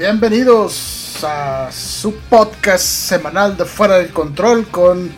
[0.00, 5.10] Bienvenidos a su podcast semanal de Fuera del Control con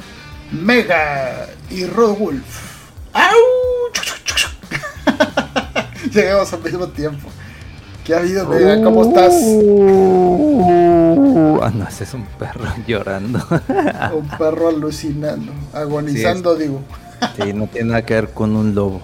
[0.51, 2.81] Mega y Rodwolf.
[3.13, 3.23] ¡Au!
[6.13, 7.29] Llegamos al mismo tiempo.
[8.05, 8.83] ¿Qué ha habido, Mega?
[8.83, 9.33] ¿Cómo estás?
[11.63, 13.39] Ah, no, ese es un perro llorando.
[14.13, 16.83] Un perro alucinando, agonizando, digo.
[17.37, 19.01] sí, no tiene nada que ver con un lobo.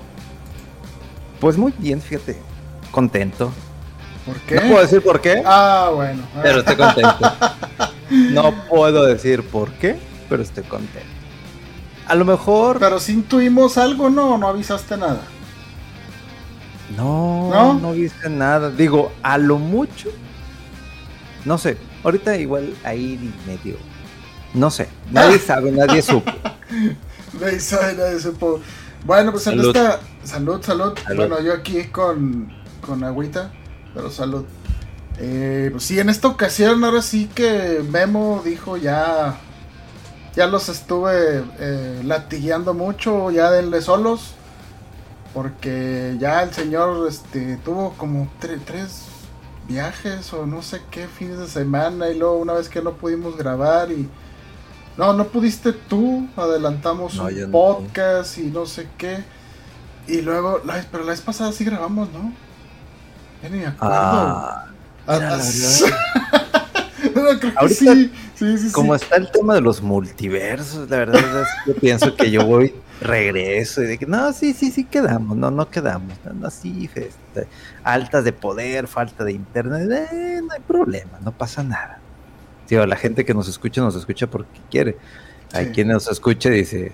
[1.38, 2.36] Pues muy bien, fíjate.
[2.90, 3.52] Contento.
[4.28, 4.54] ¿Por qué?
[4.56, 6.22] No puedo decir por qué, Ah, bueno.
[6.42, 7.18] pero estoy contento.
[8.10, 9.98] No puedo decir por qué,
[10.30, 11.06] pero estoy contento.
[12.06, 12.78] A lo mejor.
[12.78, 14.38] Pero si intuimos algo, ¿no?
[14.38, 15.20] No avisaste nada.
[16.96, 17.74] No, ¿No?
[17.74, 18.70] no, viste nada.
[18.70, 20.08] Digo, a lo mucho.
[21.44, 21.76] No sé.
[22.02, 23.76] Ahorita igual ahí medio.
[24.54, 24.88] No sé.
[25.10, 26.32] Nadie sabe, nadie supo.
[27.38, 28.60] Nadie sabe, nadie supo.
[29.04, 29.76] Bueno, pues en Salud.
[29.76, 30.00] esta.
[30.24, 30.94] Salud, salud.
[31.04, 31.16] Salud.
[31.28, 33.52] Bueno, yo aquí con, con agüita,
[33.94, 34.44] pero salud.
[35.18, 39.38] Eh, pues sí, en esta ocasión, ahora sí que Memo dijo ya.
[40.36, 44.34] Ya los estuve eh, latigueando mucho, ya denle solos.
[45.34, 49.02] Porque ya el señor este, tuvo como tre- tres
[49.68, 52.08] viajes o no sé qué fines de semana.
[52.08, 54.08] Y luego una vez que no pudimos grabar y.
[54.96, 56.28] No, no pudiste tú.
[56.36, 57.50] Adelantamos No, un no.
[57.50, 59.24] podcast y no sé qué.
[60.06, 62.32] Y luego, la pero la vez pasada sí grabamos, ¿no?
[63.42, 63.94] Ya ni me acuerdo.
[63.94, 64.64] Ah,
[65.10, 65.38] Ah, ah,
[67.02, 68.12] no, creo que Ahorita, sí.
[68.34, 72.14] Sí, sí, Como está el tema de los multiversos, la verdad es que yo pienso
[72.14, 76.12] que yo voy, regreso y de que no, sí, sí, sí quedamos, no, no quedamos,
[76.24, 77.48] no, no, sí, este,
[77.82, 81.98] altas de poder, falta de internet, eh, no hay problema, no pasa nada.
[82.68, 84.98] Digo, la gente que nos escucha, nos escucha porque quiere.
[85.52, 86.92] Hay quien nos escucha y dice,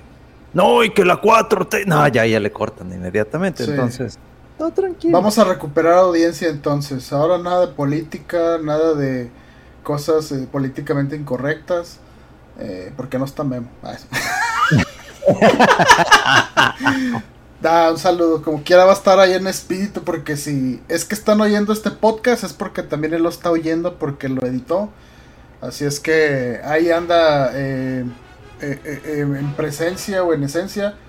[0.52, 4.18] no, y que la 4T, no, ya, ya le cortan inmediatamente, entonces,
[4.58, 5.12] no, tranquilo.
[5.12, 7.12] Vamos a recuperar audiencia entonces.
[7.12, 9.30] Ahora nada de política, nada de
[9.82, 12.00] cosas eh, políticamente incorrectas.
[12.58, 13.70] eh, porque no está Memo.
[13.82, 14.06] Ah, eso.
[17.60, 18.42] Da un saludo.
[18.42, 20.04] Como quiera va a estar ahí en espíritu.
[20.04, 23.98] Porque si es que están oyendo este podcast, es porque también él lo está oyendo
[23.98, 24.94] porque lo editó.
[25.60, 28.04] Así es que ahí anda eh,
[28.60, 31.00] eh, en presencia o en esencia.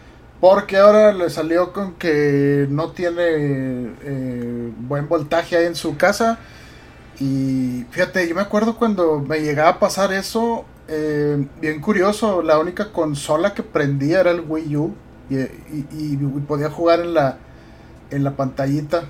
[0.48, 6.38] Porque ahora le salió con que no tiene eh, buen voltaje ahí en su casa.
[7.20, 12.60] Y fíjate, yo me acuerdo cuando me llegaba a pasar eso, eh, bien curioso, la
[12.60, 14.94] única consola que prendía era el Wii U
[15.32, 17.40] y, podía jugar en la,
[18.12, 19.06] en la pantallita.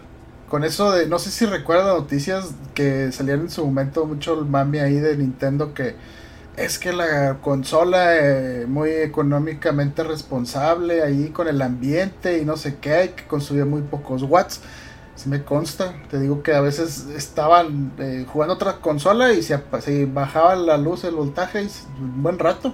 [0.49, 4.45] Con eso de, no sé si recuerda noticias que salían en su momento mucho el
[4.45, 5.95] mami ahí de Nintendo que
[6.57, 12.77] es que la consola eh, muy económicamente responsable ahí con el ambiente y no sé
[12.79, 14.61] qué, que consumía muy pocos watts.
[15.15, 19.59] Si me consta, te digo que a veces estaban eh, jugando otra consola y se,
[19.79, 21.69] se bajaba la luz, el voltaje y
[22.01, 22.73] un buen rato.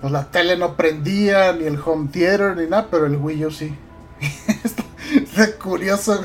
[0.00, 3.50] Pues la tele no prendía, ni el home theater, ni nada, pero el Wii U
[3.52, 3.76] sí.
[4.64, 6.20] está, curioso.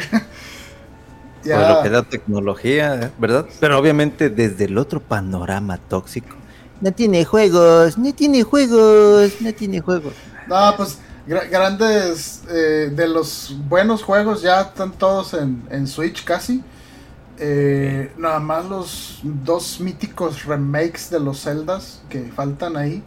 [1.44, 3.45] Por lo que da tecnología, ¿verdad?
[3.59, 6.35] Pero obviamente desde el otro panorama tóxico.
[6.79, 10.13] No tiene juegos, no tiene juegos, no tiene juegos.
[10.47, 16.24] No, pues gra- grandes eh, de los buenos juegos ya están todos en, en Switch
[16.24, 16.63] casi.
[17.39, 23.03] Eh, nada más los dos míticos remakes de los Zeldas que faltan ahí.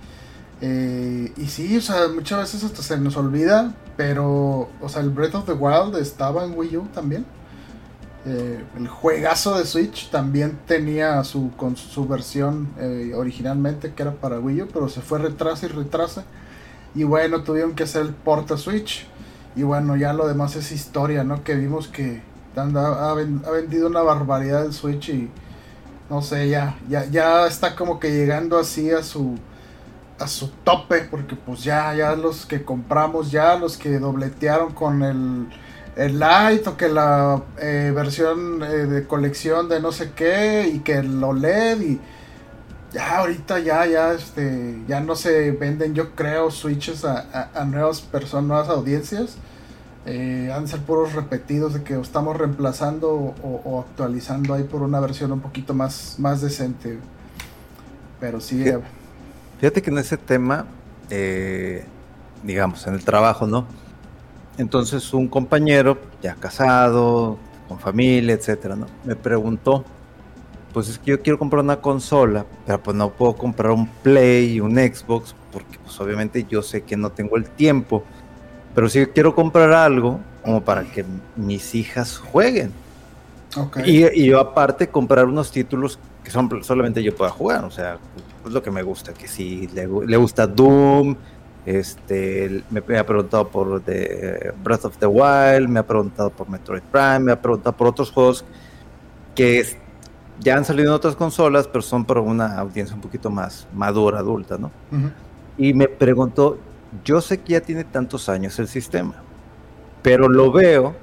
[0.61, 5.11] Eh, y sí, o sea, muchas veces hasta se nos olvida, pero, o sea, el
[5.11, 7.25] Breath of the Wild estaba en Wii U también.
[8.27, 14.13] Eh, el juegazo de Switch también tenía su, con su versión eh, originalmente que era
[14.13, 16.25] para Wii U, pero se fue retrasa y retrasa.
[16.95, 19.07] Y bueno, tuvieron que hacer el port a Switch.
[19.57, 21.45] Y bueno, ya lo demás es historia, ¿no?
[21.45, 22.23] Que vimos que
[22.57, 23.15] anda- ha, ha
[23.53, 25.31] vendido una barbaridad el Switch y
[26.11, 29.39] no sé, ya, ya, ya está como que llegando así a su
[30.19, 35.03] a su tope, porque pues ya, ya los que compramos, ya los que dobletearon con
[35.03, 35.49] el,
[35.97, 40.81] el Lite o que la eh, versión eh, de colección de no sé qué y
[40.81, 42.01] que el OLED y
[42.93, 48.01] ya ahorita ya, ya, este, ya no se venden, yo creo, switches a, a, nuevas
[48.01, 49.37] personas, nuevas audiencias.
[50.07, 54.99] Eh, han de ser puros repetidos de que estamos reemplazando o, actualizando ahí por una
[54.99, 56.99] versión un poquito más, más decente.
[58.19, 58.65] Pero sí.
[59.61, 60.67] Fíjate, que en ese tema,
[62.43, 63.67] digamos, en el trabajo, ¿no?
[64.61, 68.87] Entonces un compañero, ya casado, con familia, etcétera, ¿no?
[69.05, 69.85] Me preguntó,
[70.75, 74.61] pues es que yo quiero comprar una consola, pero pues no puedo comprar un Play
[74.61, 78.05] un Xbox, porque pues obviamente yo sé que no tengo el tiempo,
[78.75, 81.05] pero sí quiero comprar algo como para que
[81.37, 82.73] mis hijas jueguen.
[83.85, 87.99] Y, yo aparte comprar unos títulos que son solamente yo pueda jugar, o sea,
[88.45, 91.17] es lo que me gusta, que si le, gusta Doom,
[91.79, 96.83] este, me, ha preguntado por The Breath of the Wild, me ha preguntado por Metroid
[96.91, 98.45] Prime, me ha preguntado por otros juegos
[99.35, 99.65] que
[100.41, 104.19] ya han salido en otras consolas, pero son para una audiencia un poquito más madura,
[104.19, 104.71] adulta, ¿no?
[105.57, 106.59] Y me preguntó,
[107.05, 109.15] yo sé que ya tiene tantos años el sistema,
[110.03, 110.97] pero lo veo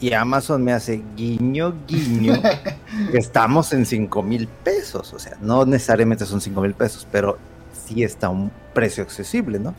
[0.00, 2.40] y Amazon me hace guiño, guiño,
[3.12, 7.38] que estamos en 5 mil pesos, o sea, no necesariamente son 5 mil pesos, pero
[7.72, 9.74] sí está a un precio accesible, ¿no?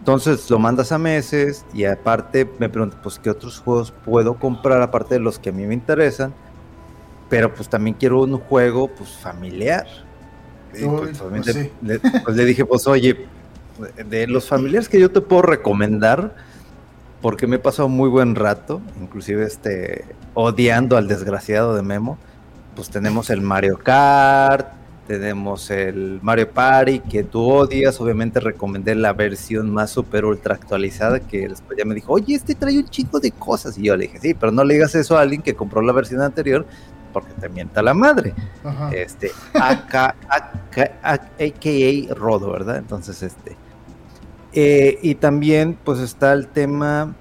[0.00, 0.06] Sí.
[0.06, 4.82] Entonces lo mandas a meses y aparte me pregunto, pues, ¿qué otros juegos puedo comprar
[4.82, 6.34] aparte de los que a mí me interesan?
[7.30, 9.86] pero pues también quiero un juego pues familiar.
[10.72, 11.22] Pues, pues,
[12.24, 13.26] pues, le, dije, pues oye,
[14.06, 16.34] de los familiares que yo te puedo recomendar,
[17.22, 20.04] porque me he pasado muy buen rato, inclusive este,
[20.34, 22.18] odiando al desgraciado de Memo,
[22.76, 24.68] pues tenemos el Mario Kart,
[25.10, 31.18] tenemos el Mario Party, que tú odias, obviamente recomendé la versión más super ultra actualizada,
[31.18, 34.04] que después ya me dijo, oye, este trae un chico de cosas, y yo le
[34.04, 36.64] dije, sí, pero no le digas eso a alguien que compró la versión anterior,
[37.12, 38.34] porque te mienta la madre.
[38.92, 40.14] Este, AKA,
[42.14, 42.76] Rodo, ¿verdad?
[42.76, 43.56] Entonces, este.
[44.52, 47.16] Eh, y también, pues está el tema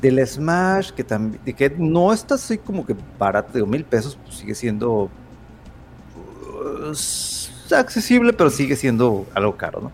[0.00, 4.36] del Smash, que también, que no está así como que barato, de mil pesos, pues
[4.36, 5.10] sigue siendo
[6.60, 9.92] pues, accesible, pero sigue siendo algo caro, ¿no?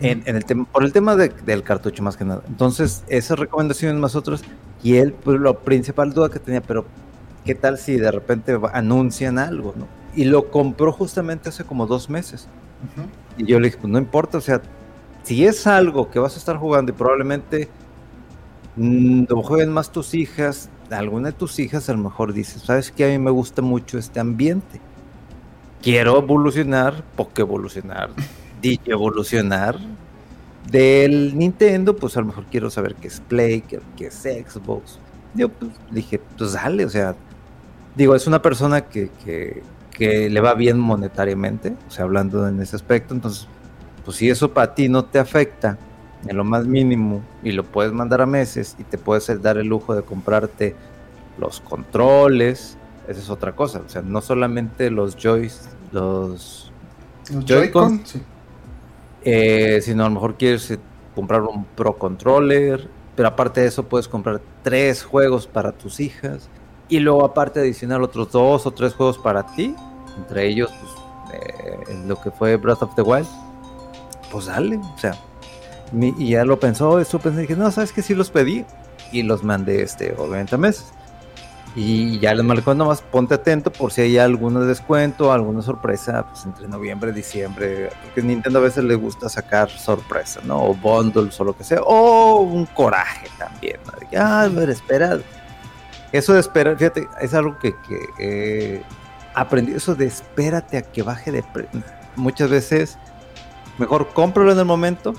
[0.00, 2.42] En, el tema, por el tema del cartucho más que nada.
[2.46, 4.42] Entonces, esas recomendaciones más otras,
[4.82, 6.86] y él, pues lo principal duda que tenía, pero
[7.44, 9.88] ¿qué tal si de repente anuncian algo, ¿no?
[10.14, 12.46] Y lo compró justamente hace como dos meses.
[13.36, 14.62] Y yo le dije, pues no importa, o sea,
[15.24, 17.68] si es algo que vas a estar jugando y probablemente
[18.76, 22.92] mm, lo jueguen más tus hijas, alguna de tus hijas a lo mejor dice, sabes
[22.92, 24.80] que a mí me gusta mucho este ambiente.
[25.82, 28.10] Quiero evolucionar, porque evolucionar,
[28.62, 29.78] dije evolucionar.
[30.70, 34.98] Del Nintendo, pues a lo mejor quiero saber qué es Play, qué, es Xbox.
[35.34, 37.14] Yo pues, dije, pues dale, o sea,
[37.96, 39.62] digo, es una persona que,
[39.98, 43.48] le va bien monetariamente, o sea, hablando en ese aspecto, entonces,
[44.04, 45.78] pues si eso para ti no te afecta
[46.26, 49.66] en lo más mínimo y lo puedes mandar a meses y te puedes dar el
[49.66, 50.76] lujo de comprarte
[51.38, 52.77] los controles,
[53.08, 56.70] esa es otra cosa, o sea, no solamente los joys, los,
[57.32, 58.02] los Joy-Con,
[59.24, 60.78] eh, sino a lo mejor quieres eh,
[61.14, 66.50] comprar un Pro Controller, pero aparte de eso puedes comprar tres juegos para tus hijas
[66.90, 69.74] y luego aparte adicionar otros dos o tres juegos para ti,
[70.18, 73.26] entre ellos pues, eh, lo que fue Breath of the Wild,
[74.30, 75.16] pues dale, o sea,
[75.94, 78.66] y ya lo pensó, eso pensé, dije, no, sabes que sí los pedí
[79.12, 80.92] y los mandé, este, obviamente a meses.
[81.74, 86.44] Y ya les marcó nomás, ponte atento por si hay algún descuento, alguna sorpresa, pues
[86.44, 90.64] entre noviembre y diciembre, porque Nintendo a veces le gusta sacar sorpresas, ¿no?
[90.64, 93.92] O bundles o lo que sea, o un coraje también, ¿no?
[94.18, 95.18] ah, ver, espera,
[96.10, 98.82] eso de esperar, fíjate, es algo que, que he
[99.34, 101.82] aprendido, eso de espérate a que baje de precio.
[102.16, 102.98] Muchas veces,
[103.76, 105.12] mejor cómpralo en el momento,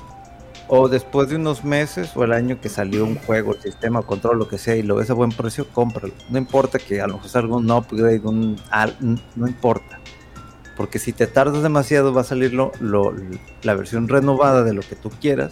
[0.70, 4.38] o después de unos meses o el año que salió un juego, el sistema, control,
[4.38, 6.14] lo que sea, y lo ves a buen precio, cómpralo.
[6.30, 8.56] No importa que a lo mejor salga un upgrade, un,
[9.36, 10.00] no importa.
[10.78, 12.72] Porque si te tardas demasiado va a salir lo,
[13.64, 15.52] la versión renovada de lo que tú quieras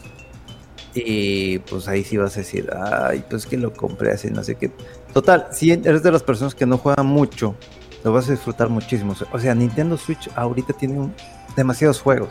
[0.93, 4.55] y pues ahí sí vas a decir, ay, pues que lo compré así, no sé
[4.55, 4.71] qué.
[5.13, 7.55] Total, si eres de las personas que no juegan mucho,
[8.03, 9.15] lo vas a disfrutar muchísimo.
[9.31, 11.09] O sea, Nintendo Switch ahorita tiene
[11.55, 12.29] demasiados juegos.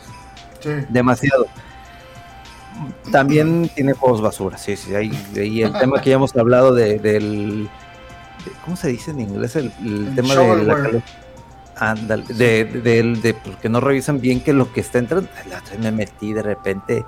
[0.61, 0.69] Sí.
[0.89, 1.47] Demasiado.
[3.11, 4.95] También tiene juegos basura, sí, sí.
[4.95, 5.11] Ahí,
[5.61, 7.69] el tema que ya hemos hablado de, del.
[8.63, 9.55] ¿Cómo se dice en inglés?
[9.55, 9.71] El,
[10.15, 11.03] tema de la
[11.79, 15.29] Ándale, de, de, de, porque no revisan bien que lo que está entrando.
[15.49, 17.05] La otra vez me metí de repente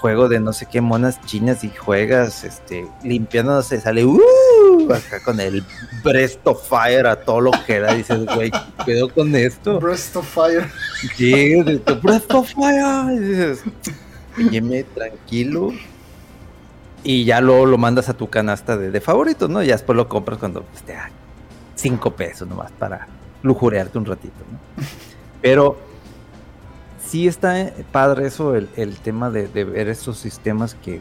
[0.00, 5.22] juego de no sé qué monas chinas y juegas este limpiando se sale uh, acá
[5.22, 5.62] con el
[6.02, 9.78] Breast of Fire a todo lo que da dices güey ¿qué pedo con esto?
[9.78, 10.66] Breast of Fire
[11.16, 11.54] sí
[12.02, 13.62] Breast of Fire y dices
[14.94, 15.72] tranquilo
[17.02, 20.08] y ya luego lo mandas a tu canasta de, de favoritos no ya después lo
[20.08, 21.10] compras cuando pues, te da
[21.74, 23.06] cinco pesos nomás para
[23.42, 24.84] lujurearte un ratito ¿no?
[25.40, 25.90] pero
[27.10, 31.00] sí está padre eso, el, tema de, ver estos sistemas que,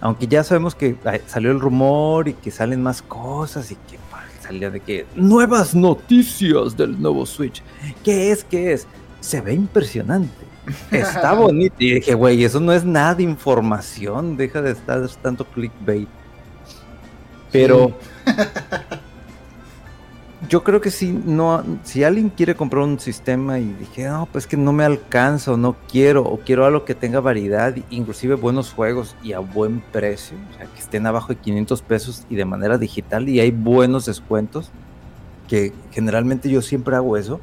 [0.00, 3.98] aunque ya sabemos que salió el rumor y que salen más cosas y que
[4.42, 7.62] salía de que nuevas noticias del nuevo Switch.
[8.04, 8.44] ¿Qué es?
[8.44, 8.86] ¿Qué es?
[9.20, 10.49] Se ve impresionante.
[10.90, 11.76] Está bonito.
[11.78, 14.36] Y dije, güey, eso no es nada de información.
[14.36, 16.08] Deja de estar tanto clickbait.
[17.52, 17.92] Pero
[20.48, 24.46] yo creo que si no, si alguien quiere comprar un sistema y dije, no, pues
[24.46, 29.16] que no me alcanzo, no quiero, o quiero algo que tenga variedad, inclusive buenos juegos
[29.22, 32.78] y a buen precio, o sea, que estén abajo de 500 pesos y de manera
[32.78, 34.70] digital y hay buenos descuentos,
[35.48, 37.40] que generalmente yo siempre hago eso,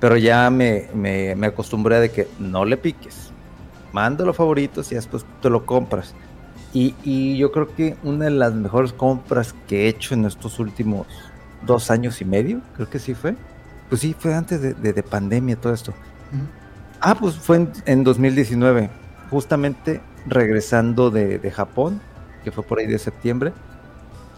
[0.00, 3.30] pero ya me, me, acostumbré de que no le piques,
[3.92, 6.14] mándalo favoritos y después te lo compras.
[6.72, 10.58] Y, y yo creo que una de las mejores compras que he hecho en estos
[10.58, 11.06] últimos
[11.64, 13.34] dos años y medio, creo que sí fue.
[13.88, 15.94] Pues sí, fue antes de, pandemia todo esto.
[17.00, 18.90] Ah, pues fue en, 2019,
[19.30, 22.00] justamente regresando de, Japón,
[22.42, 23.52] que fue por ahí de septiembre.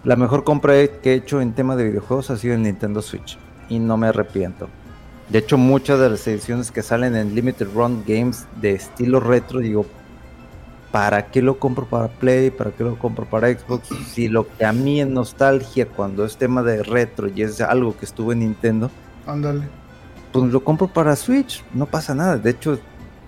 [0.04, 3.38] La mejor compra que he hecho en tema de videojuegos ha sido el Nintendo Switch
[3.68, 4.68] y no me arrepiento.
[5.30, 9.60] De hecho, muchas de las ediciones que salen en Limited Run Games de estilo retro,
[9.60, 9.84] digo,
[10.90, 12.50] ¿para qué lo compro para Play?
[12.50, 13.88] ¿Para qué lo compro para Xbox?
[14.10, 17.94] Si lo que a mí en nostalgia cuando es tema de retro y es algo
[17.96, 18.90] que estuvo en Nintendo,
[19.26, 19.68] ándale.
[20.32, 22.38] Pues lo compro para Switch, no pasa nada.
[22.38, 22.78] De hecho,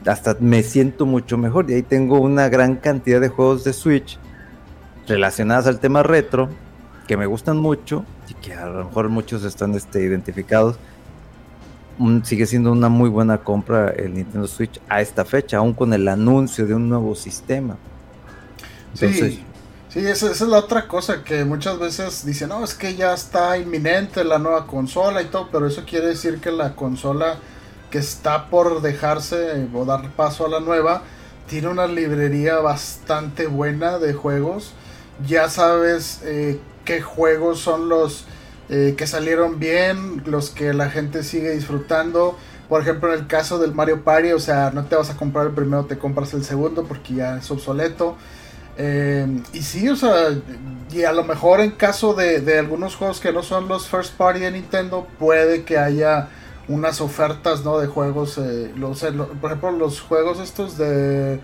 [0.06, 4.18] hasta me siento mucho mejor y ahí tengo una gran cantidad de juegos de Switch
[5.06, 6.48] relacionados al tema retro
[7.06, 10.78] que me gustan mucho y que a lo mejor muchos están este, identificados
[12.24, 16.06] sigue siendo una muy buena compra el Nintendo Switch a esta fecha, aún con el
[16.08, 17.76] anuncio de un nuevo sistema.
[18.94, 19.44] sí, sí
[19.94, 24.22] esa, es la otra cosa que muchas veces dicen, no, es que ya está inminente
[24.22, 27.38] la nueva consola y todo, pero eso quiere decir que la consola
[27.90, 31.02] que está por dejarse o dar paso a la nueva,
[31.48, 34.72] tiene una librería bastante buena de juegos.
[35.26, 38.26] Ya sabes eh, qué juegos son los
[38.72, 42.38] eh, que salieron bien, los que la gente sigue disfrutando.
[42.68, 45.46] Por ejemplo, en el caso del Mario Party, o sea, no te vas a comprar
[45.46, 48.16] el primero, te compras el segundo porque ya es obsoleto.
[48.76, 50.28] Eh, y sí, o sea,
[50.92, 54.38] y a lo mejor en caso de, algunos juegos que no son los first party
[54.38, 56.28] de Nintendo, puede que haya
[56.68, 57.80] unas ofertas, ¿no?
[57.80, 59.00] De juegos, eh, los,
[59.40, 61.40] por ejemplo, los juegos estos de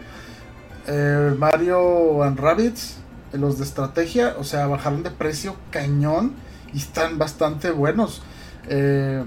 [1.39, 2.99] Mario and Rabbids,
[3.33, 6.46] los de estrategia, o sea, bajaron de precio cañón
[6.77, 8.21] y están bastante buenos.
[8.69, 9.25] Eh,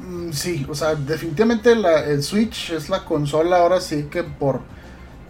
[0.00, 4.60] mm, sí, o sea, definitivamente el Switch es la consola ahora sí que por,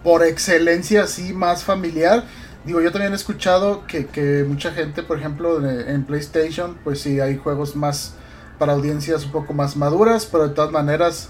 [0.03, 2.23] por excelencia así más familiar.
[2.63, 7.35] Digo, yo también he escuchado que, mucha gente, por ejemplo, en PlayStation, pues sí, hay
[7.35, 8.13] juegos más
[8.57, 11.27] para audiencias un poco más maduras, pero de todas maneras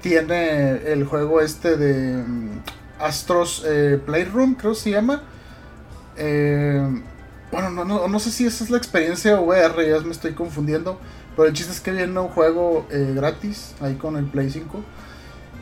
[0.00, 2.62] tiene el juego este de mm,
[3.00, 5.22] Astros eh, Playroom, creo que se llama.
[6.16, 7.02] Eh,
[7.50, 10.98] bueno, no, no, no sé si esa es la experiencia VR, ya me estoy confundiendo.
[11.36, 14.82] Pero el chiste es que viene un juego eh, gratis ahí con el Play 5.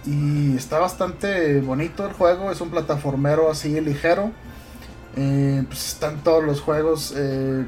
[0.06, 4.30] Y está bastante bonito el juego, es un plataformero así ligero.
[5.16, 7.64] Eh, pues están todos los juegos, eh,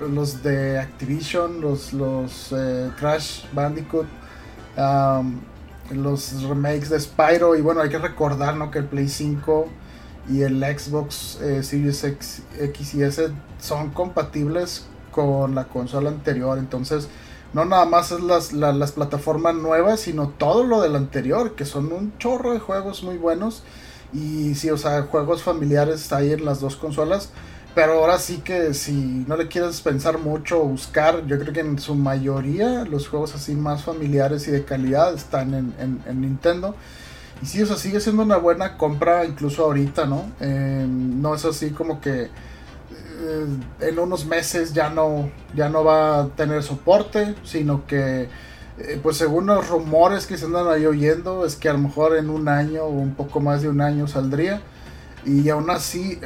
[0.00, 2.54] los de Activision, los, los
[2.98, 4.06] Crash Bandicoot,
[5.90, 7.56] los remakes de Spyro.
[7.56, 8.70] Y bueno, hay que recordar ¿no?
[8.70, 9.68] que el Play 5
[10.28, 16.58] y el Xbox eh, Series X, y S son compatibles con la consola anterior.
[16.58, 17.08] Entonces,
[17.52, 21.92] no nada más es las, las, plataformas nuevas, sino todo lo del anterior, que son
[21.92, 23.62] un chorro de juegos muy buenos.
[24.12, 27.30] Y sí, o sea, juegos familiares ahí en las dos consolas.
[27.74, 28.92] Pero ahora sí que si
[29.26, 33.34] no le quieres pensar mucho o buscar, yo creo que en su mayoría los juegos
[33.34, 36.76] así más familiares y de calidad están en, en Nintendo.
[37.44, 40.32] Y sí, o sea, sigue siendo una buena compra incluso ahorita, ¿no?
[40.40, 43.46] Eh, no es así como que eh,
[43.80, 48.30] en unos meses ya no, ya no va a tener soporte, sino que,
[48.78, 52.16] eh, pues según los rumores que se andan ahí oyendo, es que a lo mejor
[52.16, 54.62] en un año o un poco más de un año saldría.
[55.26, 56.18] Y aún así,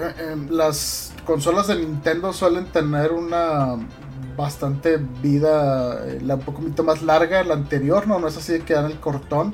[0.48, 3.74] las consolas de Nintendo suelen tener una
[4.36, 8.86] bastante vida, un poquito más larga la anterior, no, no es así de que dan
[8.86, 9.52] el cortón.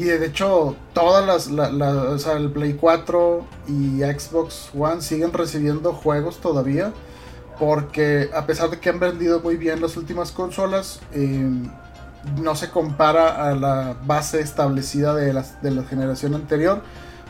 [0.00, 6.94] Y de hecho, todas las, el Play 4 y Xbox One siguen recibiendo juegos todavía.
[7.58, 11.50] Porque a pesar de que han vendido muy bien las últimas consolas, eh,
[12.40, 16.80] no se compara a la base establecida de, las, de la generación anterior.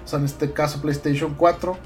[0.04, 1.76] O sea, en este caso PlayStation 4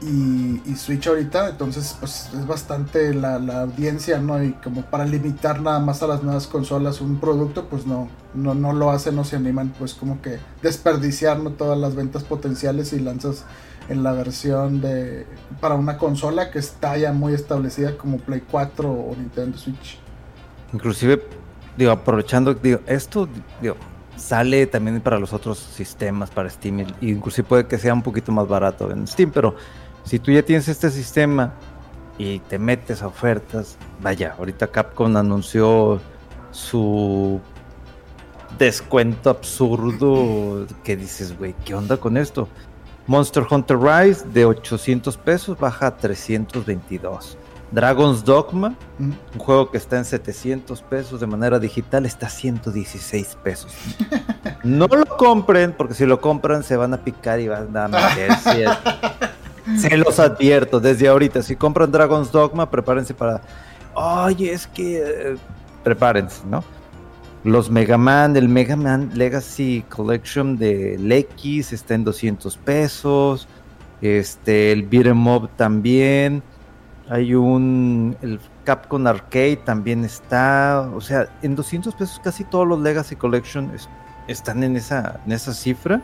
[0.00, 1.50] y, y Switch ahorita.
[1.50, 4.42] Entonces, pues es bastante la, la, audiencia, ¿no?
[4.42, 8.54] Y como para limitar nada más a las nuevas consolas un producto, pues no, no,
[8.54, 13.00] no lo hacen, no se animan, pues como que desperdiciar todas las ventas potenciales y
[13.00, 13.44] lanzas
[13.88, 15.26] en la versión de
[15.60, 19.98] para una consola que está ya muy establecida como Play 4 o Nintendo Switch.
[20.72, 21.22] Inclusive,
[21.76, 23.28] digo, aprovechando, digo, esto,
[24.16, 28.46] sale también para los otros sistemas, para Steam, inclusive puede que sea un poquito más
[28.46, 29.56] barato en Steam, pero
[30.04, 31.52] si tú ya tienes este sistema
[32.18, 36.00] y te metes a ofertas, vaya, ahorita Capcom anunció
[36.50, 37.40] su
[38.58, 42.48] descuento absurdo que dices, güey, ¿qué onda con esto?
[43.06, 47.36] Monster Hunter Rise de 800 pesos baja a 322.
[47.72, 49.12] Dragon's Dogma, mm.
[49.34, 53.72] un juego que está en 700 pesos de manera digital, está a 116 pesos.
[54.64, 58.66] no lo compren, porque si lo compran se van a picar y van a meterse.
[59.78, 61.42] Se los advierto desde ahorita.
[61.42, 63.40] Si compran Dragon's Dogma, prepárense para.
[63.94, 64.98] Oye, es que.
[64.98, 65.36] Eh,
[65.82, 66.62] prepárense, ¿no?
[67.42, 70.94] Los Mega Man, el Mega Man Legacy Collection de
[71.30, 73.48] X está en 200 pesos.
[74.02, 76.42] Este, el Beat'em Up también.
[77.08, 78.16] Hay un.
[78.20, 80.88] El Capcom Arcade también está.
[80.94, 83.72] O sea, en 200 pesos casi todos los Legacy Collection
[84.28, 86.02] están en esa, en esa cifra.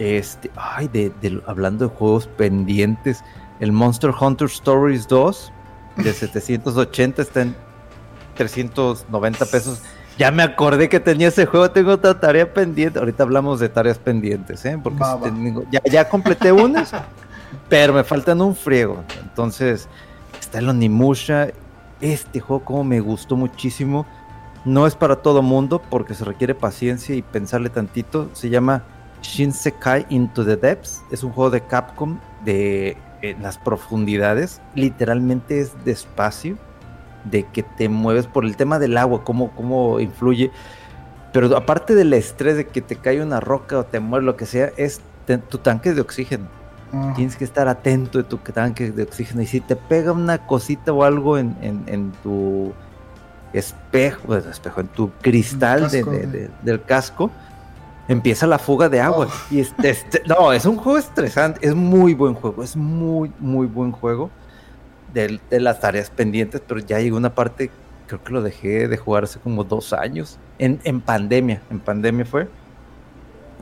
[0.00, 3.22] Este, ay, de, hablando de juegos pendientes,
[3.60, 5.52] el Monster Hunter Stories 2
[5.98, 7.54] de 780 está en
[8.36, 9.82] 390 pesos.
[10.16, 12.98] Ya me acordé que tenía ese juego, tengo otra tarea pendiente.
[12.98, 14.80] Ahorita hablamos de tareas pendientes, ¿eh?
[14.82, 14.98] Porque
[15.70, 16.92] ya, ya completé unas,
[17.68, 19.04] pero me faltan un friego.
[19.22, 19.86] Entonces,
[20.40, 21.48] está el Onimusha.
[22.00, 24.06] Este juego como me gustó muchísimo.
[24.64, 28.30] No es para todo mundo porque se requiere paciencia y pensarle tantito.
[28.32, 28.82] Se llama
[29.22, 32.96] Shinsekai Into the Depths es un juego de Capcom de
[33.40, 34.60] las profundidades.
[34.74, 36.56] Literalmente es despacio,
[37.24, 40.50] de que te mueves por el tema del agua, cómo, cómo influye.
[41.32, 44.46] Pero aparte del estrés de que te cae una roca o te muere lo que
[44.46, 45.00] sea, es
[45.48, 46.46] tu tanque de oxígeno.
[46.92, 47.12] Ah.
[47.14, 49.42] Tienes que estar atento de tu tanque de oxígeno.
[49.42, 52.72] Y si te pega una cosita o algo en, en, tu
[53.52, 57.30] espejo, espejo, en tu cristal del casco,
[58.08, 59.28] empieza la fuga de agua.
[59.28, 59.54] Oh.
[59.54, 63.66] Y este, este, no, es un juego estresante, es muy buen juego, es muy, muy
[63.66, 64.30] buen juego
[65.12, 67.70] de, las tareas pendientes, pero ya llegó una parte,
[68.06, 72.24] creo que lo dejé de jugar hace como dos años, en, en pandemia, en pandemia
[72.24, 72.48] fue,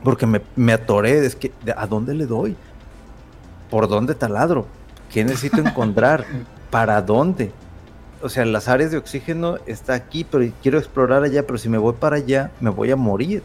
[0.03, 2.55] porque me, me atoré, es que, ¿a dónde le doy?
[3.69, 4.65] ¿Por dónde taladro?
[5.11, 6.25] ¿Qué necesito encontrar?
[6.69, 7.51] ¿Para dónde?
[8.21, 11.77] O sea, las áreas de oxígeno está aquí, pero quiero explorar allá, pero si me
[11.77, 13.41] voy para allá, me voy a morir.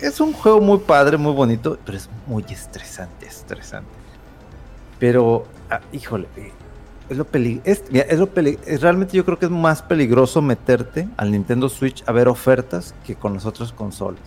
[0.00, 3.90] Es un juego muy padre, muy bonito, pero es muy estresante, estresante.
[4.98, 6.52] Pero, ah, híjole, eh,
[7.08, 7.26] es lo
[7.64, 8.28] es, es lo
[8.80, 13.14] realmente yo creo que es más peligroso meterte al Nintendo Switch a ver ofertas que
[13.14, 14.20] con las otras consolas.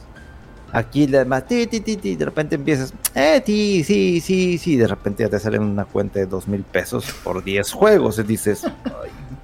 [0.72, 5.24] Aquí además, ti, ti, ti, de repente empiezas, eh, ti, sí, sí, sí, de repente
[5.24, 8.64] ya te sale una cuenta de dos mil pesos por 10 juegos y dices,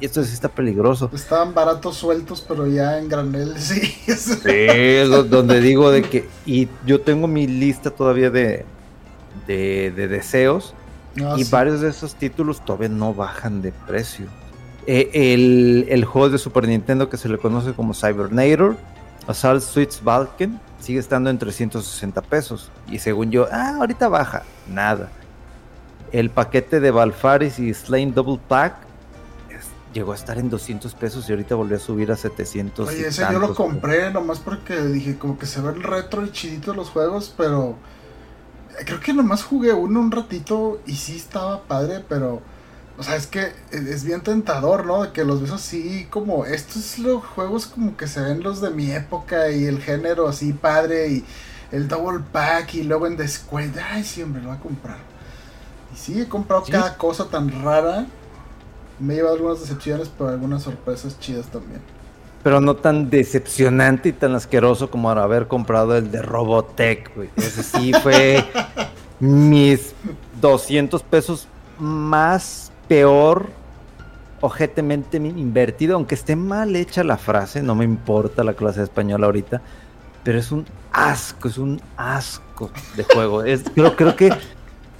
[0.00, 1.10] esto sí está peligroso.
[1.12, 3.80] Estaban baratos sueltos, pero ya en granel, sí.
[3.80, 4.66] Sí,
[5.28, 8.64] donde digo de que, y yo tengo mi lista todavía de,
[9.46, 10.74] de, deseos,
[11.22, 14.26] ah, y varios de esos títulos todavía no bajan de precio.
[14.86, 18.76] Eh, el, el, juego de Super Nintendo que se le conoce como Cybernator,
[19.26, 22.70] Assault Suites Balkan, sigue estando en 360 pesos.
[22.88, 25.10] Y según yo, ah, ahorita baja, nada.
[26.12, 28.89] El paquete de Valfaris y Slain Double Pack
[29.92, 32.88] llegó a estar en 200 pesos y ahorita volvió a subir a 700.
[32.88, 36.76] Oye, ese yo lo compré nomás porque dije como que se ven retro y chiditos
[36.76, 37.76] los juegos, pero
[38.84, 42.40] creo que nomás jugué uno un ratito y sí estaba padre, pero
[42.98, 45.02] o sea, es que es bien tentador, ¿no?
[45.02, 48.70] De que los ves así como estos los juegos como que se ven los de
[48.70, 51.24] mi época y el género así padre y
[51.72, 53.80] el double pack y luego en descuento.
[53.90, 54.98] Ay, sí, hombre, lo voy a comprar.
[55.94, 58.06] Y sí, he comprado cada cosa tan rara
[59.00, 61.80] me he llevado algunas decepciones, pero algunas sorpresas chidas también.
[62.42, 67.30] Pero no tan decepcionante y tan asqueroso como haber comprado el de Robotech, güey.
[67.36, 68.44] Ese sí fue
[69.20, 69.94] mis
[70.40, 73.48] 200 pesos más peor
[74.40, 79.22] ojetemente invertido, aunque esté mal hecha la frase, no me importa la clase de español
[79.22, 79.60] ahorita,
[80.24, 83.44] pero es un asco, es un asco de juego.
[83.44, 84.30] Es, creo, creo que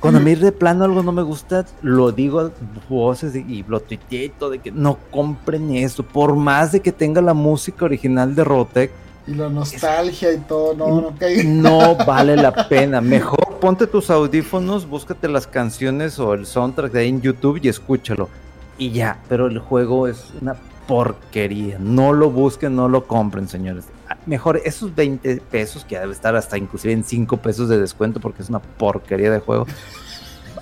[0.00, 2.50] cuando a mí de plano algo no me gusta, lo digo a
[2.88, 7.34] voces y lo todo, de que no compren eso, por más de que tenga la
[7.34, 8.90] música original de Robotech.
[9.26, 13.02] Y la nostalgia y todo, no, no, no vale la pena.
[13.02, 17.68] Mejor ponte tus audífonos, búscate las canciones o el soundtrack de ahí en YouTube y
[17.68, 18.30] escúchalo.
[18.78, 20.56] Y ya, pero el juego es una
[20.90, 21.78] porquería.
[21.78, 23.84] No lo busquen, no lo compren, señores.
[24.08, 28.18] Ah, mejor esos 20 pesos, que debe estar hasta inclusive en 5 pesos de descuento
[28.18, 29.68] porque es una porquería de juego.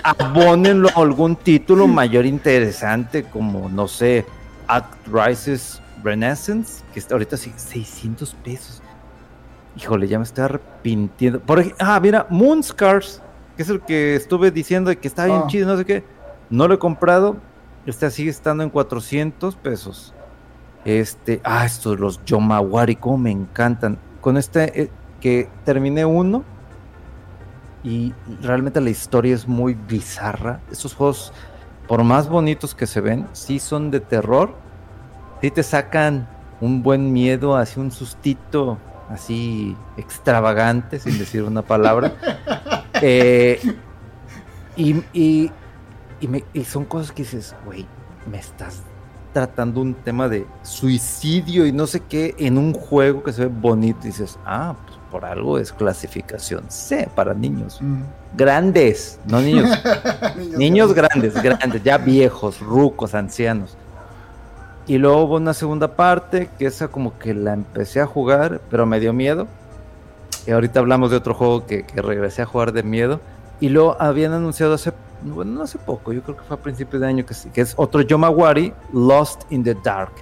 [0.02, 4.26] Abónenlo a algún título mayor interesante como, no sé,
[4.66, 8.82] Act Rises Renaissance, que está ahorita sí, 600 pesos.
[9.78, 11.40] Híjole, ya me estoy arrepintiendo.
[11.40, 13.22] Por ejemplo, ah, mira, Moonscars,
[13.56, 15.46] que es el que estuve diciendo que está bien ah.
[15.48, 16.04] chido, no sé qué.
[16.50, 17.38] No lo he comprado.
[17.86, 20.12] Este sigue estando en 400 pesos.
[20.88, 23.98] Este, ah, estos los Yomawari, como me encantan.
[24.22, 26.44] Con este eh, que terminé uno
[27.84, 30.62] y realmente la historia es muy bizarra.
[30.72, 31.34] Estos juegos,
[31.86, 34.54] por más bonitos que se ven, sí son de terror.
[35.42, 36.26] Sí te sacan
[36.58, 38.78] un buen miedo, así un sustito,
[39.10, 42.14] así extravagante, sin decir una palabra.
[43.00, 43.60] Eh,
[44.74, 45.52] y, y,
[46.52, 47.86] y son cosas que dices, güey,
[48.28, 48.82] me estás
[49.32, 53.48] tratando un tema de suicidio y no sé qué en un juego que se ve
[53.48, 54.00] bonito.
[54.04, 57.78] Y dices, ah, pues por algo es clasificación C para niños.
[57.80, 58.02] Mm.
[58.36, 59.70] Grandes, no niños.
[60.56, 63.76] niños, grandes, grandes, ya viejos, rucos, ancianos.
[64.86, 68.86] Y luego hubo una segunda parte que esa como que la empecé a jugar, pero
[68.86, 69.46] me dio miedo.
[70.46, 73.20] Y ahorita hablamos de otro juego que, que regresé a jugar de miedo.
[73.60, 77.00] Y luego habían anunciado hace bueno, no hace poco, yo creo que fue a principios
[77.00, 80.12] de año, que, que es otro Yomawari, Lost in the Dark.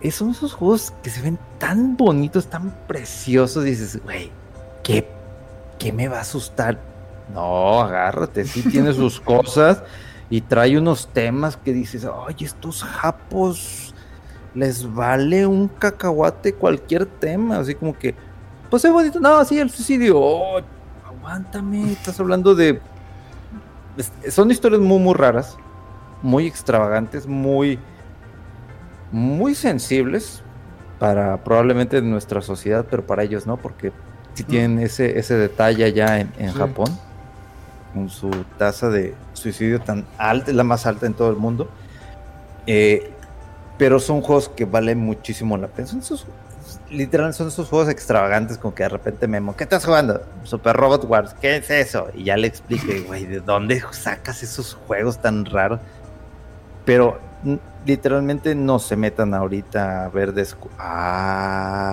[0.00, 4.30] Es, son esos juegos que se ven tan bonitos, tan preciosos, dices, güey,
[4.82, 5.08] ¿qué,
[5.78, 6.78] ¿qué me va a asustar?
[7.32, 9.82] No, agárrate, sí tiene sus cosas
[10.28, 13.94] y trae unos temas que dices, oye, estos japos
[14.54, 18.14] les vale un cacahuate cualquier tema, así como que,
[18.70, 20.60] pues es bonito, no, sí, el suicidio, oh,
[21.06, 22.80] aguántame, estás hablando de
[24.28, 25.56] son historias muy, muy raras,
[26.22, 27.78] muy extravagantes, muy,
[29.10, 30.42] muy sensibles
[30.98, 33.92] para probablemente nuestra sociedad, pero para ellos no, porque
[34.34, 36.86] si tienen ese, ese detalle allá en, Japón,
[37.92, 41.68] con su tasa de suicidio tan alta, es la más alta en todo el mundo.
[42.66, 43.10] Eh,
[43.76, 45.88] pero son juegos que valen muchísimo la pena.
[45.88, 46.26] Son esos
[46.92, 50.22] literal son esos juegos extravagantes como que de repente Memo, ¿qué estás jugando?
[50.44, 52.08] Super Robot Wars, ¿qué es eso?
[52.14, 55.80] Y ya le expliqué, güey, ¿de dónde sacas esos juegos tan raros?
[56.84, 57.18] Pero
[57.86, 60.32] literalmente no se metan ahorita a ver
[60.78, 61.90] ah,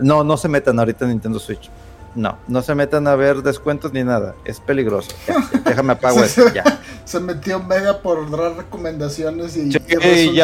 [0.00, 1.70] no, no se metan ahorita en Nintendo Switch.
[2.14, 4.34] No, no se metan a ver descuentos ni nada.
[4.46, 5.10] Es peligroso.
[5.64, 6.50] déjame apago esto.
[6.52, 6.64] Ya.
[7.04, 9.78] Se metió Mega por dar recomendaciones y, ya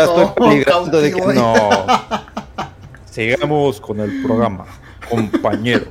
[0.04, 1.54] estoy peligrando de que no.
[3.12, 4.64] Sigamos con el programa,
[5.10, 5.84] compañero.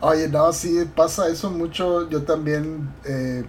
[0.00, 2.08] Oye, no, sí pasa eso mucho.
[2.08, 3.44] Yo también, eh,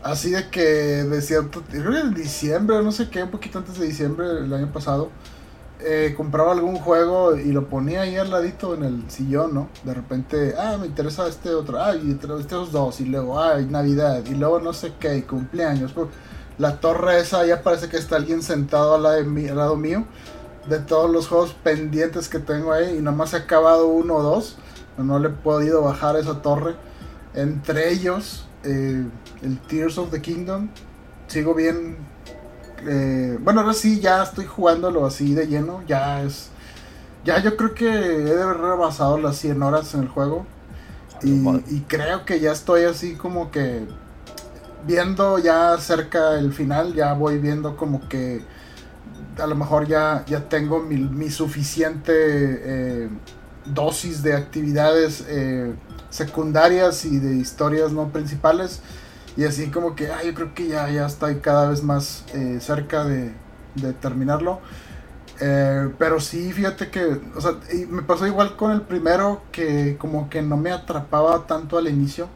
[0.00, 4.28] así de que de cierto, en diciembre, no sé qué, un poquito antes de diciembre
[4.44, 5.10] el año pasado,
[5.80, 9.68] eh, compraba algún juego y lo ponía ahí al ladito en el sillón, ¿no?
[9.82, 14.22] De repente, ah, me interesa este otro, ah, y estos dos, y luego, ah, Navidad,
[14.24, 15.92] y luego no sé qué, y cumpleaños.
[16.58, 20.06] La torre esa ya parece que está alguien sentado al lado mío
[20.66, 24.56] de todos los juegos pendientes que tengo ahí y nomás he acabado uno o dos.
[24.98, 26.76] No le he podido bajar esa torre.
[27.34, 29.04] Entre ellos, eh,
[29.42, 30.68] el Tears of the Kingdom.
[31.26, 31.96] Sigo bien.
[32.86, 35.82] Eh, bueno, ahora sí, ya estoy jugándolo así de lleno.
[35.86, 36.50] Ya es.
[37.24, 40.46] Ya yo creo que he de haber rebasado las 100 horas en el juego.
[41.22, 41.30] Y,
[41.68, 43.86] y creo que ya estoy así como que.
[44.86, 46.94] Viendo ya cerca el final.
[46.94, 48.42] Ya voy viendo como que
[49.38, 53.08] a lo mejor ya, ya tengo mi, suficiente eh,
[53.64, 55.74] dosis de actividades eh,
[56.10, 58.80] secundarias y de historias no principales.
[59.36, 63.04] Y así como que, yo creo que ya, ya estoy cada vez más eh, cerca
[63.04, 63.32] de,
[64.02, 64.60] terminarlo.
[65.98, 67.52] pero sí, fíjate que, o sea,
[67.88, 72.28] me pasó igual con el primero que como que no me atrapaba tanto al inicio.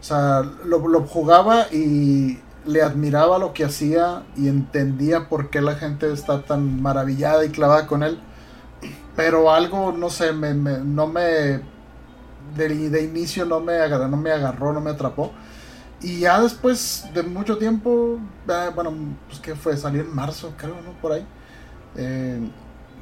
[0.00, 5.60] O sea, lo, lo jugaba y le admiraba lo que hacía y entendía por qué
[5.60, 8.20] la gente está tan maravillada y clavada con él.
[9.16, 11.60] Pero algo, no sé, me, no me.
[12.56, 15.32] De, de, inicio no me, agarró, no me agarró, no me atrapó.
[16.02, 18.92] y ya después de mucho tiempo, eh, bueno,
[19.28, 20.92] pues que fue, salió en marzo, creo, ¿no?
[21.00, 21.26] Por ahí.
[21.96, 22.50] Eh,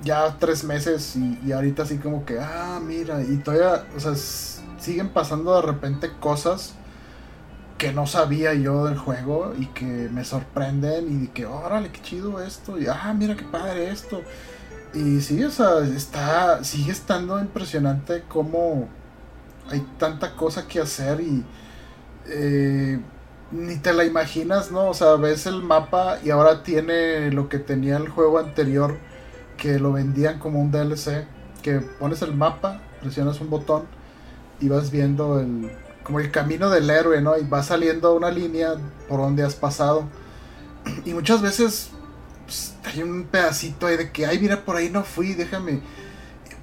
[0.02, 4.14] ya tres meses y, y, ahorita así como que, ah, mira, y todavía, o sea,
[4.78, 6.74] siguen pasando de repente cosas
[7.80, 12.38] que no sabía yo del juego y que me sorprenden y que, órale, qué chido
[12.42, 14.20] esto, y ah, mira qué padre esto.
[14.92, 18.86] Y sí, o sea, está, sigue estando impresionante cómo
[19.70, 21.42] hay tanta cosa que hacer y
[22.26, 23.00] eh,
[23.50, 24.90] ni te la imaginas, ¿no?
[24.90, 28.98] O sea, ves el mapa y ahora tiene lo que tenía el juego anterior,
[29.56, 31.24] que lo vendían como un DLC,
[31.62, 33.84] que pones el mapa, presionas un botón
[34.60, 35.70] y vas viendo el
[36.02, 37.36] como el camino del héroe, ¿no?
[37.38, 38.74] Y va saliendo una línea
[39.08, 40.08] por donde has pasado.
[41.04, 41.90] Y muchas veces
[42.46, 45.80] pues, hay un pedacito ahí de que, ay, mira, por ahí no fui, déjame.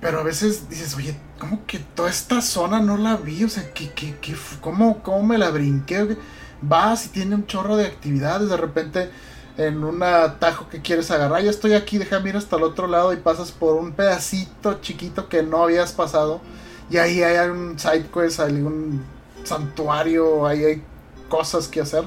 [0.02, 3.43] Pero a veces dices, oye, ¿cómo que toda esta zona no la vi?
[3.43, 6.17] O sea, ¿qué, qué, qué, cómo, ¿cómo me la brinqué?
[6.62, 9.10] Vas y tiene un chorro de actividades, de repente
[9.58, 13.12] en un atajo que quieres agarrar, ya estoy aquí, déjame ir hasta el otro lado
[13.12, 16.41] y pasas por un pedacito chiquito que no habías pasado.
[16.89, 19.04] Y ahí hay un side quest, un
[19.47, 20.83] santuario, ahí hay
[21.29, 22.05] cosas que hacer.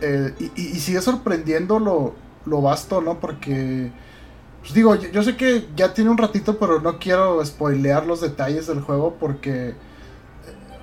[0.00, 3.20] Eh, y, sigue sorprendiendo lo, lo, vasto, ¿no?
[3.20, 3.90] Porque,
[4.60, 8.66] pues digo, yo, sé que ya tiene un ratito, pero no quiero spoilear los detalles
[8.66, 9.74] del juego porque, eh,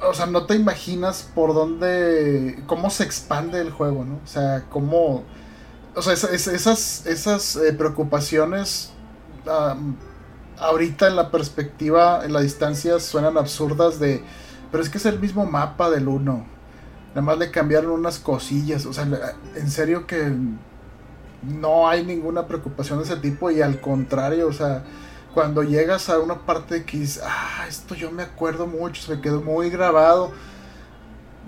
[0.10, 4.16] o sea, no te imaginas por dónde, cómo se expande el juego, ¿no?
[4.24, 5.24] O sea, cómo,
[5.96, 8.92] o sea, esas, esas eh, preocupaciones...
[10.60, 14.24] ahorita en la perspectiva, en la distancia, suenan absurdas de
[14.72, 16.46] pero es que es el mismo mapa del 1.
[17.10, 18.86] Nada más le cambiaron unas cosillas.
[18.86, 19.08] O sea,
[19.56, 20.32] en serio que
[21.44, 23.50] no hay ninguna preocupación de ese tipo.
[23.52, 24.84] Y al contrario, o sea,
[25.34, 29.22] cuando llegas a una parte que dices, ah, esto yo me acuerdo mucho, se me
[29.22, 30.32] quedó muy grabado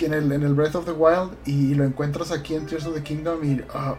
[0.05, 1.31] en el, Breath of the Wild.
[1.45, 3.43] Y, lo encuentras aquí en Tears of the Kingdom.
[3.43, 3.95] Y, ah,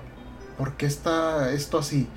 [0.58, 2.08] ¿por qué está esto así?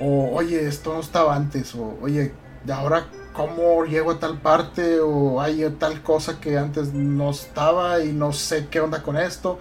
[0.00, 1.74] O, oye, esto no estaba antes.
[1.74, 2.32] O, oye,
[2.72, 8.12] ahora cómo llego a tal parte o hay tal cosa que antes no estaba y
[8.12, 9.58] no sé qué onda con esto.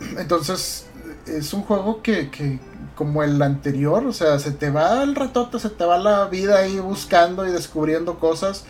[0.18, 0.86] Entonces
[1.26, 2.60] es un juego que, que
[2.94, 6.58] como el anterior, o sea, se te va el ratote, se te va la vida
[6.58, 8.64] ahí buscando y descubriendo cosas.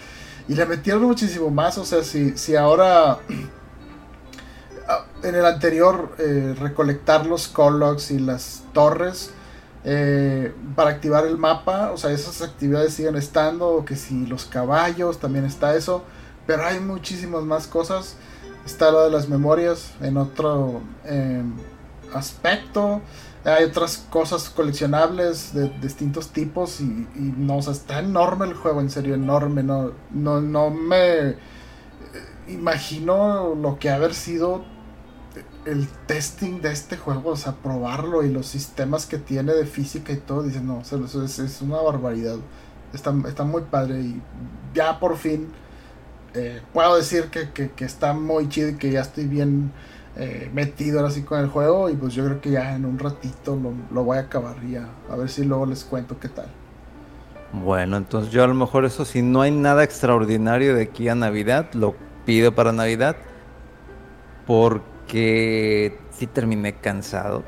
[0.49, 3.19] Y le metieron muchísimo más, o sea, si, si ahora
[5.23, 9.33] en el anterior eh, recolectar los colocs y las torres
[9.89, 15.21] eh, para activar el mapa, o sea, esas actividades siguen estando, que si los caballos,
[15.21, 16.03] también está eso,
[16.45, 18.17] pero hay muchísimas más cosas.
[18.67, 21.55] Está lo de las memorias en otro em,
[22.13, 23.01] aspecto.
[23.45, 28.81] Hay otras cosas coleccionables de, distintos tipos y, no, o sea, está enorme el juego,
[28.81, 29.63] en serio, enorme.
[29.63, 31.37] No, no, no me eh,
[32.49, 34.65] imagino lo que haber sido
[35.67, 40.13] el testing de este juego, o sea, probarlo y los sistemas que tiene de física
[40.13, 42.37] y todo, dicen, no, es, una barbaridad.
[42.95, 44.23] Está, está, muy padre y
[44.73, 45.49] ya por fin
[46.35, 49.73] eh, puedo decir que, que, está muy chido y que ya estoy bien
[50.17, 52.99] eh, metido ahora sí con el juego y pues yo creo que ya en un
[52.99, 56.47] ratito lo, lo voy a acabar ya, a ver si luego les cuento qué tal.
[57.53, 61.17] Bueno, entonces yo a lo mejor eso si no hay nada extraordinario de aquí a
[61.17, 63.17] Navidad, lo pido para Navidad
[64.47, 67.45] porque que sí terminé cansado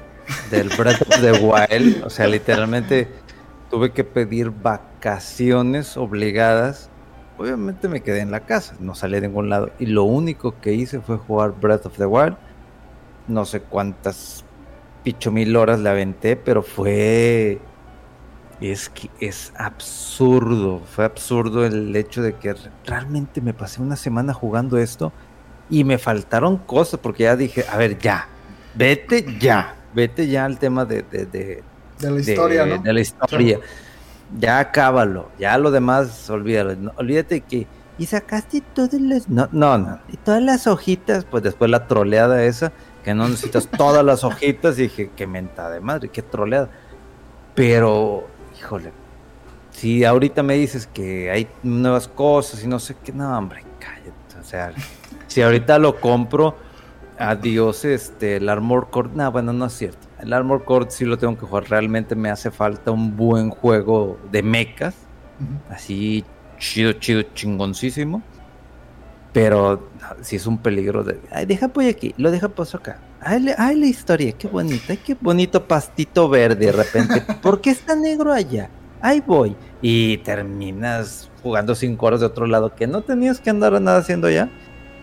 [0.51, 2.05] del Breath of the Wild.
[2.05, 3.09] O sea, literalmente
[3.71, 6.91] tuve que pedir vacaciones obligadas.
[7.37, 9.71] Obviamente me quedé en la casa, no salí de ningún lado.
[9.79, 12.37] Y lo único que hice fue jugar Breath of the Wild.
[13.29, 14.45] No sé cuántas
[15.05, 17.61] picho mil horas le aventé, pero fue.
[18.61, 20.81] Es que es absurdo.
[20.81, 25.13] Fue absurdo el hecho de que realmente me pasé una semana jugando esto
[25.71, 28.29] y me faltaron cosas porque ya dije, a ver, ya,
[28.75, 31.63] vete ya, vete ya al tema de, de, de,
[32.01, 32.79] la historia, ¿no?
[32.79, 33.61] De la historia.
[34.39, 36.93] Ya acábalo, ya lo demás, olvídalo.
[36.97, 37.67] olvídate que.
[37.99, 39.29] Y sacaste todas las.
[39.29, 39.99] No, no, no.
[40.13, 42.73] Y todas las hojitas, pues después la troleada esa,
[43.05, 44.79] que no necesitas todas las hojitas.
[44.79, 46.69] Y dije, qué mentada de madre, qué troleada.
[47.55, 48.29] Pero,
[48.59, 48.93] híjole,
[49.73, 54.13] si ahorita me dices que hay nuevas cosas y no sé qué, no, hombre, cállate.
[54.41, 54.73] O sea,
[55.29, 56.57] si ahorita lo compro,
[57.19, 59.11] adiós este, el Armor Core.
[59.15, 60.09] No, bueno, no es cierto.
[60.19, 61.69] El Armor Core sí lo tengo que jugar.
[61.69, 64.95] Realmente me hace falta un buen juego de mechas.
[65.71, 66.25] Así
[66.59, 68.23] chido, chido, chingoncísimo.
[69.33, 69.89] Pero
[70.23, 71.21] si es un peligro de.
[71.31, 72.99] Ay, deja pues aquí, lo deja pues acá.
[73.21, 77.21] Ay, ay, la historia, qué bonita, qué bonito pastito verde de repente.
[77.43, 78.71] ¿Por qué está negro allá?
[79.01, 79.55] Ahí voy.
[79.83, 84.31] Y terminas jugando cinco horas de otro lado que no tenías que andar nada haciendo
[84.31, 84.51] ya.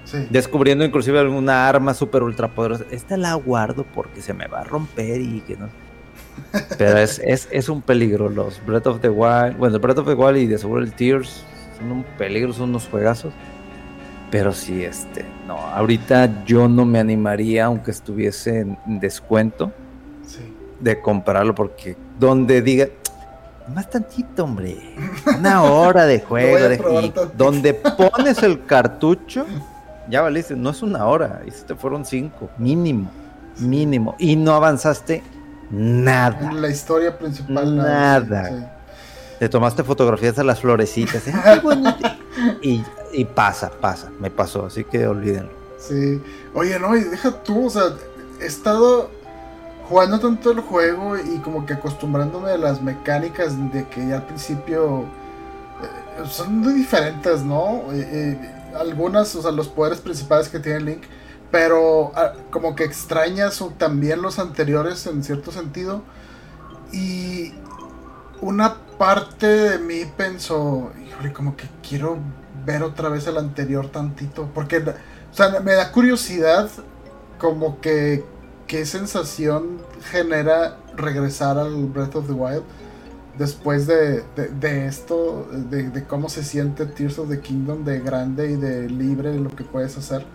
[0.05, 0.27] Sí.
[0.29, 2.85] descubriendo inclusive alguna arma super ultra poderosa.
[2.91, 5.67] Esta la guardo porque se me va a romper y que no.
[6.77, 8.29] Pero es, es, es un peligro.
[8.29, 10.93] Los Breath of the Wild, bueno, el Breath of the Wild y de seguro el
[10.93, 11.43] Tears
[11.77, 13.33] son un peligro, son unos juegazos.
[14.31, 19.71] Pero sí, este, no, ahorita yo no me animaría, aunque estuviese en descuento,
[20.25, 20.39] Sí.
[20.79, 22.87] de comprarlo porque donde diga
[23.73, 24.77] más tantito hombre
[25.39, 29.45] una hora de juego de- y donde pones el cartucho
[30.09, 33.09] ya valiste no es una hora este fueron cinco mínimo
[33.59, 35.23] mínimo y no avanzaste
[35.71, 37.75] nada la historia principal.
[37.75, 38.49] Nada.
[38.49, 38.65] sí.
[39.39, 41.33] te tomaste fotografías a las florecitas ¿eh?
[42.61, 46.21] Y, y pasa pasa me pasó así que olvídenlo Sí.
[46.53, 47.83] Oye, no, y deja tú, o sea,
[48.41, 49.09] he estado
[49.87, 54.25] jugando tanto el juego y como que acostumbrándome a las mecánicas de que ya al
[54.25, 57.83] principio eh, son muy diferentes, ¿no?
[57.91, 61.03] Eh, eh, algunas, o sea, los poderes principales que tiene Link,
[61.51, 66.01] pero ah, como que extrañas también los anteriores en cierto sentido.
[66.91, 67.53] Y
[68.41, 72.17] una parte de mí pensó, híjole, como que quiero
[72.65, 76.69] ver otra vez el anterior tantito, porque, o sea, me da curiosidad
[77.39, 78.25] como que
[78.67, 82.63] qué sensación genera regresar al Breath of the Wild
[83.37, 87.99] después de, de- de esto, de, de cómo se siente Tears of the Kingdom de
[87.99, 90.25] grande y de libre de lo que puedes hacer.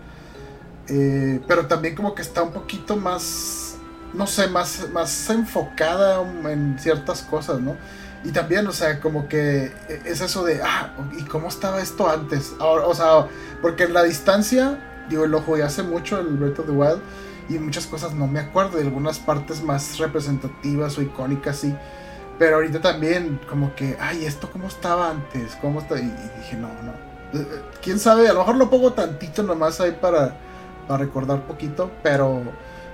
[0.89, 3.77] Eh, pero también como que está un poquito más,
[4.13, 7.77] no sé, más, más enfocada en ciertas cosas, ¿no?
[8.25, 9.73] Y también, o sea, como que
[10.05, 12.53] es eso de, ah, ¿y cómo estaba esto antes?
[12.59, 13.29] Ahora, o sea,
[13.63, 17.01] porque en la distancia, digo, lo jugué hace mucho, el Breath of the Wild,
[17.49, 21.75] y muchas cosas no me acuerdo, de algunas partes más representativas o icónicas, sí.
[22.41, 25.59] Pero ahorita también, como que, ay, ¿esto cómo estaba antes?
[25.61, 25.99] ¿Cómo está?
[25.99, 26.93] Y, dije, no, no.
[27.39, 30.39] Eh, eh, Quién sabe, a lo mejor lo pongo tantito nomás ahí para,
[30.89, 32.41] para recordar poquito, pero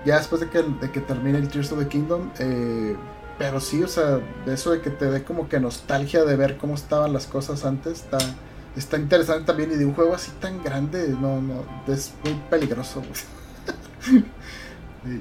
[0.04, 2.96] ya después de que, de que termine el Tears of the Kingdom, eh,
[3.38, 6.74] pero sí, o sea, eso de que te dé como que nostalgia de ver cómo
[6.74, 8.18] estaban las cosas antes, está,
[8.74, 9.70] está interesante también.
[9.70, 13.00] Y de un juego así tan grande, no, no, es muy peligroso.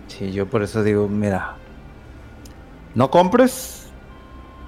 [0.07, 1.57] Sí, yo por eso digo, mira,
[2.95, 3.84] no compres,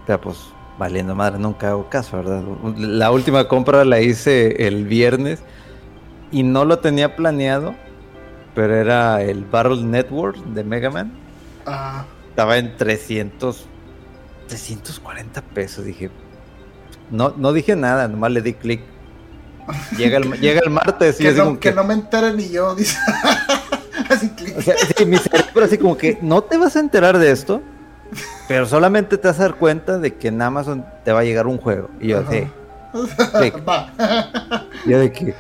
[0.08, 0.38] pero pues
[0.80, 2.42] valiendo madre, nunca hago caso, ¿verdad?
[2.78, 5.40] La última compra la hice el viernes
[6.32, 7.76] y no lo tenía planeado,
[8.56, 11.12] pero era el Battle Network de Mega Man.
[11.66, 13.66] Ah, Estaba en 300,
[14.48, 16.10] 340 pesos, dije.
[17.12, 18.82] No, no dije nada, nomás le di clic.
[19.98, 22.34] Llega el, llega el martes y que, así no, como que que- no me entere
[22.34, 22.98] ni yo, dice.
[24.10, 24.58] así clic.
[24.58, 27.62] O sea, sí, mi cerebro así como que no te vas a enterar de esto,
[28.48, 31.48] pero solamente te vas a dar cuenta de que en Amazon te va a llegar
[31.48, 31.90] un juego.
[32.00, 32.32] Y yo, Ajá.
[32.32, 32.48] sí.
[33.38, 33.68] clic.
[33.68, 33.92] Va.
[34.86, 35.36] Yo de que,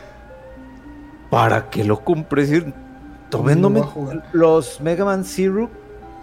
[1.30, 2.46] ¿para qué lo compré?
[2.46, 2.74] Si
[3.30, 3.72] todavía no
[4.34, 5.70] los Mega Man Zero,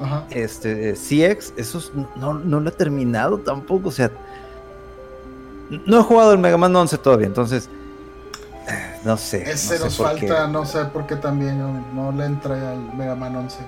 [0.01, 0.25] Ajá.
[0.31, 3.88] este, CX, esos no, no lo he terminado tampoco.
[3.88, 4.11] O sea,
[5.87, 7.68] no he jugado el Mega Man 11 todavía, entonces,
[8.68, 9.51] eh, no sé.
[9.51, 10.29] Ese no sé nos por qué.
[10.29, 13.59] falta, no sé por qué también no, no le entré al Mega Man 11.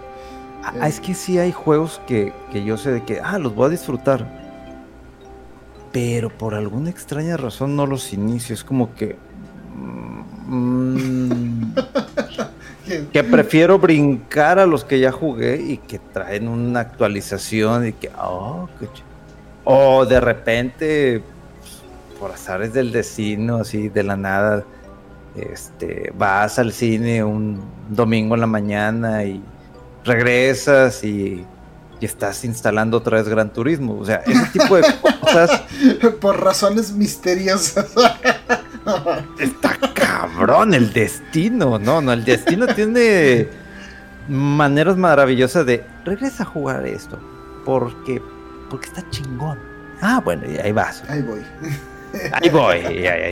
[0.67, 3.67] Ah, es que sí hay juegos que, que yo sé de que, ah, los voy
[3.67, 4.27] a disfrutar.
[5.93, 8.55] Pero por alguna extraña razón no los inicio.
[8.55, 9.17] Es como que...
[10.47, 11.73] mm,
[13.13, 18.11] que prefiero brincar a los que ya jugué y que traen una actualización y que...
[18.19, 18.89] Oh, qué
[19.69, 21.23] o de repente,
[21.59, 21.83] pues,
[22.21, 24.65] por azares del destino, así de la nada,
[25.35, 29.43] este, vas al cine un domingo en la mañana y
[30.07, 31.45] regresas y,
[32.01, 33.99] y estás instalando otra vez Gran Turismo.
[33.99, 34.85] O sea, ese tipo de
[35.21, 35.63] cosas
[36.21, 37.87] por razones misteriosas.
[39.39, 41.79] está cabrón el destino.
[41.79, 43.49] No, no, el destino tiene
[44.29, 47.19] maneras maravillosas de regresa a jugar esto
[47.65, 48.21] porque
[48.71, 49.59] porque está chingón.
[50.01, 51.03] Ah, bueno, y ahí vas.
[51.09, 51.41] Ahí voy.
[52.33, 52.79] Ahí voy,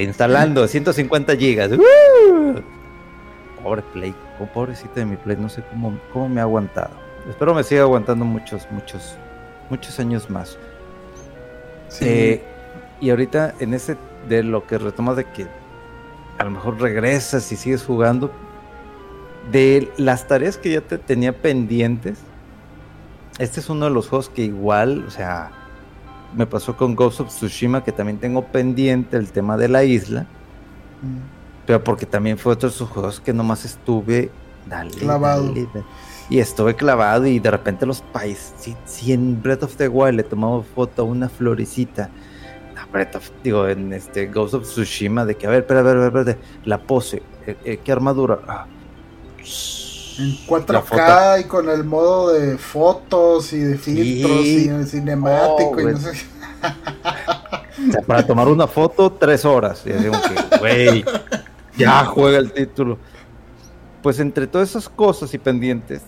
[0.02, 1.72] instalando 150 gigas.
[1.72, 2.60] ¡Uh!
[3.62, 6.90] Pobre Play, oh, pobrecito de mi Play, no sé cómo, cómo me ha aguantado.
[7.29, 9.16] Espero me siga aguantando muchos, muchos,
[9.70, 10.59] muchos años más.
[11.88, 12.05] Sí.
[12.07, 12.44] Eh,
[13.01, 13.97] y ahorita en ese
[14.29, 15.46] de lo que retomas de que
[16.38, 18.31] a lo mejor regresas y sigues jugando,
[19.50, 22.19] de las tareas que ya te tenía pendientes,
[23.38, 25.50] este es uno de los juegos que igual, o sea,
[26.35, 30.27] me pasó con Ghost of Tsushima que también tengo pendiente el tema de la isla,
[31.04, 31.44] Mm.
[31.67, 34.31] Pero porque también fue otro de esos juegos que nomás estuve
[34.67, 35.44] dale, Clavado.
[35.48, 35.85] dale, dale.
[36.31, 40.17] y estuve clavado y de repente los países, si, si en Breath of the Wild
[40.17, 42.10] le tomamos foto a una florecita,
[42.75, 45.83] no, Breath of- digo, en este Ghost of Tsushima, de que, a ver, espera, a
[45.83, 48.38] ver, a ver, espérate, la pose, eh, eh, ¿qué armadura?
[48.48, 48.67] Ah.
[50.17, 50.96] En La foto.
[51.02, 54.67] 4K y con el modo de fotos y de filtros Sí.
[54.67, 56.10] y el cinemático Oh, y no sé.
[57.88, 59.83] O sea, para tomar una foto, tres horas.
[59.85, 61.04] Y como que, güey,
[61.77, 62.98] ya juega el título.
[64.02, 66.02] Pues entre todas esas cosas y pendientes,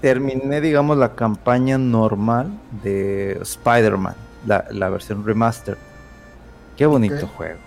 [0.00, 2.50] terminé, digamos, la campaña normal
[2.82, 4.14] de Spider-Man,
[4.46, 5.76] la, la versión remaster.
[6.76, 7.58] Qué bonito juego.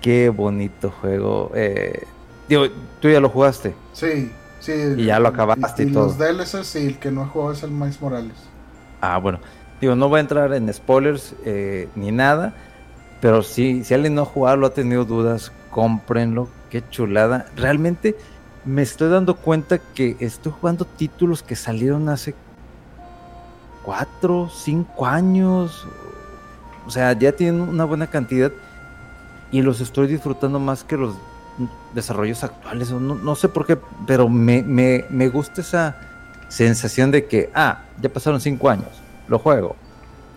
[0.00, 1.52] Qué bonito juego.
[1.54, 2.02] Eh,
[2.48, 2.64] digo,
[3.00, 3.74] tú ya lo jugaste.
[3.92, 4.30] Sí,
[4.60, 4.72] sí.
[4.96, 6.26] Y ya lo acabaste y los todo.
[6.26, 8.36] DLCs y el que no jugó es el Miles Morales.
[9.00, 9.38] Ah, bueno.
[9.80, 12.54] Digo, no voy a entrar en spoilers eh, ni nada.
[13.20, 16.48] Pero sí, si alguien no ha jugado, lo ha tenido dudas, cómprenlo.
[16.70, 17.46] Qué chulada.
[17.56, 18.16] Realmente
[18.64, 22.36] me estoy dando cuenta que estoy jugando títulos que salieron hace
[23.82, 25.84] cuatro, cinco años.
[26.86, 28.52] O sea, ya tienen una buena cantidad.
[29.50, 31.16] Y los estoy disfrutando más que los
[31.94, 32.90] desarrollos actuales.
[32.90, 35.96] No, no sé por qué, pero me, me, me gusta esa
[36.48, 38.88] sensación de que, ah, ya pasaron cinco años,
[39.28, 39.76] lo juego.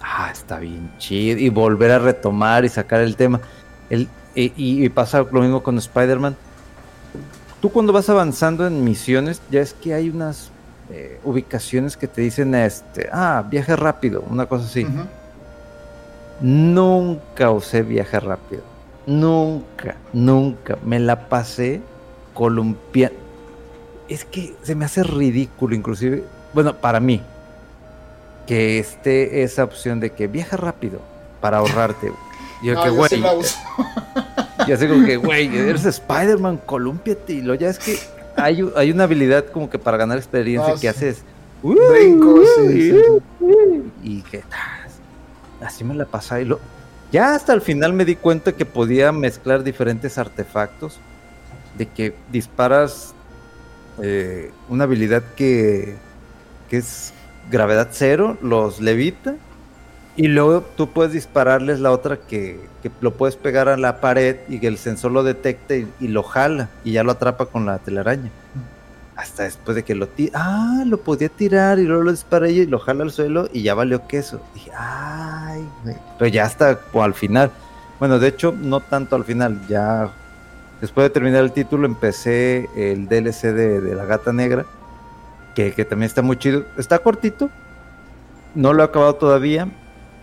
[0.01, 1.39] Ah, está bien chido.
[1.39, 3.39] Y volver a retomar y sacar el tema.
[3.89, 6.35] El, y, y- y pasa lo mismo con Spider-Man.
[7.61, 10.51] Tú cuando vas avanzando en misiones, ya es que hay unas
[10.91, 14.85] eh, ubicaciones que te dicen, este, ah, viaje rápido, una cosa así.
[16.41, 18.61] Nunca usé viaje rápido.
[19.07, 20.77] Nunca, nunca.
[20.85, 21.81] Me la pasé
[22.33, 23.17] columpiando.
[24.09, 26.23] Es que se me hace ridículo, inclusive,
[26.53, 27.21] bueno, para mí,
[28.45, 30.99] que esté esa opción de que viaja rápido
[31.41, 32.11] para ahorrarte.
[32.65, 33.21] Yo No, que, güey, sí
[34.67, 37.33] yo así como que, güey, eres Spider-Man, columpiate.
[37.33, 37.97] Y lo ya es que
[38.35, 40.87] hay, hay una habilidad como que para ganar experiencia Ah, que sí.
[40.87, 41.23] haces.
[41.61, 43.01] Brincos, sí, sí.
[44.03, 44.99] Y que tas,
[45.61, 46.41] así me la pasaba.
[46.41, 46.59] Y lo,
[47.11, 50.97] ya hasta el final me di cuenta que podía mezclar diferentes artefactos.
[51.77, 53.13] De que disparas
[54.01, 55.95] eh, una habilidad que,
[56.69, 57.13] que es
[57.51, 59.35] gravedad cero, los levita.
[60.17, 64.37] Y luego tú puedes dispararles la otra que, que lo puedes pegar a la pared
[64.47, 67.65] y que el sensor lo detecta y, y lo jala y ya lo atrapa con
[67.65, 68.31] la telaraña.
[69.17, 70.31] Hasta después de que lo tira.
[70.35, 73.73] Ah, lo podía tirar y luego lo dispara y lo jala al suelo y ya
[73.73, 74.41] valió queso.
[74.53, 75.95] Dije, ay, güey.
[76.17, 77.51] Pero ya hasta al final.
[77.99, 79.61] Bueno, de hecho, no tanto al final.
[79.67, 80.09] Ya
[80.81, 84.65] después de terminar el título, empecé el DLC de, de La Gata Negra.
[85.55, 86.65] Que, que también está muy chido.
[86.77, 87.49] Está cortito.
[88.53, 89.69] No lo he acabado todavía.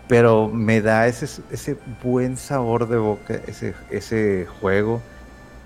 [0.07, 5.01] Pero me da ese, ese buen sabor de boca, ese, ese juego.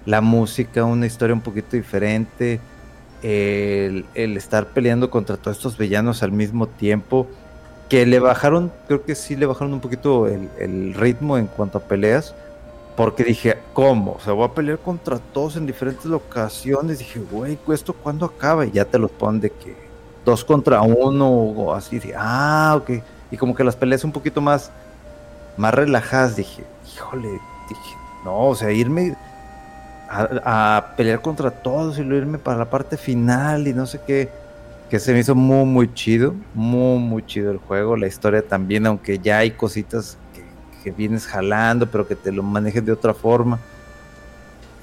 [0.05, 2.59] La música, una historia un poquito diferente.
[3.23, 7.27] El, el estar peleando contra todos estos villanos al mismo tiempo.
[7.89, 11.77] Que le bajaron, creo que sí le bajaron un poquito el, el ritmo en cuanto
[11.79, 12.35] a peleas.
[12.97, 14.13] Porque dije, ¿cómo?
[14.13, 16.97] O sea, voy a pelear contra todos en diferentes locaciones.
[16.99, 18.65] Dije, güey, ¿esto cuándo acaba?
[18.65, 19.75] Y ya te los ponen de que
[20.25, 21.99] dos contra uno o así.
[21.99, 22.91] Dije, ah, ok.
[23.31, 24.71] Y como que las peleas un poquito más,
[25.57, 26.35] más relajadas.
[26.35, 26.63] Dije,
[26.93, 27.29] híjole,
[27.69, 29.15] dije, no, o sea, irme
[30.09, 33.99] a, a pelear contra todos y luego irme para la parte final y no sé
[34.05, 34.29] qué.
[34.89, 36.33] Que se me hizo muy, muy chido.
[36.53, 37.97] Muy, muy chido el juego.
[37.97, 40.43] La historia también, aunque ya hay cositas que,
[40.83, 43.59] que vienes jalando, pero que te lo manejes de otra forma.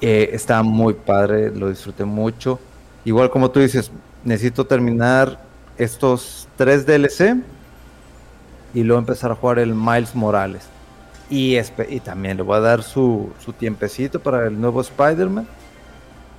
[0.01, 2.59] Eh, está muy padre, lo disfruté mucho.
[3.05, 3.91] Igual como tú dices,
[4.23, 5.39] necesito terminar
[5.77, 7.37] estos tres DLC
[8.75, 10.67] y luego empezar a jugar el Miles Morales.
[11.29, 11.57] Y,
[12.03, 15.47] también le voy a dar su, su tiempecito para el nuevo Spider-Man.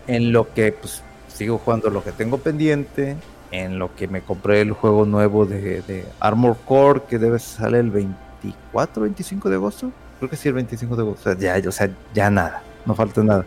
[0.07, 3.17] En lo que pues sigo jugando lo que tengo pendiente.
[3.51, 7.77] En lo que me compré el juego nuevo de, de Armor Core que debe salir
[7.77, 9.91] el 24, 25 de agosto.
[10.19, 11.33] Creo que sí, el 25 de agosto.
[11.33, 12.63] Ya, o sea, ya nada.
[12.85, 13.47] No falta nada.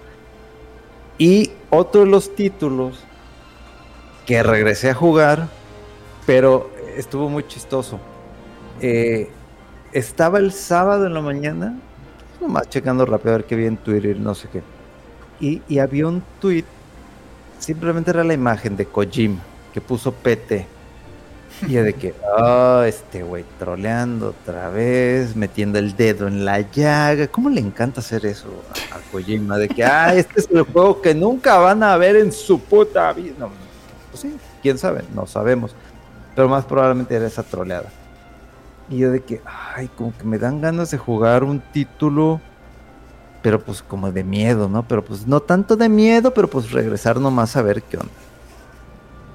[1.19, 3.03] Y otro de los títulos
[4.25, 5.47] que regresé a jugar,
[6.25, 7.99] pero estuvo muy chistoso.
[8.81, 9.29] Eh,
[9.91, 11.75] estaba el sábado en la mañana,
[12.39, 14.61] nomás checando rápido a ver qué vi en Twitter, no sé qué.
[15.39, 16.65] Y, y había un tweet,
[17.59, 19.41] simplemente era la imagen de Kojima,
[19.73, 20.67] que puso PT.
[21.67, 27.27] Y de que, oh, este güey troleando otra vez, metiendo el dedo en la llaga.
[27.27, 29.57] ¿Cómo le encanta hacer eso a, a Kojima?
[29.57, 33.11] De que, ah, este es el juego que nunca van a ver en su puta
[33.13, 33.35] vida.
[33.39, 33.49] No,
[34.11, 35.75] pues sí, quién sabe, no sabemos.
[36.35, 37.89] Pero más probablemente era esa troleada.
[38.89, 42.41] Y yo de que, ay, como que me dan ganas de jugar un título,
[43.41, 44.87] pero pues como de miedo, ¿no?
[44.87, 48.11] Pero pues no tanto de miedo, pero pues regresar nomás a ver qué onda.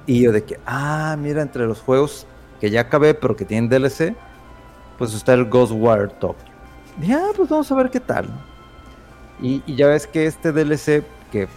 [0.06, 2.26] Y yo de que, ah, mira, entre los juegos
[2.60, 4.14] que ya acabé, pero que tienen DLC,
[4.98, 6.44] pues está el Ghostwire Tokyo.
[6.98, 8.28] dije, ah, pues vamos a ver qué tal.
[9.40, 11.48] Y, y ya ves que este DLC, que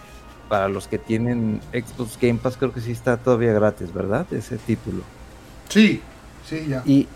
[0.48, 4.26] para los que tienen Xbox Game Pass, creo que sí está todavía gratis, ¿verdad?
[4.32, 5.02] Ese título.
[5.68, 6.00] Sí,
[6.44, 6.82] sí, ya.
[6.86, 7.06] Y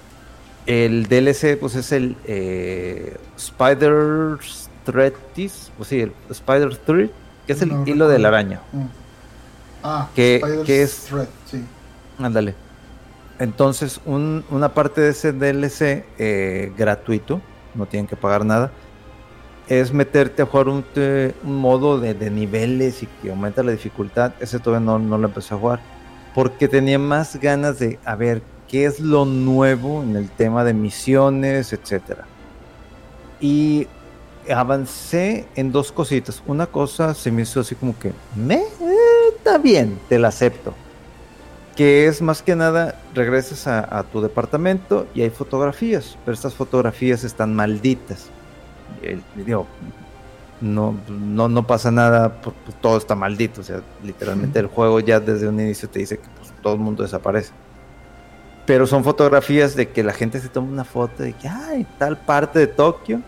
[0.66, 4.38] el DLC, pues es el eh, Spider
[4.84, 7.10] Threatis, pues sí, el Spider Thread,
[7.46, 8.60] que es el No hilo de la araña.
[8.72, 8.82] Mm.
[9.82, 11.64] Ah, Que- que es- Thread, sí.
[12.18, 12.54] Ándale.
[13.38, 17.40] Entonces, un- una parte de ese DLC eh, gratuito,
[17.74, 18.70] no tienen que pagar nada,
[19.68, 23.72] es meterte a jugar un, te- un modo de, de niveles y que aumenta la
[23.72, 24.32] dificultad.
[24.40, 25.80] Ese todavía no, no lo empecé a jugar.
[26.34, 28.42] Porque tenía más ganas de a ver
[28.72, 32.24] qué es lo nuevo en el tema de misiones, etcétera.
[33.40, 33.86] Y
[34.52, 36.42] avancé en dos cositas.
[36.46, 40.74] Una cosa se me hizo así como que, me, eh, está bien, te la acepto
[41.76, 46.54] que es más que nada regresas a, a tu departamento y hay fotografías, pero estas
[46.54, 48.26] fotografías están malditas.
[49.02, 49.66] El- digo,
[50.60, 55.18] no, no, no pasa nada, pues, todo está maldito, o sea, literalmente el juego ya
[55.18, 57.52] desde un inicio te dice que pues, todo el mundo desaparece.
[58.66, 62.16] Pero son fotografías de que la gente se toma una foto de que hay tal
[62.18, 63.20] parte de Tokio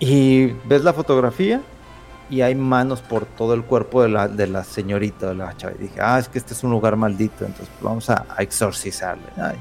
[0.00, 1.60] y ves la fotografía
[2.28, 5.74] y hay manos por todo el cuerpo de la, de la señorita, de la chava.
[5.78, 9.26] Y dije, ah, es que este es un lugar maldito, entonces vamos a, a exorcizarle.
[9.36, 9.56] Ay.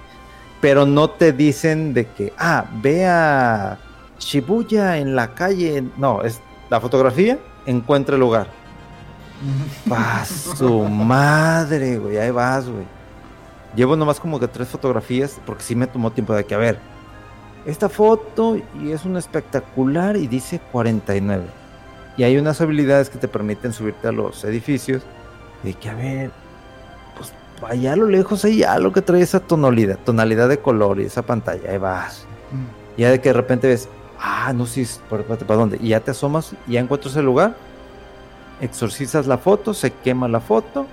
[0.61, 3.77] Pero no te dicen de que, ah, ve a
[4.19, 5.83] Shibuya en la calle.
[5.97, 8.47] No, es la fotografía, encuentra el lugar.
[9.89, 12.17] ¡Pa su madre, güey!
[12.17, 12.98] Ahí vas, güey.
[13.75, 16.79] Llevo nomás como que tres fotografías, porque sí me tomó tiempo de que, a ver,
[17.65, 21.43] esta foto y es un espectacular y dice 49.
[22.17, 25.03] Y hay unas habilidades que te permiten subirte a los edificios.
[25.63, 26.31] De que, a ver,
[27.15, 27.33] pues
[27.69, 31.21] allá a lo lejos hay algo que trae esa tonalidad, tonalidad de color y esa
[31.21, 31.71] pantalla.
[31.71, 32.25] Ahí vas.
[32.51, 32.99] Mm.
[32.99, 33.87] Ya de que de repente ves,
[34.19, 35.77] ah, no sé, sí, ¿para, para, para dónde?
[35.81, 37.55] Y ya te asomas y ya encuentras el lugar.
[38.61, 40.87] Exorcizas la foto, se quema la foto.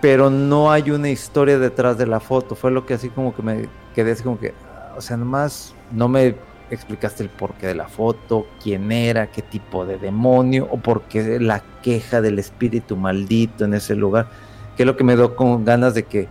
[0.00, 2.54] Pero no hay una historia detrás de la foto.
[2.54, 4.52] Fue lo que así como que me quedé así como que,
[4.96, 6.36] o sea, nomás no me
[6.70, 11.38] explicaste el porqué de la foto, quién era, qué tipo de demonio, o por qué
[11.40, 14.28] la queja del espíritu maldito en ese lugar,
[14.76, 16.28] que es lo que me dio con ganas de que,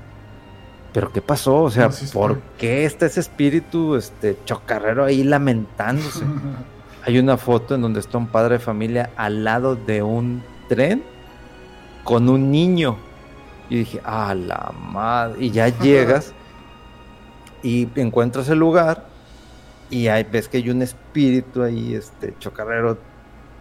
[0.93, 2.11] pero qué pasó, o sea, No.
[2.13, 6.23] ¿por qué está ese espíritu, este chocarrero ahí lamentándose?
[7.05, 11.03] Hay una foto en donde está un padre de familia al lado de un tren
[12.03, 12.97] con un niño.
[13.69, 15.43] Y dije, ah, la madre.
[15.43, 16.33] Y ya llegas
[17.63, 19.05] y encuentras el lugar
[19.89, 22.97] y ahí ves que hay un espíritu ahí, este chocarrero,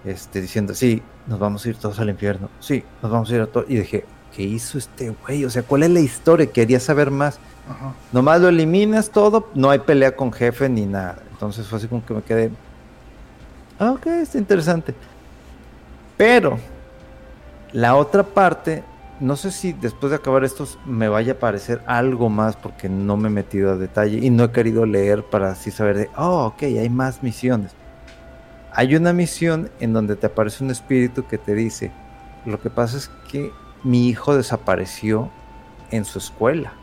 [0.05, 2.49] este diciendo, sí, nos vamos a ir todos al infierno.
[2.61, 3.67] Sí, nos vamos a ir a todos.
[3.69, 5.45] Y dije, ¿qué hizo este güey?
[5.45, 6.47] O sea, ¿cuál es la historia?
[6.47, 7.39] Quería saber más.
[7.69, 7.95] Ajá.
[8.13, 11.19] Nomás lo eliminas todo, no hay pelea con jefe ni nada.
[11.31, 12.51] Entonces fue así como que me quedé.
[13.79, 14.95] Ah, ok, está interesante.
[16.17, 16.59] Pero
[17.73, 18.85] la otra parte,
[19.25, 23.17] no sé si después de acabar estos me vaya a aparecer algo más porque no
[23.17, 26.45] me he metido a detalle y no he querido leer para así saber de, oh,
[26.45, 27.73] ok, hay más misiones.
[28.73, 31.91] Hay una misión en donde te aparece un espíritu que te dice,
[32.45, 33.51] lo que pasa es que
[33.83, 35.31] mi hijo desapareció
[35.91, 36.75] en su escuela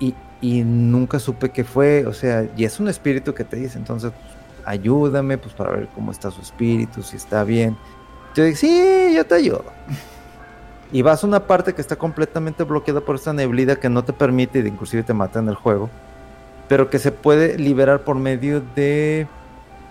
[0.00, 3.78] y, y nunca supe qué fue, o sea, y es un espíritu que te dice,
[3.78, 7.76] entonces pues, ayúdame pues para ver cómo está su espíritu, si está bien.
[8.34, 9.64] Yo digo, sí, yo te ayudo.
[10.94, 14.12] Y vas a una parte que está completamente bloqueada por esta neblina que no te
[14.12, 15.90] permite, inclusive te mata en el juego,
[16.68, 19.26] pero que se puede liberar por medio de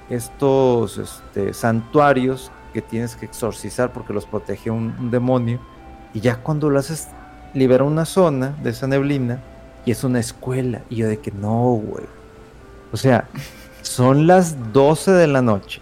[0.10, 5.60] estos este, santuarios que tienes que exorcizar porque los protege un, un demonio.
[6.14, 7.10] Y ya cuando lo haces,
[7.54, 9.41] libera una zona de esa neblina
[9.84, 10.84] y es una escuela.
[10.89, 12.06] Y yo de que no, güey.
[12.93, 13.28] O sea,
[13.82, 15.82] son las 12 de la noche.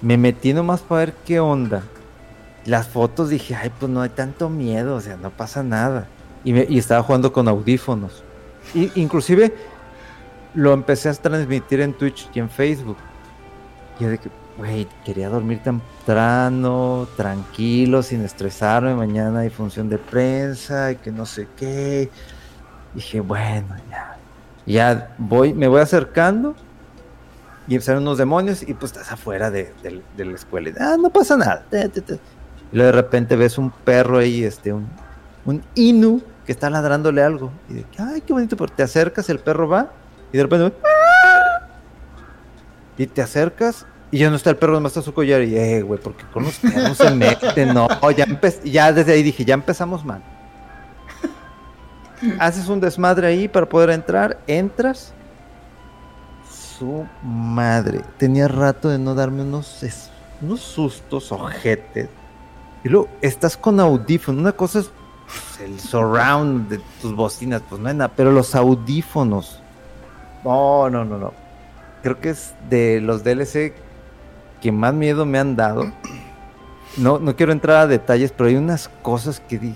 [0.00, 1.82] Me metí nomás para ver qué onda.
[2.66, 6.06] Las fotos dije, ay, pues no hay tanto miedo, o sea, no pasa nada.
[6.44, 8.22] Y, me- y estaba jugando con audífonos.
[8.74, 9.54] Y, inclusive
[10.54, 12.96] lo empecé a transmitir en Twitch y en Facebook.
[13.98, 18.94] Y yo de que, güey, quería dormir temprano, tranquilo, sin estresarme.
[18.94, 22.08] Mañana hay función de prensa y que no sé qué.
[22.94, 24.16] Dije, bueno, ya.
[24.66, 26.54] Ya voy, me voy acercando
[27.68, 30.70] y empezaron unos demonios y pues estás afuera de, de- de la escuela.
[30.80, 31.64] Ah, no pasa nada.
[32.74, 34.88] Y luego de repente ves un perro ahí, este, un,
[35.44, 37.52] un inu que está ladrándole algo.
[37.70, 39.92] Y de ay, qué bonito, porque te acercas, el perro va
[40.32, 41.68] y de repente, ¡ah!
[42.98, 45.42] y te acercas y ya no está el perro, nomás está su collar.
[45.42, 47.86] Y, eh, güey, porque con los perros se meten, no.
[48.10, 48.26] Ya,
[48.64, 50.20] ya desde ahí dije, ya empezamos mal.
[52.40, 55.14] Haces un desmadre ahí para poder entrar, entras.
[56.50, 58.00] su madre.
[58.18, 59.80] Tenía rato de no darme unos,
[60.40, 62.08] unos sustos, ojetes.
[62.84, 64.40] Y luego estás con audífonos.
[64.40, 64.90] Una cosa es
[65.26, 68.12] pues, el surround de tus bocinas, pues no hay nada.
[68.14, 69.60] Pero los audífonos.
[70.44, 71.32] No, no, no, no.
[72.02, 73.72] Creo que es de los DLC
[74.60, 75.90] que más miedo me han dado.
[76.98, 79.74] No, no quiero entrar a detalles, pero hay unas cosas que di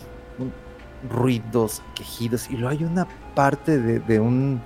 [1.10, 4.60] ruidos, quejidos, y luego hay una parte de, de un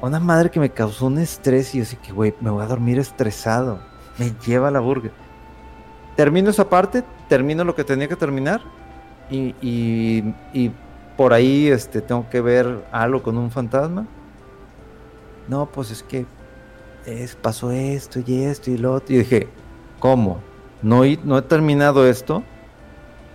[0.00, 2.66] una madre que me causó un estrés y yo así que, güey, me voy a
[2.66, 3.80] dormir estresado.
[4.18, 5.12] Me lleva a la burger.
[6.16, 8.60] Termino esa parte, termino lo que tenía que terminar
[9.30, 10.70] y, y- y
[11.16, 14.06] por ahí este, tengo que ver algo con un fantasma.
[15.48, 16.26] No, pues es que
[17.04, 19.14] es, pasó esto y esto y lo otro.
[19.14, 19.48] Y dije,
[20.00, 20.40] ¿cómo?
[20.82, 22.42] No, no he terminado esto.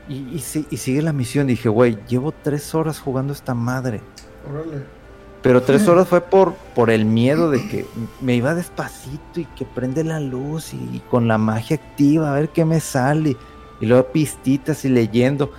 [0.10, 1.48] Y, y y sigue la misión.
[1.48, 4.02] Dije, güey, llevo tres horas jugando esta madre.
[4.50, 5.01] Órale.
[5.42, 7.88] Pero tres horas fue por, por el miedo de que
[8.22, 12.50] me iba despacito y que prende la luz y, con la magia activa, a ver
[12.50, 13.36] qué me sale.
[13.80, 15.52] Y luego pistitas y leyendo.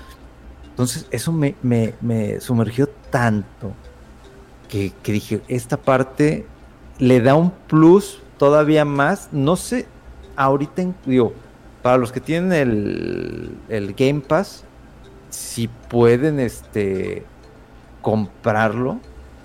[0.70, 3.72] Entonces eso me, me- me sumergió tanto
[4.68, 6.46] que, que dije, esta parte
[6.98, 9.30] le da un plus todavía más.
[9.32, 9.86] No sé,
[10.36, 11.32] ahorita, en- digo,
[11.82, 14.62] para los que tienen el, el Game Pass,
[15.30, 17.24] si pueden este
[18.00, 19.00] comprarlo,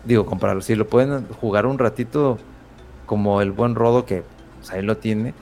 [0.06, 2.38] digo comprarlo, si lo pueden jugar un ratito
[3.06, 4.24] como el buen Rodo que
[4.72, 5.34] ahí lo tiene,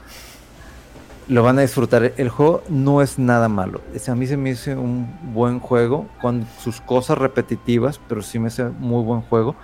[1.27, 2.13] lo van a disfrutar.
[2.17, 3.81] El juego no es nada malo.
[3.93, 8.37] Es- A mí se me hizo un buen juego con sus cosas repetitivas, pero sí
[8.39, 9.55] me hace muy buen juego.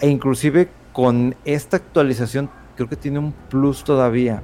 [0.00, 4.42] E inclusive con esta actualización creo que tiene un plus todavía.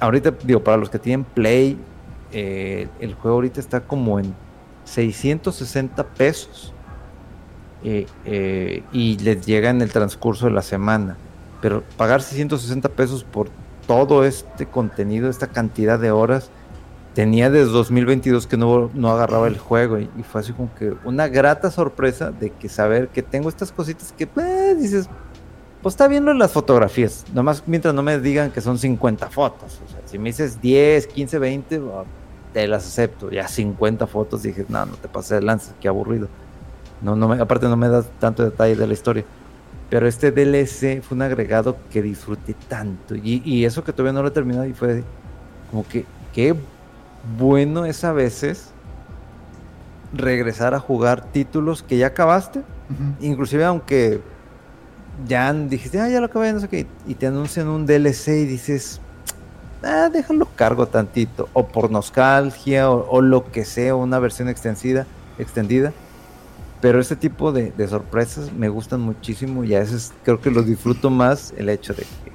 [0.00, 1.78] Ahorita, digo, para los que tienen Play,
[2.32, 4.34] eh, el juego ahorita está como en
[4.84, 6.72] 660 pesos.
[7.88, 11.16] Eh, eh, y les llega en el transcurso de la semana.
[11.62, 13.48] Pero pagar 660 pesos por
[13.86, 16.50] todo este contenido, esta cantidad de horas,
[17.14, 20.94] tenía desde 2022 que no, no agarraba el juego y, y fue así como que
[21.04, 25.08] una grata sorpresa de que saber que tengo estas cositas que pues, dices,
[25.80, 29.88] pues está de las fotografías, nomás mientras no me digan que son 50 fotos, o
[29.88, 32.04] sea, si me dices 10, 15, 20, oh,
[32.52, 36.28] te las acepto, ya 50 fotos dije, no, no te pases de lanza, qué aburrido.
[37.02, 39.24] No, no me, aparte no me das tanto detalle de la historia.
[39.90, 43.14] Pero este DLC fue un agregado que disfruté tanto.
[43.14, 45.04] Y, y eso que todavía no lo he terminado y fue
[45.70, 46.54] como que qué
[47.38, 48.70] bueno es a veces
[50.12, 52.60] regresar a jugar títulos que ya acabaste.
[52.60, 53.24] Ujú.
[53.26, 54.20] Inclusive aunque
[55.26, 56.86] ya dijiste, ah, ya lo acabé, no sé qué.
[57.06, 59.00] Y te anuncian un DLC y dices,
[59.82, 61.48] ah, déjalo cargo tantito.
[61.52, 65.06] O por nostalgia o, o lo que sea, una versión extendida.
[65.38, 65.92] extendida.
[66.80, 71.10] Pero este tipo de, sorpresas me gustan muchísimo y a veces creo que los disfruto
[71.10, 72.32] más el hecho de que,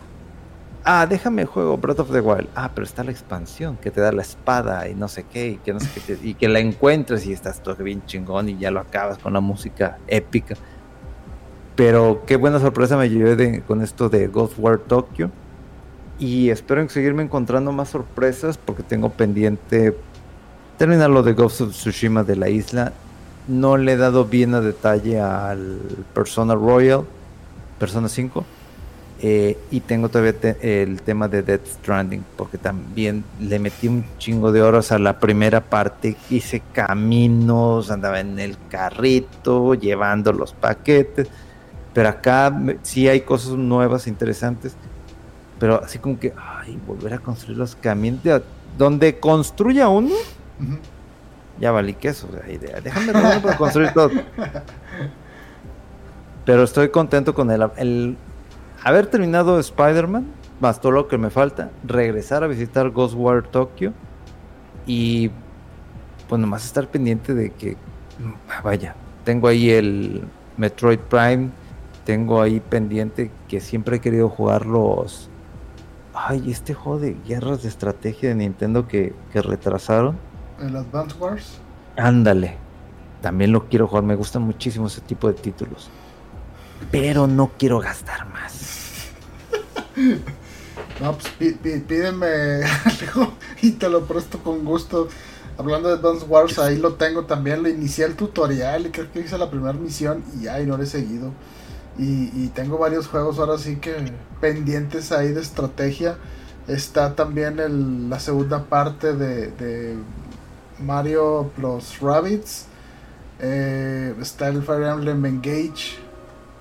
[0.83, 2.49] ah, déjame juego Breath of the Wild.
[2.55, 5.55] Ah, pero está la expansión que te da la espada y no sé qué, y
[5.57, 8.57] que, no sé qué te- y que la encuentres y estás todo bien chingón y
[8.57, 10.55] ya lo acabas con la música épica.
[11.75, 15.29] Pero qué buena sorpresa me llevé con esto de Ghost War Tokyo.
[16.19, 19.97] Y espero seguirme encontrando más sorpresas porque tengo pendiente
[20.77, 22.93] terminar lo de Ghost of Tsushima de la isla.
[23.47, 25.79] No le he dado bien a detalle al
[26.13, 27.03] Persona Royal,
[27.79, 28.45] Persona 5.
[29.23, 34.51] eh, y tengo todavía el tema de Death Stranding, porque también le metí un chingo
[34.51, 36.17] de horas a la primera parte.
[36.31, 41.27] Hice caminos, andaba en el carrito, llevando los paquetes.
[41.93, 44.75] Pero acá sí hay cosas nuevas, interesantes.
[45.59, 48.23] Pero así como que, ay, volver a construir los caminos.
[48.23, 48.41] de-
[48.75, 50.07] Donde construya uno,
[50.59, 50.77] Ujú.
[51.61, 52.27] Ya valí queso.
[52.49, 52.81] idea.
[52.81, 54.09] Déjame robar para construir todo.
[56.45, 58.17] Pero estoy contento con el,
[58.83, 60.25] haber terminado Spider-Man,
[60.59, 63.93] más todo lo que me falta, regresar a visitar Ghost War Tokyo
[64.87, 65.29] y
[66.27, 67.77] pues nomás estar pendiente de que,
[68.17, 70.23] mm, vaya, tengo ahí el
[70.57, 71.51] Metroid Prime,
[72.05, 75.29] tengo ahí pendiente que siempre he querido jugar los...
[76.13, 80.17] Ay, este juego de guerras de estrategia de Nintendo que, que retrasaron.
[80.61, 81.57] El Advance Wars.
[81.97, 82.55] Ándale.
[83.21, 84.03] También lo quiero jugar.
[84.03, 85.89] Me gustan muchísimo ese tipo de títulos.
[86.91, 88.77] Pero no quiero gastar más.
[90.99, 91.55] No, pues
[91.87, 92.27] pídeme
[92.85, 95.07] algo y te lo presto con gusto.
[95.57, 97.63] Hablando de Advance Wars, ahí lo tengo también.
[97.63, 100.83] Le inicié el tutorial y creo que hice la primera misión y ay, no le
[100.83, 101.31] he seguido.
[101.97, 106.17] Y, y tengo varios juegos ahora sí que pendientes ahí de estrategia.
[106.67, 109.95] Está también el- la segunda parte de, de
[110.81, 112.65] Mario plus Rabbits.
[113.39, 115.99] Eh, está el Fire Emblem Engage.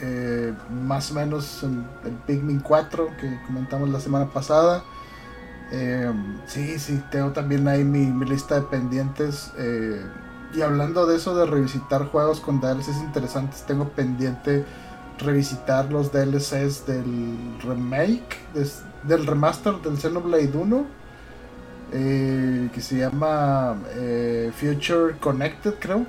[0.00, 4.82] eh, más o menos el, el, Pikmin 4 que comentamos la semana pasada.
[5.72, 6.12] Eh,
[6.46, 9.52] sí, sí, tengo también ahí mi, mi lista de pendientes.
[9.58, 10.02] Eh,
[10.54, 14.64] y hablando de eso de revisitar juegos con DLCs interesantes, tengo pendiente
[15.18, 18.38] revisitar los DLCs del remake,
[19.04, 20.86] del remaster del Xenoblade 1,
[21.92, 26.06] eh, que se llama eh, Future Connected, creo,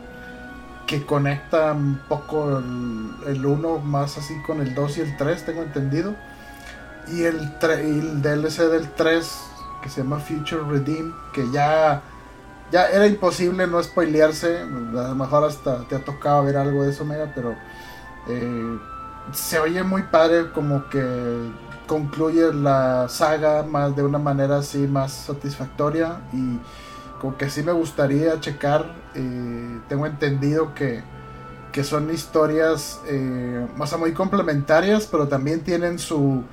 [0.88, 2.60] que conecta un poco
[3.28, 6.16] el, 1 más así con el 2 y el 3, tengo entendido.
[7.08, 9.40] Y el, el DLC del 3,
[9.82, 12.04] que se llama Future Redeem, que ya
[12.72, 14.60] ya era imposible no spoilearse.
[14.60, 17.56] A lo mejor hasta te ha tocado ver algo de eso, Mega, pero
[18.28, 18.80] eh,
[19.34, 21.52] se oye muy padre como que
[21.88, 26.60] concluye la saga más de una manera así más satisfactoria y
[27.20, 28.86] como que sí me gustaría checar.
[29.14, 31.04] Eh, tengo entendido que,
[31.72, 36.44] que son historias eh, más muy complementarias, pero también tienen su,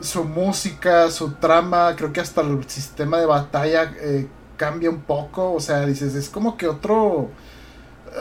[0.00, 5.52] su música, su trama, creo que hasta el sistema de batalla eh, cambia un poco,
[5.52, 7.30] o sea, dices, es como que otro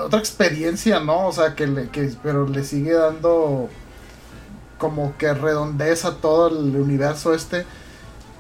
[0.04, 1.28] otra experiencia, ¿no?
[1.28, 3.70] O sea, que le que pero le sigue dando
[4.78, 7.66] como que redondeza todo el universo este.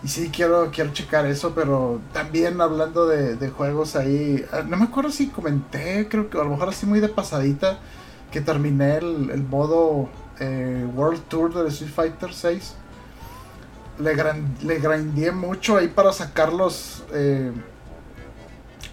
[0.03, 4.85] Y sí, quiero, quiero checar eso, pero también hablando de, juegos ahí, ah, no me
[4.85, 7.79] acuerdo si comenté, creo que a lo mejor así muy de pasadita,
[8.31, 10.07] que terminé el, modo
[10.39, 12.75] eh, World Tour de Street Fighter 6.
[13.99, 17.51] Le, gran, le grindé mucho ahí para sacar los, eh,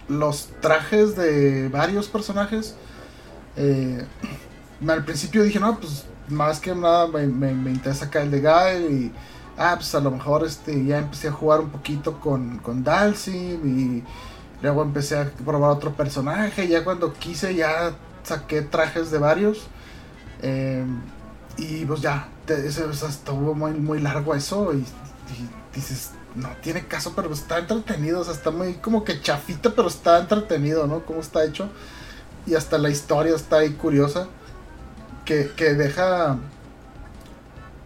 [0.07, 2.75] los trajes de varios personajes.
[3.57, 4.05] Eh,
[4.87, 8.93] al principio dije, no, pues más que nada me, me, interesa acá el de Guy
[8.93, 9.11] y
[9.57, 13.59] ah, pues a lo mejor este, ya empecé a jugar un poquito con, con Dalsim
[13.63, 14.03] y
[14.61, 16.67] luego empecé a probar otro personaje.
[16.67, 19.67] Ya cuando quise ya saqué trajes de varios.
[20.41, 20.85] Eh,
[21.57, 24.83] y pues ya, estuvo muy, muy largo eso y
[25.73, 28.19] dices, no tiene caso, pero está entretenido.
[28.19, 31.05] O sea, está muy como que chafita, pero está entretenido, ¿no?
[31.05, 31.69] Cómo está hecho.
[32.45, 34.27] Y hasta la historia está ahí curiosa.
[35.23, 36.37] Que, que deja.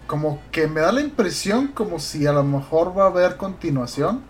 [0.08, 4.22] Como que me da la impresión como si a lo mejor va a haber continuación.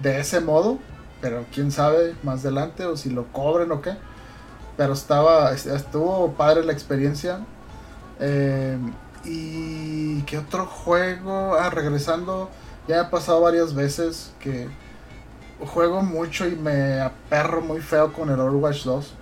[0.00, 0.78] De ese modo.
[1.20, 3.96] Pero quién sabe más adelante o si lo cobren o qué.
[4.76, 5.52] Pero estaba.
[5.52, 7.40] Estuvo padre la experiencia.
[8.20, 8.78] Eh,
[9.24, 10.22] y.
[10.22, 11.56] ¿Qué otro juego?
[11.56, 12.48] Ah, regresando
[12.90, 14.66] ya ha pasado varias veces que
[15.60, 19.14] juego mucho y me aperro muy feo con el Overwatch 2.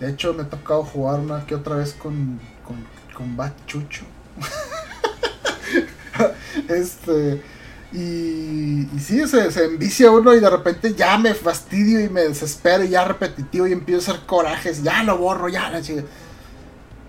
[0.00, 2.84] De hecho, me ha tocado jugar una que otra vez con, con,
[3.14, 4.04] con Chucho.
[6.68, 7.42] este.
[7.90, 12.84] Y, sí, se, se, envicia uno y de repente ya me fastidio y me desespero
[12.84, 15.80] y ya repetitivo y empiezo a hacer corajes, ya lo borro, ya la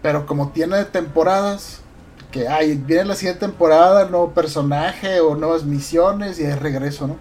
[0.01, 1.81] Pero como tiene temporadas,
[2.31, 7.17] que hay, viene la siguiente temporada, nuevo personaje o nuevas misiones y de regreso, ¿no?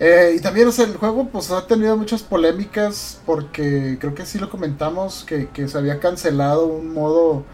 [0.00, 4.26] Eh, y también, o sea, el juego pues ha tenido muchas polémicas porque creo que
[4.26, 7.44] sí lo comentamos, que, se había cancelado un modo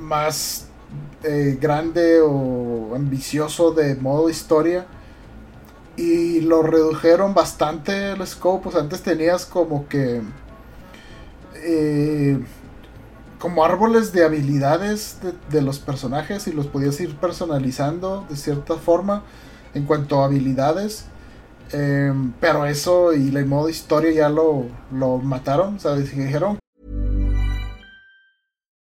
[0.00, 0.66] más
[1.22, 4.86] eh, grande o ambicioso de modo historia
[5.96, 10.22] y lo redujeron bastante el scope, antes tenías como que...
[11.54, 12.38] Eh,
[13.38, 15.18] como árboles de habilidades
[15.50, 19.22] de, los personajes y los podías ir personalizando de cierta forma
[19.74, 21.06] en cuanto a habilidades.
[21.72, 26.12] Em, pero eso y el modo historia ya lo, lo mataron, ¿sabes?
[26.12, 26.58] Y dijeron.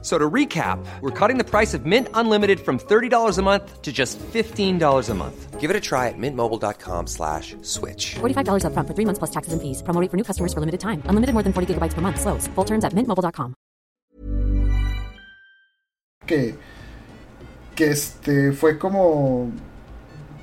[0.00, 3.92] So to recap, we're cutting the price of Mint Unlimited from $30 a month to
[3.92, 5.58] just $15 a month.
[5.58, 8.14] Give it a try at mintmobile.com slash switch.
[8.20, 9.82] $45 up front for three months plus taxes and fees.
[9.82, 11.02] Promo for new customers for limited time.
[11.06, 12.20] Unlimited more than 40 gigabytes per month.
[12.20, 12.46] Slows.
[12.54, 13.54] Full terms at mintmobile.com.
[16.26, 16.54] Que,
[17.74, 19.50] que este fue como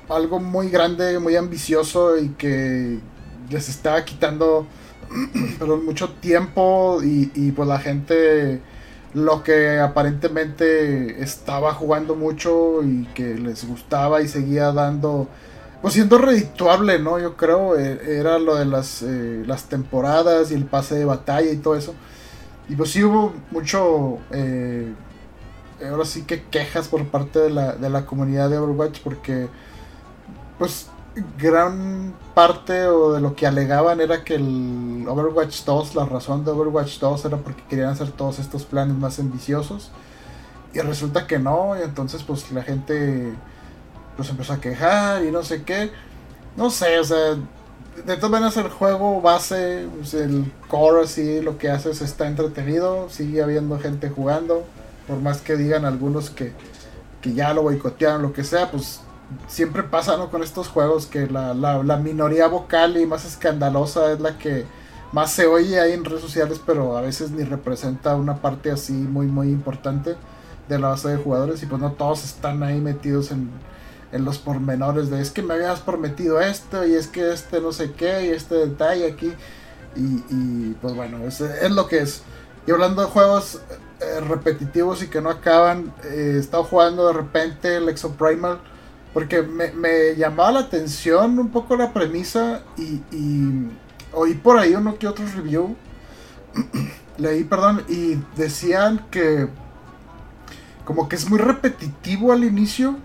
[0.08, 3.00] algo muy grande, muy ambicioso y que
[3.48, 4.66] les estaba quitando
[5.58, 8.60] pero mucho tiempo y, y pues la gente
[9.16, 15.26] lo que aparentemente estaba jugando mucho y que les gustaba y seguía dando
[15.80, 20.54] pues siendo redituable no yo creo e, era lo de las eh, las temporadas y
[20.54, 21.94] el pase de batalla y todo eso.
[22.68, 24.92] Y pues sí hubo mucho eh,
[25.90, 29.48] ahora sí que quejas por parte de la, de la comunidad de Overwatch porque
[30.58, 30.88] pues
[31.38, 36.50] gran parte o de lo que alegaban era que el Overwatch 2, la razón de
[36.50, 39.90] Overwatch 2 era porque querían hacer todos estos planes más ambiciosos.
[40.74, 43.32] Y resulta que no, y entonces pues la gente
[44.16, 45.90] pues empezó a quejar y no sé qué.
[46.56, 47.36] No sé, o sea,
[48.04, 53.08] de todas maneras el juego base, pues, el core así, lo que haces está entretenido,
[53.08, 54.64] sigue habiendo gente jugando,
[55.06, 56.52] por más que digan algunos que,
[57.20, 59.00] que ya lo boicotearon, lo que sea, pues
[59.48, 60.30] siempre pasa ¿no?
[60.30, 64.64] con estos juegos que la, la, minoría vocal y más escandalosa es la que
[65.12, 68.92] más se oye ahí en redes sociales, pero a veces ni representa una parte así
[68.92, 70.16] muy muy importante
[70.68, 73.50] de la base de jugadores y pues no todos están ahí metidos en
[74.12, 77.72] en los pormenores de es que me habías prometido esto y es que este no
[77.72, 79.32] sé qué y este detalle aquí
[79.98, 82.22] y, pues bueno, es, es, lo que es.
[82.66, 83.60] Y hablando de juegos
[84.00, 88.58] eh, repetitivos y que no acaban, eh, he estado jugando de repente el Exo Primal
[89.16, 93.66] porque me, me, llamaba la atención un poco la premisa y, y
[94.12, 95.74] oí por ahí uno que otro review,
[97.16, 99.48] leí, perdón, y decían que
[100.84, 102.98] como que es muy repetitivo al inicio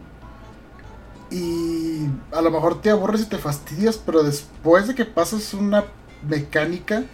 [1.29, 5.85] y a lo mejor te aburres y te fastidias, pero después de que pasas una
[6.27, 7.05] mecánica,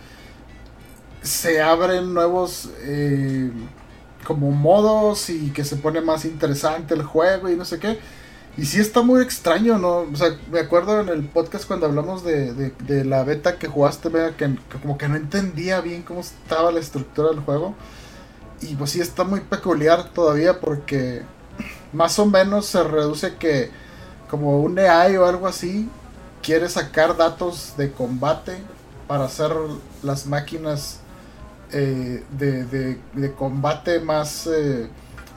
[1.22, 3.52] se abren nuevos eh,
[4.26, 8.00] como modos y que se pone más interesante el juego y no sé qué.
[8.58, 9.99] Y sí está muy extraño, ¿no?
[9.99, 14.10] O sea, me acuerdo en el podcast cuando hablamos de, de, la beta que jugaste,
[14.10, 17.76] que, que, como que no entendía bien cómo estaba la estructura del juego.
[18.62, 21.22] Y pues sí está muy peculiar todavía porque
[21.93, 23.70] más o menos se reduce que
[24.30, 25.89] como un AI o algo así,
[26.41, 28.58] quiere sacar datos de combate
[29.08, 29.51] para hacer
[30.03, 30.99] las máquinas
[31.72, 32.99] eh, de,
[33.36, 34.88] combate más eh,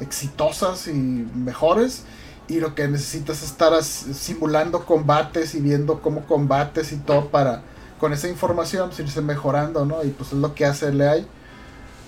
[0.00, 2.04] exitosas y mejores.
[2.50, 7.62] Y lo que necesitas es estar simulando combates y viendo cómo combates y todo para
[7.98, 10.02] con esa información pues, irse mejorando, ¿no?
[10.02, 11.26] Y pues es lo que hace el AI.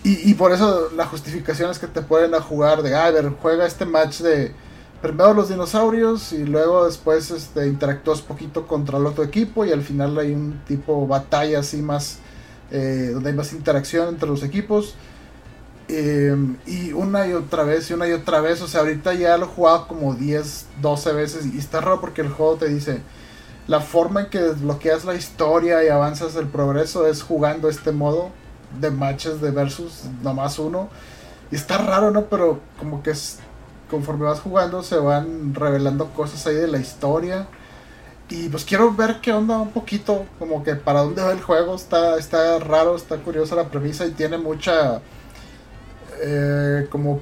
[0.04, 3.30] Y, y por eso la justificación es que te pueden jugar de, ah, a ver,
[3.40, 4.52] juega este match de
[5.02, 9.82] primero los dinosaurios y luego después este, interactúas poquito contra el otro equipo y al
[9.82, 12.18] final hay un tipo batalla así más,
[12.70, 14.94] eh, donde hay más interacción entre los equipos.
[15.94, 19.36] Em, y una y otra vez y una y otra vez, o sea, ahorita ya
[19.36, 23.02] lo he jugado como 10, 12 veces y está raro porque el juego te dice,
[23.66, 28.30] la forma en que desbloqueas la historia y avanzas el progreso es jugando este modo
[28.80, 30.88] de matches de versus, nomás uno.
[31.50, 32.24] Y está raro, ¿no?
[32.24, 33.40] Pero como que es
[33.90, 37.48] conforme vas jugando se van revelando cosas ahí de la historia.
[38.30, 41.74] Y pues quiero ver qué onda un poquito, como que para dónde va el juego.
[41.74, 45.02] Está, está raro, está curiosa la premisa y tiene mucha...
[46.22, 47.20] Eh, como...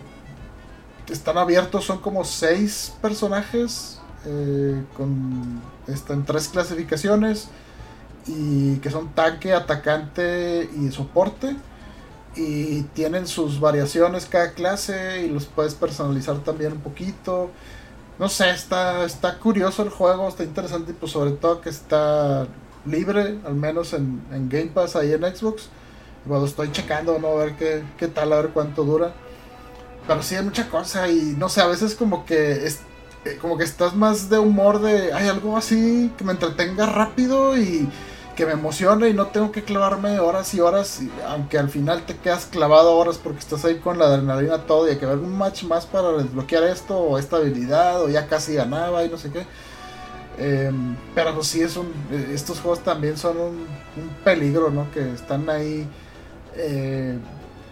[1.09, 4.01] Están abiertos, son como seis personajes.
[4.26, 7.48] Eh, con, están tres clasificaciones.
[8.26, 11.57] Y que son tanque, atacante y soporte
[12.36, 17.51] y tienen sus variaciones cada clase y los puedes personalizar también un poquito.
[18.18, 22.46] No sé, está, está curioso el juego, está interesante y pues sobre todo que está
[22.84, 25.68] libre, al menos en, Game Pass ahí en Xbox.
[26.25, 27.29] Bueno, estoy checando, ¿no?
[27.29, 29.12] A ver qué, qué tal, a ver cuánto dura.
[30.07, 32.81] Pero sí hay mucha cosa y no sé, a veces como que es,
[33.25, 37.57] eh, como que estás más de humor de, hay algo así que me entretenga rápido
[37.59, 37.89] y
[38.35, 42.16] que me emociona y no tengo que clavarme horas y horas, aunque al final te
[42.16, 45.37] quedas clavado horas porque estás ahí con la adrenalina todo y hay que ver un
[45.37, 49.31] match más para desbloquear esto o esta habilidad o ya casi ganaba y no sé
[49.31, 49.45] qué.
[50.39, 51.93] Em, pero sí, es un,
[52.33, 53.66] estos juegos también son un,
[54.25, 54.91] peligro, ¿no?
[54.91, 55.87] Que están ahí
[56.61, 57.19] eh,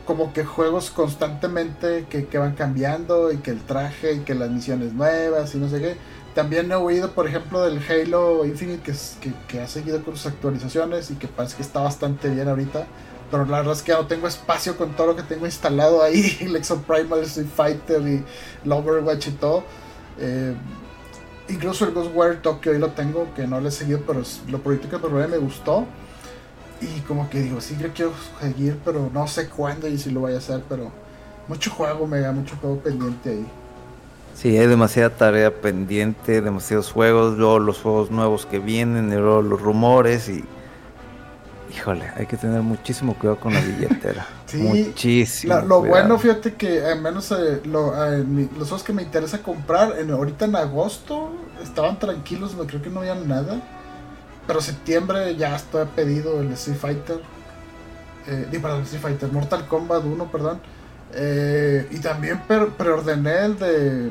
[0.07, 4.51] como que juegos constantemente que, que van cambiando y que el traje y que las
[4.51, 5.97] misiones nuevas y no sé qué
[6.39, 11.11] también he oído, por ejemplo, del Halo Infinite que, que, ha seguido con sus actualizaciones
[11.11, 12.87] y que parece que está bastante bien ahorita.
[13.29, 16.37] Pero la verdad es que no tengo espacio con todo lo que tengo instalado ahí.
[16.41, 18.25] El Exo Primal, Street Fighter y
[18.65, 19.65] el Overwatch y todo.
[20.21, 20.55] Eh,
[21.49, 24.89] incluso el Ghostwire Tokyo ahí lo tengo, que no lo he seguido, pero lo proyecto
[24.89, 25.87] que probé me gustó.
[26.81, 30.21] Y como que digo, sí, yo quiero seguir, pero no sé cuándo y si lo
[30.21, 30.93] voy a hacer, pero
[31.49, 33.47] mucho juego, me da mucho juego pendiente ahí.
[34.35, 39.43] Sí, hay demasiada tarea pendiente, demasiados juegos, luego los juegos nuevos que vienen, y luego
[39.43, 40.45] los rumores y...
[41.75, 44.27] Híjole, hay que tener muchísimo cuidado con la billetera.
[44.47, 45.61] sí, muchísimo.
[45.61, 50.11] lo bueno, fíjate que al menos eh, eh, los juegos que me interesa comprar, en,
[50.11, 51.31] ahorita en agosto,
[51.63, 53.61] estaban tranquilos, no creo que no había nada.
[54.49, 57.21] Pero septiembre ya estoy pedido el Street Fighter.
[58.27, 60.61] Eh, perdón, Street Fighter, Mortal Kombat 1, perdón.
[61.13, 64.11] Eh, y también preordené el de.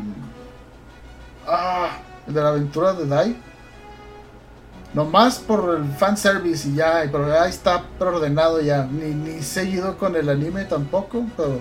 [1.47, 1.89] Ah,
[2.27, 3.35] el de la aventura de Dai.
[4.93, 8.85] Nomás por el fanservice y ya, pero ahí está preordenado ya.
[8.85, 11.59] Ni, ni seguido con el anime tampoco, pero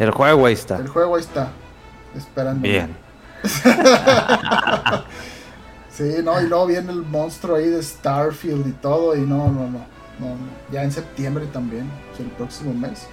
[0.00, 0.76] El juego ahí está.
[0.78, 1.48] el juego ahí está.
[2.16, 2.62] Esperando.
[2.62, 2.96] Bien.
[6.00, 9.64] Sí, no, y luego viene el monstruo ahí de Starfield y todo, y no, no,
[9.68, 9.78] no.
[10.18, 10.36] no.
[10.72, 13.06] Ya en septiembre también, o sea, el próximo mes.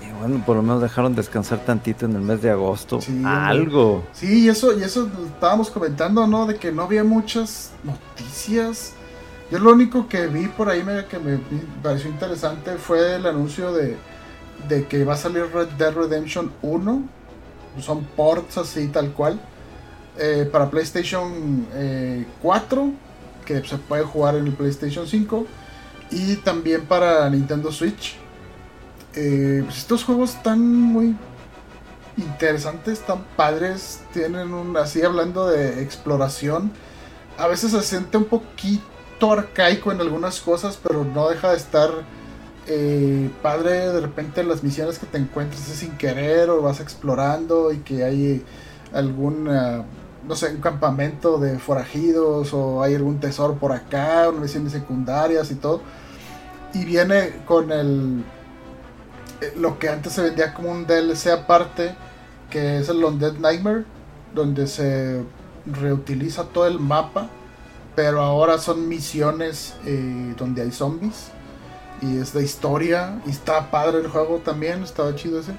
[0.00, 3.00] Y bueno, por lo menos dejaron descansar tantito en el mes de agosto.
[3.00, 3.22] Sí.
[3.24, 4.04] Algo.
[4.12, 6.46] Sí, y eso, y eso estábamos comentando, ¿no?
[6.46, 8.92] De que no había muchas noticias.
[9.50, 11.38] Yo lo único que vi por ahí me- que me
[11.82, 13.96] pareció interesante fue el anuncio de,
[14.68, 17.02] de que va a salir Red Dead Redemption 1.
[17.80, 19.40] Son ports así, tal cual.
[20.18, 22.92] Eh, para PlayStation eh, 4,
[23.44, 25.46] que se puede jugar en el PlayStation 5.
[26.10, 28.16] Y también para Nintendo Switch.
[29.14, 31.16] Eh, pues estos juegos están muy
[32.16, 34.00] interesantes, tan padres.
[34.12, 34.76] Tienen un.
[34.76, 36.72] Así hablando de exploración.
[37.36, 41.90] A veces se siente un poquito arcaico en algunas cosas, pero no deja de estar
[42.66, 43.92] eh, padre.
[43.92, 48.04] De repente las misiones que te encuentras es sin querer o vas explorando y que
[48.04, 48.44] hay
[48.92, 49.48] algún.
[50.26, 55.50] No sé, un campamento de forajidos o hay algún tesoro por acá, unas misiones secundarias
[55.50, 55.80] y todo.
[56.74, 58.24] Y viene con el
[59.40, 61.94] eh, lo que antes se vendía como un DLC aparte,
[62.50, 63.84] que es el Undead Nightmare,
[64.34, 65.22] donde se
[65.66, 67.28] reutiliza todo el mapa,
[67.94, 71.30] pero ahora son misiones eh, donde hay zombies
[72.00, 75.52] y es de historia y está padre el juego también, estaba chido ese.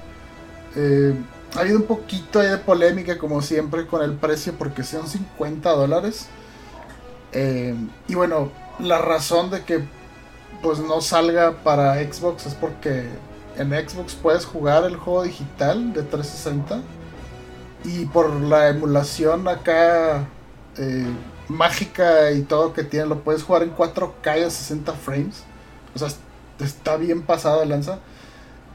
[0.76, 1.14] Eh,
[1.56, 6.28] ha habido un poquito de polémica como siempre con el precio porque son 50 dólares.
[7.32, 7.74] Eh,
[8.08, 9.82] y bueno, la razón de que
[10.62, 13.08] pues no salga para Xbox es porque
[13.56, 16.80] en Xbox puedes jugar el juego digital de 360
[17.84, 20.28] y por la emulación acá
[20.76, 21.06] eh,
[21.48, 25.44] mágica y todo que tiene lo puedes jugar en 4K a 60 frames.
[25.94, 26.08] O sea,
[26.60, 27.98] está bien pasado de lanza.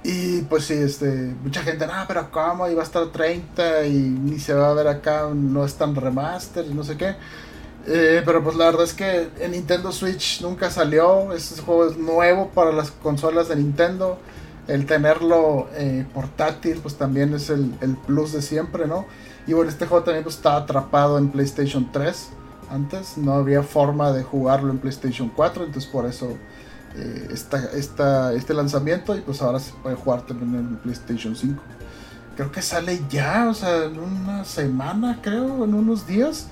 [0.08, 2.66] Y pues sí, este, mucha gente, no, pero ¿cómo?
[2.76, 6.64] Va a estar 30 y ni se va a ver acá, no es tan remaster
[6.64, 7.16] y no sé qué.
[7.88, 11.34] Eh, pero pues la verdad es que en Nintendo Switch nunca salió.
[11.34, 14.20] Este juego es nuevo para las consolas de Nintendo.
[14.68, 19.08] El tenerlo eh, portátil pues también es el, el plus de siempre, ¿no?
[19.48, 22.30] Y bueno, este juego también pues, estaba atrapado en PlayStation 3
[22.70, 23.18] antes.
[23.18, 25.64] No había forma de jugarlo en PlayStation 4.
[25.64, 26.38] Entonces por eso
[26.98, 29.16] eh, esta, este lanzamiento.
[29.16, 31.62] Y pues ahora se puede jugar también en PlayStation 5.
[32.36, 36.48] Creo que sale ya, o sea, en una semana, creo, en unos días.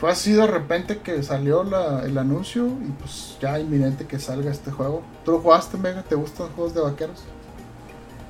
[0.00, 4.50] Fue así de repente que salió la- el anuncio y pues ya inminente que salga
[4.50, 5.02] este juego.
[5.24, 6.02] ¿Tú lo jugaste, Mega?
[6.02, 7.24] ¿Te gustan juegos de vaqueros?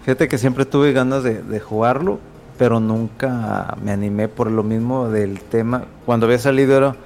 [0.02, 2.18] Fíjate que siempre tuve ganas de, de jugarlo,
[2.56, 5.84] pero nunca me animé por lo mismo del tema.
[6.06, 6.96] Cuando había salido era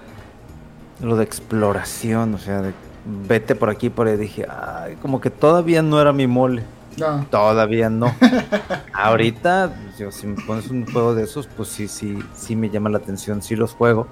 [1.00, 2.72] lo de exploración, o sea, de
[3.04, 4.16] vete por aquí, por ahí.
[4.16, 6.64] Dije, ay, como que todavía no era mi mole.
[6.98, 7.26] No.
[7.30, 8.14] Todavía no.
[8.92, 12.90] Ahorita, yo, si me pones un juego de esos, pues sí, sí, sí me llama
[12.90, 14.06] la atención, sí los juego.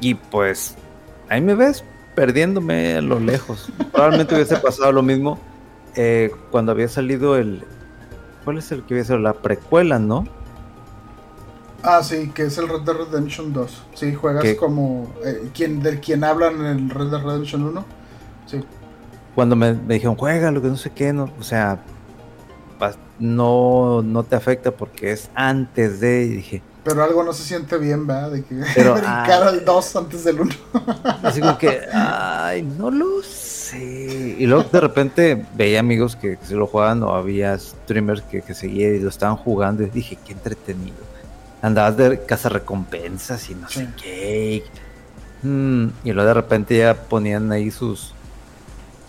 [0.00, 0.76] Y pues,
[1.28, 3.70] ahí me ves perdiéndome a lo lejos.
[3.92, 5.38] Probablemente hubiese pasado lo mismo
[5.96, 7.64] eh, cuando había salido el.
[8.44, 9.18] ¿Cuál es el que sido?
[9.18, 10.24] La precuela, ¿no?
[11.82, 13.82] Ah, sí, que es el Red Dead Redemption 2.
[13.94, 14.56] Sí, juegas ¿Qué?
[14.56, 17.84] como eh, quien, del quien hablan en el Red Dead Redemption 1.
[18.46, 18.60] Sí.
[19.34, 21.80] Cuando me, me dijeron, juega lo que no sé qué, no, o sea,
[23.20, 26.24] no, no te afecta porque es antes de.
[26.24, 28.32] Y dije, Pero algo no se siente bien, ¿verdad?
[28.32, 30.54] De que Pero, brincar ah, al 2 antes del 1.
[31.22, 34.36] Así como que, ay, no lo sé.
[34.38, 38.42] Y luego de repente veía amigos que, que se lo jugaban o había streamers que,
[38.42, 41.09] que seguían y lo estaban jugando y dije, qué entretenido.
[41.62, 44.64] Andabas de recompensas y no sé qué.
[45.42, 48.12] Mm, y luego de repente ya ponían ahí sus,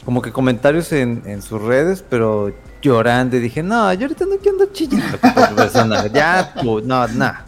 [0.05, 4.37] como que comentarios en, en sus redes, pero llorando y dije, no, yo ahorita no
[4.37, 6.07] quiero andar chillando con esta persona.
[6.07, 7.45] Ya, no, nada.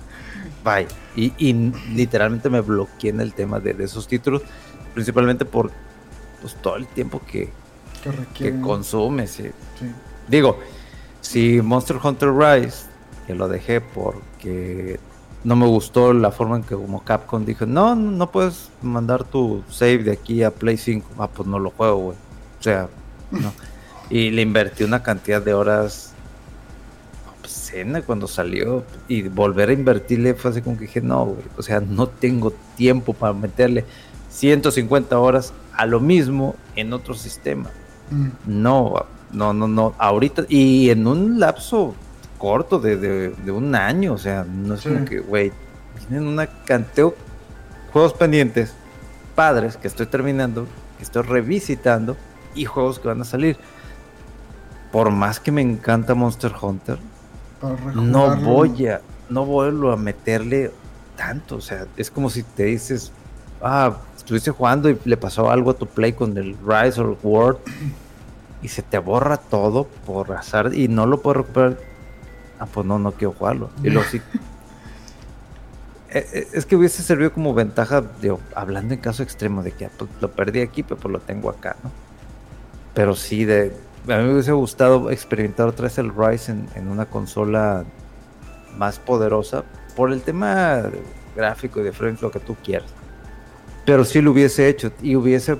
[0.63, 0.87] Bye.
[1.15, 1.53] Y, y
[1.93, 4.41] literalmente me bloqueé en el tema de, de esos títulos,
[4.93, 5.71] principalmente por
[6.41, 7.49] pues, todo el tiempo que,
[8.01, 8.59] que que requiere.
[8.61, 9.27] consume.
[9.27, 9.43] sí.
[9.79, 9.91] Sí.
[10.27, 10.59] Digo,
[11.21, 12.85] si Monster Hunter Rise,
[13.25, 14.99] que lo dejé porque
[15.43, 19.63] no me gustó la forma en que como Capcom dijo, no, no puedes mandar tu
[19.69, 21.07] save de aquí a Play 5.
[21.19, 22.17] Ah, pues no lo juego, güey.
[22.59, 22.87] O sea,
[23.31, 23.51] no.
[24.09, 26.13] Y le invertí una cantidad de horas
[27.41, 28.83] obscena cuando salió.
[29.07, 31.43] Y volver a invertirle fue así como que dije, no, güey.
[31.57, 33.85] O sea, no tengo tiempo para meterle
[34.29, 37.69] 150 horas a lo mismo en otro sistema.
[38.11, 38.61] Mm.
[38.61, 39.93] No, no, no, no.
[39.97, 41.95] Ahorita, y en un lapso
[42.43, 44.89] corto de, de- de un año, o sea, no es Sí.
[44.89, 45.53] como que, güey,
[46.09, 47.13] tienen una de
[47.93, 48.73] juegos pendientes
[49.33, 50.67] padres que estoy terminando,
[50.97, 52.17] que estoy revisitando
[52.53, 53.55] y juegos que van a salir.
[54.91, 56.97] Por más que me encanta Monster Hunter,
[57.95, 60.71] no voy a, no vuelvo a meterle
[61.15, 61.55] tanto.
[61.55, 63.13] O sea, es como si te dices,
[63.61, 67.59] ah, estuviste jugando y le pasó algo a tu play con el Rise or World
[68.61, 71.92] y se te borra todo por azar y no lo puedo recuperar.
[72.63, 73.69] Ah, pues no, no quiero jugarlo.
[73.83, 74.21] Y luego sí.
[76.15, 79.87] Eh, eh, Es que hubiese servido como ventaja, digo, hablando en caso extremo, de que
[79.87, 81.89] ah, pues, lo perdí aquí, pero pues lo tengo acá, ¿no?
[82.93, 83.75] Pero sí, de,
[84.07, 87.83] a mí me hubiese gustado experimentar otra vez el Rise en, en una consola
[88.77, 89.63] más poderosa
[89.95, 90.83] por el tema
[91.35, 92.91] gráfico y de frames, lo que tú quieras.
[93.83, 95.57] Pero sí lo hubiese hecho y hubiese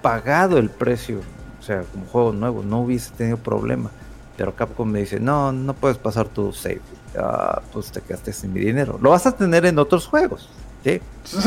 [0.00, 1.22] pagado el precio,
[1.58, 3.90] o sea, como juego nuevo, no hubiese tenido problema.
[4.36, 6.80] Pero Capcom me dice, no, no puedes pasar tu save.
[7.18, 8.98] Ah, pues te quedaste sin mi dinero.
[9.00, 10.48] Lo vas a tener en otros juegos,
[10.82, 11.00] ¿sí?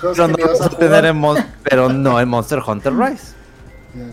[0.00, 3.34] Pero no lo vas a tener en Mon- pero no en Monster Hunter Rise.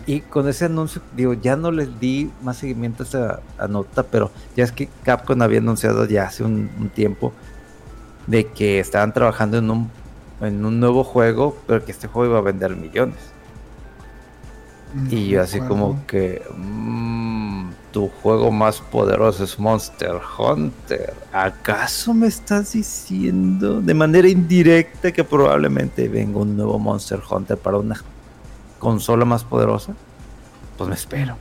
[0.06, 4.02] Y con ese anuncio, digo, ya no les di más seguimiento a esa a nota,
[4.02, 7.32] pero ya es que Capcom había anunciado ya hace un, un tiempo
[8.26, 9.90] de que estaban trabajando en un,
[10.40, 13.16] en un nuevo juego, pero que este juego iba a vender millones.
[15.10, 21.14] Y yo así como que, mm, tu juego más poderoso es Monster Hunter.
[21.32, 27.78] ¿Acaso me estás diciendo de manera indirecta que probablemente venga un nuevo Monster Hunter para
[27.78, 28.00] una
[28.78, 29.94] consola más poderosa?
[30.76, 31.36] Pues me espero.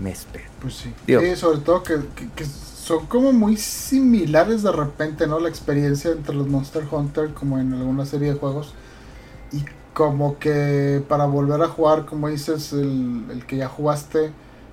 [0.00, 0.46] Me espero.
[0.60, 0.92] Pues sí.
[1.06, 5.38] Digo- Sí, sobre todo que, que- que son como muy similares de repente, ¿no?
[5.40, 8.72] La experiencia entre los Monster Hunter como en alguna serie de juegos.
[9.52, 9.64] Y
[10.00, 14.32] como que para volver a jugar, como dices, el, el que ya jugaste,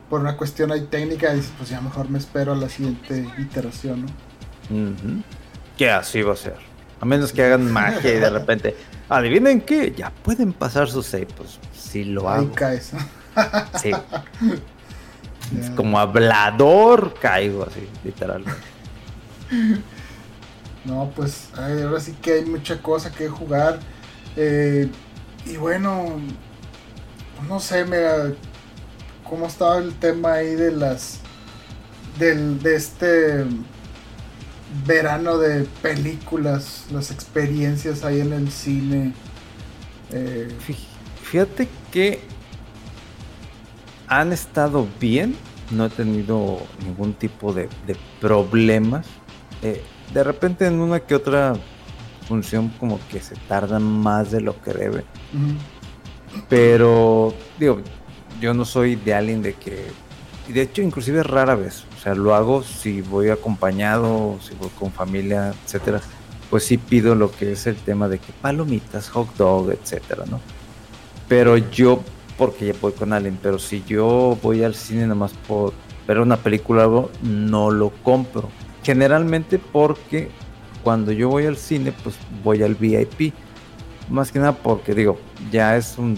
[0.10, 4.06] por una cuestión ahí técnica, dices, pues ya mejor me espero a la siguiente iteración,
[4.06, 5.24] ¿no?
[5.78, 6.56] Que así va a ser.
[7.02, 8.78] A menos que hagan magia y de repente,
[9.10, 11.28] adivinen qué, ya pueden pasar su save.
[11.36, 12.54] Pues sí lo Ahí hago.
[12.54, 12.92] caes.
[13.82, 13.92] Sí.
[15.50, 15.74] Ya.
[15.76, 18.60] Como hablador caigo así, literalmente.
[20.84, 23.80] No, pues ay, ahora sí que hay mucha cosa que jugar.
[24.36, 24.90] Eh,
[25.52, 26.20] y bueno,
[27.48, 28.32] no sé, mira,
[29.24, 31.20] cómo estaba el tema ahí de las.
[32.20, 33.46] Del, de este
[34.86, 39.14] verano de películas, las experiencias ahí en el cine.
[40.12, 40.76] Eh, Fí-
[41.24, 42.22] Fíjate que
[44.08, 45.36] han estado bien,
[45.72, 49.06] no he tenido ningún tipo de, de problemas.
[49.62, 49.84] Eh,
[50.14, 51.54] de repente en una que otra
[52.28, 55.04] función como que se tarda más de lo que debe.
[56.50, 57.80] Pero, digo,
[58.42, 59.88] yo no soy de alguien de que...
[60.48, 61.86] y De hecho, inclusive rara vez.
[61.98, 66.02] O sea, lo hago si voy acompañado, si voy con familia, etcétera.
[66.50, 70.40] Pues sí pido lo que es el tema de que palomitas, hot dog, etcétera, ¿no?
[71.28, 72.02] Pero yo,
[72.38, 75.74] porque ya voy con alguien, pero si yo voy al cine nada más por
[76.08, 78.50] ver una película o algo, no lo compro.
[78.84, 80.30] Generalmente porque
[80.84, 83.34] cuando yo voy al cine, pues voy al VIP.
[84.10, 85.20] Más que nada porque digo,
[85.52, 86.18] ya es un,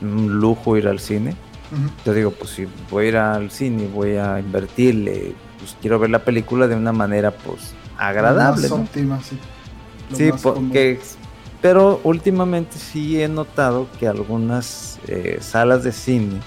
[0.00, 1.34] un lujo ir al cine.
[1.72, 1.90] ujú.
[2.04, 6.10] Yo digo, pues si voy a ir al cine, voy a invertirle, pues quiero ver
[6.10, 8.62] la película de una manera pues agradable.
[8.68, 8.76] Más ¿no?
[8.84, 9.38] óptima, sí.
[10.10, 11.00] Lo Sí, más porque...
[11.60, 16.40] Pero últimamente sí he notado que algunas eh, salas de cine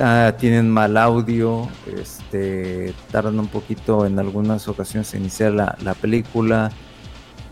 [0.00, 5.94] ah, tienen mal audio, este, tardan un poquito en algunas ocasiones en iniciar la, la
[5.94, 6.70] película.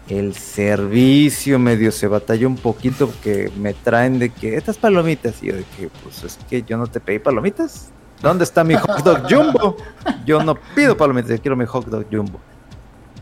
[0.09, 5.49] El servicio medio se batalla un poquito porque me traen de que estas palomitas y
[5.49, 7.91] yo de que pues es que yo no te pedí palomitas.
[8.23, 9.77] ¿Dónde está mi hot dog jumbo?
[10.25, 12.41] Yo no pido palomitas, yo quiero mi hot dog jumbo.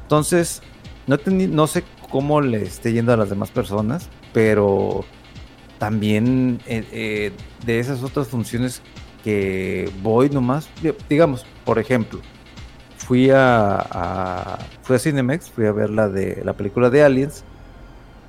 [0.03, 0.63] Entonces,
[1.07, 5.05] no, no sé cómo le esté yendo a las demás personas, pero
[5.79, 7.33] también eh, eh,
[7.65, 8.81] de esas otras funciones
[9.27, 12.21] que voy nomás, di- digamos, por ejemplo,
[12.97, 17.43] fui a, a- fui a Cinemex, fui a ver la de la película de Aliens.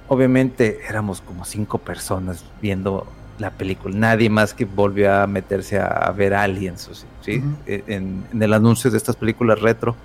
[0.08, 3.06] Obviamente éramos como cinco personas viendo
[3.38, 6.90] la película, nadie más que volvió a meterse a, a ver Aliens,
[7.22, 9.96] sí, en, en el anuncio de estas películas retro.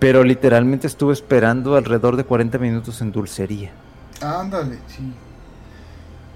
[0.00, 3.70] Pero literalmente estuve esperando alrededor de 40 minutos en dulcería.
[4.20, 5.12] Ándale, sí.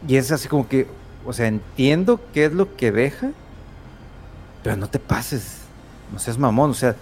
[0.07, 0.87] Y es así como que,
[1.25, 3.31] o sea, entiendo qué es lo que deja,
[4.63, 5.59] pero no te pases,
[6.13, 6.97] no seas mamón, o sea,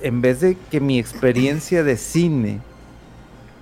[0.00, 2.60] en vez de que mi experiencia de cine,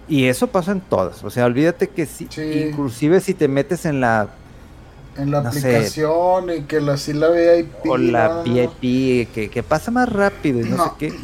[0.09, 2.43] y eso pasa en todas, o sea, olvídate que si, Sí.
[2.69, 4.28] inclusive si te metes en la,
[5.19, 5.59] En la No sé.
[5.77, 7.86] aplicación y que la sí la VIP.
[7.89, 8.43] o la.
[8.43, 11.15] VIP, que, que pasa más rápido y no, sé qué,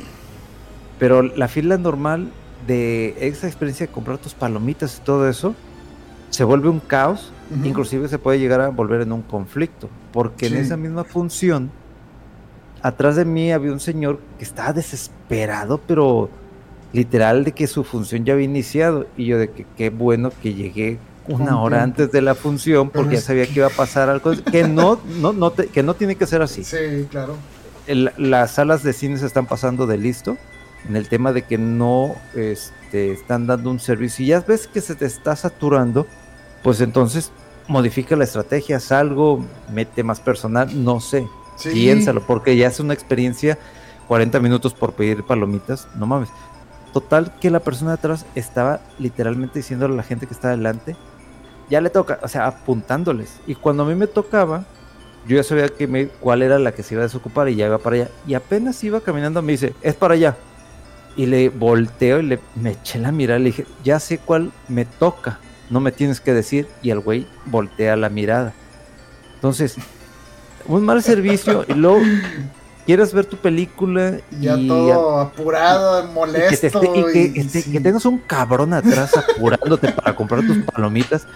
[0.98, 2.32] pero la fila normal
[2.66, 5.54] de esa experiencia de comprar tus palomitas y todo eso,
[6.30, 7.34] se vuelve un caos,
[7.64, 11.70] Inclusive se puede llegar a volver en un conflicto, porque en esa misma función,
[12.82, 16.30] atrás de mí había un señor que estaba desesperado, pero
[16.92, 20.54] literal de que su función ya había iniciado, y yo de que qué bueno que
[20.54, 20.98] llegué
[21.28, 21.84] una hora tiempo.
[22.02, 24.98] antes de la función, porque ya sabía que- que iba a pasar algo, que no,
[25.20, 27.36] no, no te- que no tiene que ser así Sí, claro.
[27.86, 30.36] el- las salas de cine se están pasando de listo
[30.88, 34.80] en el tema de que no este, están dando un servicio y ya ves que
[34.80, 36.06] se te está saturando,
[36.64, 37.30] pues entonces
[37.68, 41.26] modifica la estrategia, haz algo, mete más personal, no sé,
[41.56, 41.70] Sí.
[41.70, 43.58] piénsalo, porque ya es una experiencia
[44.08, 46.28] 40 minutos por pedir palomitas, no mames.
[46.92, 50.96] Total que la persona de atrás estaba literalmente diciéndole a la gente que está adelante,
[51.70, 53.38] ya le toca, o sea, apuntándoles.
[53.46, 54.64] Y cuando a mí me tocaba,
[55.26, 57.66] yo ya sabía que me, cuál era la que se iba a desocupar y ya
[57.66, 58.08] iba para allá.
[58.26, 60.36] Y apenas iba caminando me dice, es para allá.
[61.16, 64.50] Y le volteo y le me eché la mirada y le dije, ya sé cuál
[64.68, 65.38] me toca,
[65.72, 66.68] no me tienes que decir.
[66.82, 68.52] Y el güey voltea la mirada.
[69.34, 69.76] Entonces,
[70.66, 71.98] un mal servicio y luego
[72.86, 76.60] quieres ver tu película Y ya y todo apurado, y que, molesto.
[76.60, 77.72] te esté- y que- y- que te- sí.
[77.72, 81.26] que tengas un cabrón atrás apurándote para comprar tus palomitas.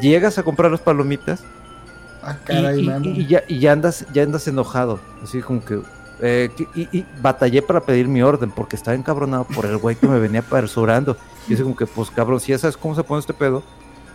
[0.00, 1.42] Llegas a comprar las palomitas
[2.24, 5.00] Ah, caray, y- ya, y ya andas, ya andas enojado.
[5.22, 5.80] Así como que.
[6.24, 10.20] eh, y, batallé para pedir mi orden porque estaba encabronado por el güey que me
[10.20, 11.16] venía persurando.
[11.48, 13.64] Y así como que, pues cabrón, si ya sabes cómo se pone este pedo,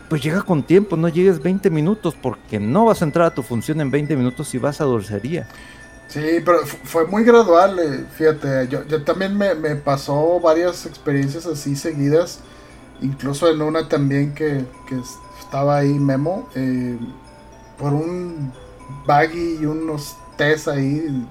[0.10, 3.44] pues llega con tiempo, no llegues 20 minutos porque no vas a entrar a tu
[3.44, 5.48] función en 20 minutos si vas a dulcería.
[6.08, 10.86] Sí, pero fu- fue muy gradual, eh, fíjate, yo, yo también me, me pasó varias
[10.86, 12.40] experiencias así seguidas,
[13.02, 16.98] incluso en una también que, que es- estaba ahí Memo, eh,
[17.78, 18.54] por un
[19.06, 21.28] baggy y unos tés ahí.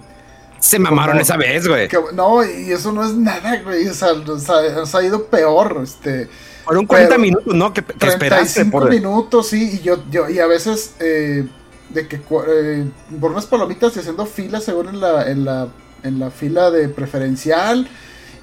[0.58, 1.88] Se mamaron Como- esa vez, güey.
[1.88, 5.24] que- no, y eso no es nada, güey, o sea, nos ha, nos ha ido
[5.24, 6.28] peor, este...
[6.66, 7.72] Fueron 40 pero- minutos, ¿no?
[7.72, 8.90] Que, que esperaste 35 por...
[8.90, 11.46] minutos, sí, y yo, yo, y a veces eh,
[11.90, 12.84] de que eh,
[13.20, 15.68] por unas palomitas y haciendo fila según en la, en la,
[16.02, 17.88] en la fila de preferencial,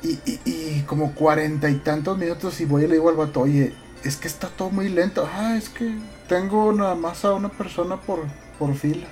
[0.01, 3.41] y, y, y como cuarenta y tantos minutos y voy y le digo al vato,
[3.41, 3.73] oye,
[4.03, 5.93] es que está todo muy lento, ah, es que
[6.27, 8.19] tengo nada más a una persona por,
[8.57, 9.07] por fila.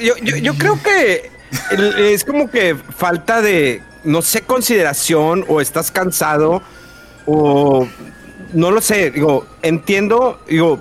[0.00, 1.30] Yo, yo, yo creo que
[1.98, 6.62] es como que falta de, no sé, consideración o estás cansado
[7.26, 7.86] o
[8.52, 9.10] no lo sé.
[9.10, 10.80] Digo, entiendo, digo,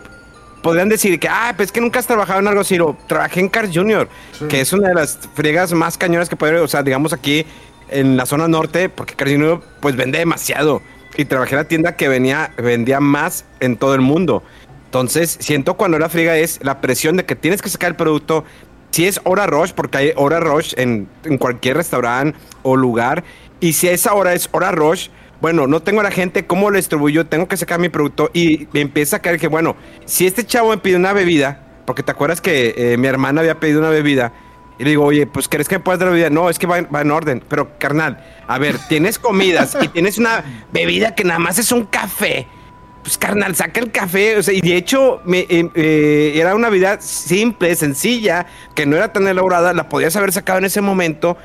[0.61, 2.75] podrían decir que, ah, pues es que nunca has trabajado en algo así.
[2.75, 4.07] Digo, trabajé en Cars Junior,
[4.37, 4.45] Sí.
[4.47, 7.45] que es una de las friegas más cañonas que puede haber, o sea, digamos aquí
[7.89, 10.81] en la zona norte, porque Cars Junior pues vende demasiado.
[11.15, 14.41] Y trabajé en la tienda que venía, vendía más en todo el mundo.
[14.85, 18.45] Entonces, siento cuando la friega es la presión de que tienes que sacar el producto.
[18.91, 23.23] Si es hora rush, porque hay hora rush en, en cualquier restaurante o lugar.
[23.59, 25.09] Y si esa hora es hora rush,
[25.43, 27.25] bueno, no tengo a la gente, ¿cómo lo distribuyo?
[27.25, 28.31] Tengo que sacar mi producto.
[28.33, 29.75] Y me empieza a caer que, bueno,
[30.05, 33.59] si este chavo me pide una bebida, porque te acuerdas que eh, mi hermana había
[33.59, 34.31] pedido una bebida.
[34.79, 36.29] Y le digo, oye, pues ¿crees que me puedes dar la bebida?
[36.29, 37.43] No, es que va, va en orden.
[37.49, 41.87] Pero, carnal, a ver, tienes comidas y tienes una bebida que nada más es un
[41.87, 42.47] café.
[43.03, 44.37] Pues, carnal, saca el café.
[44.37, 48.45] O sea, y de hecho, me, eh, eh, era una bebida simple, sencilla,
[48.75, 49.73] que no era tan elaborada.
[49.73, 51.37] La podías haber sacado en ese momento.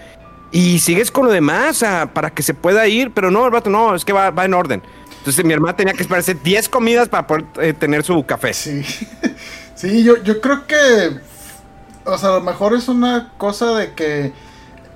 [0.50, 3.12] Y sigues con lo demás, sea, para que se pueda ir.
[3.12, 4.82] Pero no, el vato, no, es que va, va en orden.
[5.18, 8.54] Entonces, mi hermana tenía que esperarse 10 comidas para poder eh, tener su café.
[8.54, 8.82] Sí,
[9.74, 11.18] sí, yo, yo creo que,
[12.04, 14.32] o sea, a lo mejor es una cosa de que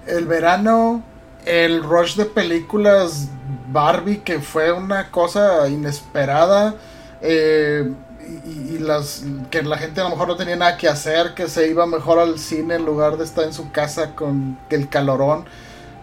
[0.06, 1.02] el verano,
[1.44, 3.28] el rush de películas
[3.70, 6.76] Barbie, que fue una cosa inesperada,
[7.20, 7.92] eh,
[8.46, 11.68] y, las que la gente a lo mejor no tenía nada que hacer, que se
[11.68, 15.44] iba mejor al cine en lugar de estar en su casa con el calorón.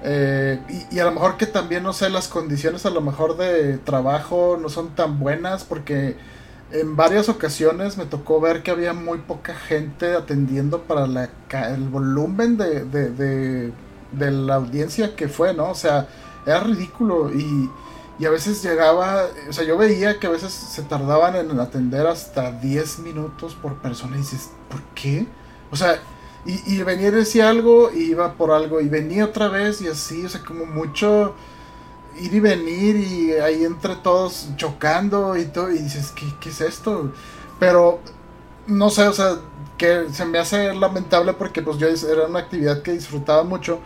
[0.02, 3.78] Eh, y, a lo mejor que también, no sé, las condiciones a lo mejor de
[3.80, 6.18] trabajo no son tan buenas porque
[6.72, 11.30] en varias ocasiones me tocó ver que había muy poca gente atendiendo para la,
[11.74, 13.74] el volumen de, de, de-
[14.12, 15.70] de la audiencia que fue, ¿no?
[15.70, 16.08] O sea,
[16.46, 17.76] era ridículo y,
[18.20, 22.06] y a veces llegaba, o sea, yo veía que a veces se tardaban en atender
[22.06, 25.26] hasta 10 minutos por persona y dices, ¿por qué?
[25.72, 26.00] O sea,
[26.46, 29.88] y, y venía y decía algo y iba por algo y venía otra vez y
[29.88, 31.34] así, o sea, como mucho
[32.20, 36.60] ir y venir y ahí entre todos chocando y todo y dices, ¿qué, qué es
[36.60, 37.14] esto?
[37.58, 38.02] Pero
[38.68, 39.38] no sé, o sea,
[39.78, 43.80] que se me hace lamentable porque pues yo era una actividad que disfrutaba mucho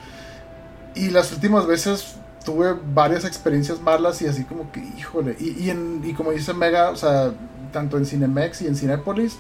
[0.96, 5.70] y las últimas veces tuve varias experiencias malas y así como que, híjole, y, y,
[5.70, 7.32] en- y como dice Mega, o sea,
[7.72, 9.38] tanto en Cinemex y en Cinépolis,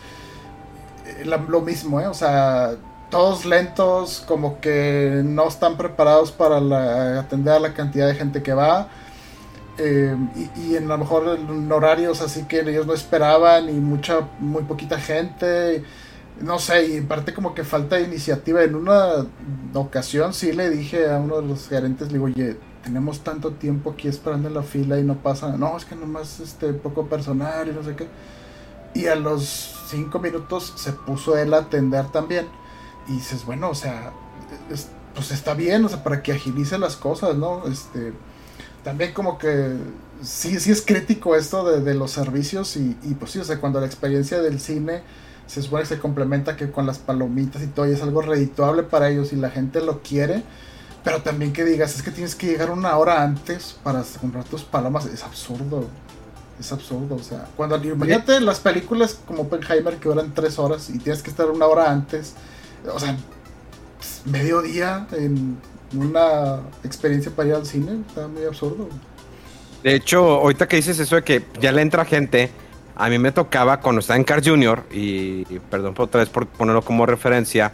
[1.05, 2.07] eh, la- lo mismo, ¿eh?
[2.07, 2.75] O sea,
[3.09, 8.41] todos lentos, como que no están preparados para la- atender a la cantidad de gente
[8.43, 8.87] que va.
[9.79, 13.73] eh, y, y en a lo mejor en horarios así que ellos no esperaban y
[13.73, 15.83] mucha, muy poquita gente.
[16.41, 18.63] No sé, y en parte como que falta de iniciativa.
[18.63, 19.25] En una
[19.73, 23.91] ocasión sí le dije a uno de los gerentes, le digo, oye, tenemos tanto tiempo
[23.91, 25.57] aquí esperando en la fila y no pasa.
[25.57, 28.09] No, es que nomás este poco personal y no sé qué.
[28.93, 29.43] Y a los
[29.89, 32.47] cinco minutos se puso él a atender también.
[33.07, 34.13] Y dices, bueno, o sea,
[34.69, 37.67] es- pues está bien, o sea, para que agilice las cosas, ¿no?
[37.67, 38.13] Este,
[38.83, 39.77] también como que
[40.21, 43.59] sí, sí es crítico esto de, de los servicios y, y pues sí, o sea,
[43.59, 45.03] cuando la experiencia del cine
[45.47, 48.83] se supone que se complementa que con las palomitas y todo y es algo redituable
[48.83, 50.43] para ellos y la gente lo quiere,
[51.03, 54.63] pero también que digas, es que tienes que llegar una hora antes para comprar tus
[54.63, 55.87] palomas, es absurdo.
[56.59, 60.99] Es absurdo, o sea, cuando imagínate las películas como Oppenheimer que duran tres horas y
[60.99, 62.35] tienes que estar una hora antes,
[62.93, 63.17] o sea,
[64.25, 65.57] mediodía en
[65.95, 68.87] una experiencia para ir al cine, está muy absurdo.
[69.81, 72.51] De hecho, ahorita que dices eso de que ya le entra gente,
[72.95, 76.29] a mí me tocaba cuando estaba en Car Junior, y, y perdón por otra vez
[76.29, 77.73] por ponerlo como referencia,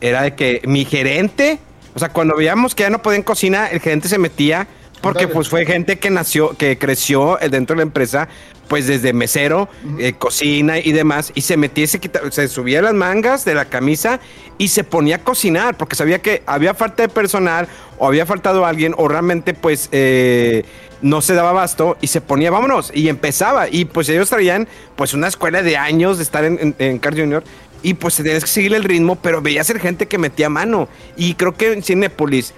[0.00, 1.60] era de que mi gerente,
[1.96, 4.68] o sea, cuando veíamos que ya no podían cocinar, el gerente se metía,
[5.00, 8.28] porque pues fue gente que nació, que creció eh, dentro de la empresa,
[8.68, 11.98] pues desde mesero, eh, cocina y demás, y se metía se,
[12.30, 14.20] se subía las mangas de la camisa
[14.58, 17.66] y se ponía a cocinar, porque sabía que había falta de personal,
[17.96, 20.64] o había faltado alguien, o realmente pues eh,
[21.00, 25.14] no se daba abasto, y se ponía, vámonos, y empezaba, y pues ellos traían pues
[25.14, 27.42] una escuela de años de estar en, en, en Car Junior,
[27.82, 31.34] y pues tenías que seguir el ritmo, pero veías ser gente que metía mano, y
[31.34, 32.54] creo que en Cinepolis,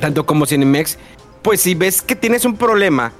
[0.00, 0.98] tanto como Cinemex,
[1.42, 3.12] pues si ves que tienes un problema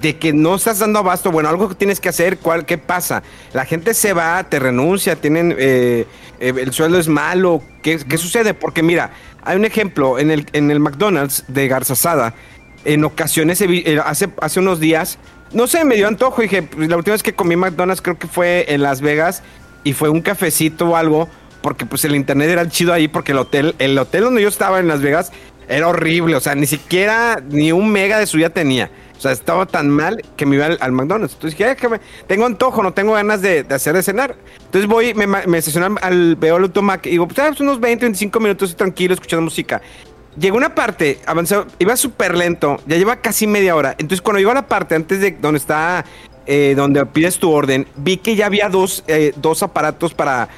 [0.00, 3.22] de que no estás dando abasto, bueno, algo que tienes que hacer, ¿cuál, ¿qué pasa?
[3.52, 6.06] La gente se va, te renuncia, tienen, eh,
[6.40, 8.54] eh, el sueldo es malo, ¿qué, qué sucede?
[8.54, 9.10] Porque mira,
[9.44, 12.34] hay un ejemplo en el, en el McDonald's de Garzasada,
[12.84, 15.18] en ocasiones, eh, hace, hace unos días,
[15.52, 18.26] no sé, me dio antojo, dije, pues, la última vez que comí McDonald's creo que
[18.26, 19.42] fue en Las Vegas
[19.84, 21.28] y fue un cafecito o algo,
[21.60, 24.80] porque pues el internet era chido ahí, porque el hotel, el hotel donde yo estaba
[24.80, 25.32] en Las Vegas
[25.68, 28.90] era horrible, o sea, ni siquiera ni un mega de suya tenía.
[29.16, 31.34] O sea, estaba tan mal que me iba al, al McDonald's.
[31.34, 34.34] Entonces dije, "Ay, que me- tengo antojo, no tengo ganas de, hacer de cenar.
[34.64, 35.60] Entonces voy, me, me
[36.02, 39.42] al, veo el automac y digo, pues ah, pues, unos 20, 25 minutos tranquilo escuchando
[39.42, 39.80] música.
[40.36, 43.90] Llegó una parte, avanzó, iba súper lento, ya lleva casi media hora.
[43.92, 46.04] Entonces cuando llegó a la parte antes de donde está,
[46.46, 50.48] eh, donde pides tu orden, vi que ya había dos, eh, dos aparatos para,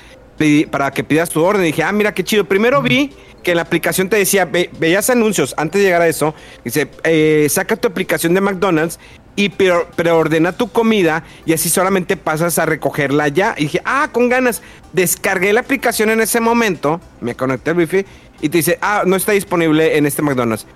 [0.70, 1.62] para que pidas tu orden.
[1.64, 2.44] Dije, ah, mira qué chido.
[2.44, 3.12] Primero vi
[3.42, 6.34] que en la aplicación te decía, ve- veías anuncios antes de llegar a eso.
[6.64, 8.98] Dice, eh, saca tu aplicación de McDonald's
[9.36, 13.54] y pre- preordena tu comida y así solamente pasas a recogerla ya.
[13.58, 14.62] Y dije, ah, con ganas.
[14.92, 18.06] Descargué la aplicación en ese momento, me conecté al wifi
[18.40, 20.66] y te dice, ah, no está disponible en este McDonald's.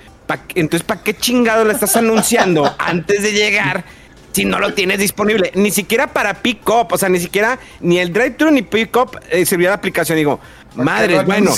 [0.54, 3.84] Entonces, ¿para qué chingado la estás anunciando antes de llegar?
[4.32, 7.98] Si no lo tienes disponible, ni siquiera para pick up, o sea, ni siquiera ni
[7.98, 10.16] el drive-thru ni pick up eh, servía la aplicación.
[10.16, 10.38] Digo,
[10.76, 11.54] madre, ¿Por qué no bueno,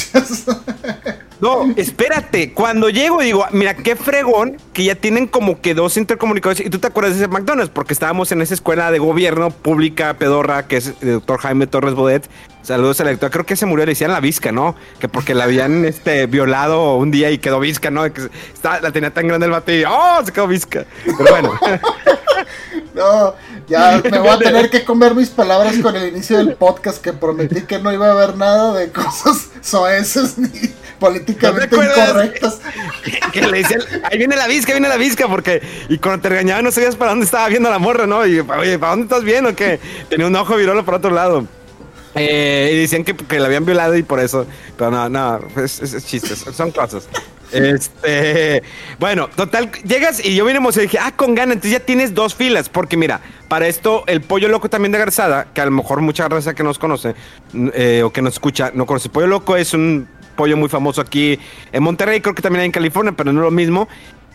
[1.41, 2.53] no, espérate.
[2.53, 6.65] Cuando llego, digo, mira, qué fregón que ya tienen como que dos intercomunicadores.
[6.65, 10.15] Y tú te acuerdas de ese McDonald's, porque estábamos en esa escuela de gobierno pública
[10.15, 12.29] pedorra, que es el doctor Jaime Torres Bodet.
[12.63, 13.31] Saludos al lector.
[13.31, 14.77] Creo que se murió, le decían la visca, ¿no?
[15.01, 18.11] Que porque la habían este, violado un día y quedó visca, ¿no?
[18.13, 20.21] Que está- la tenía tan grande el bate y ¡oh!
[20.25, 20.85] Se quedó visca.
[21.05, 21.53] Pero bueno.
[22.95, 23.35] No,
[23.69, 27.13] ya me voy a tener que comer mis palabras con el inicio del podcast que
[27.13, 30.49] prometí que no iba a haber nada de cosas soeces ni
[30.99, 32.59] políticamente ¿No incorrectas.
[33.33, 36.65] que le decían, ahí viene la visca, viene la visca, porque, y cuando te regañaban
[36.65, 38.27] no sabías para dónde estaba viendo la morra, ¿no?
[38.27, 39.55] Y, oye, ¿para dónde estás viendo?
[39.57, 41.47] Que tenía un ojo virolo por otro lado.
[42.17, 44.45] Eh, y decían que, que la habían violado y por eso,
[44.77, 47.09] pero no, no, es, es- es chistes, son cosas.
[47.53, 48.63] Este,
[48.99, 52.15] bueno, total, llegas y yo vine emocionado y dije, ah, con gana, entonces ya tienes
[52.15, 55.71] dos filas, porque mira, para esto, el pollo loco también de Garzada, que a lo
[55.73, 57.15] mejor mucha raza que nos conoce
[57.75, 59.09] eh, o que nos escucha no conoce.
[59.09, 61.39] Pollo loco es un pollo muy famoso aquí
[61.73, 63.89] en Monterrey, creo que también hay en California, pero no es lo mismo.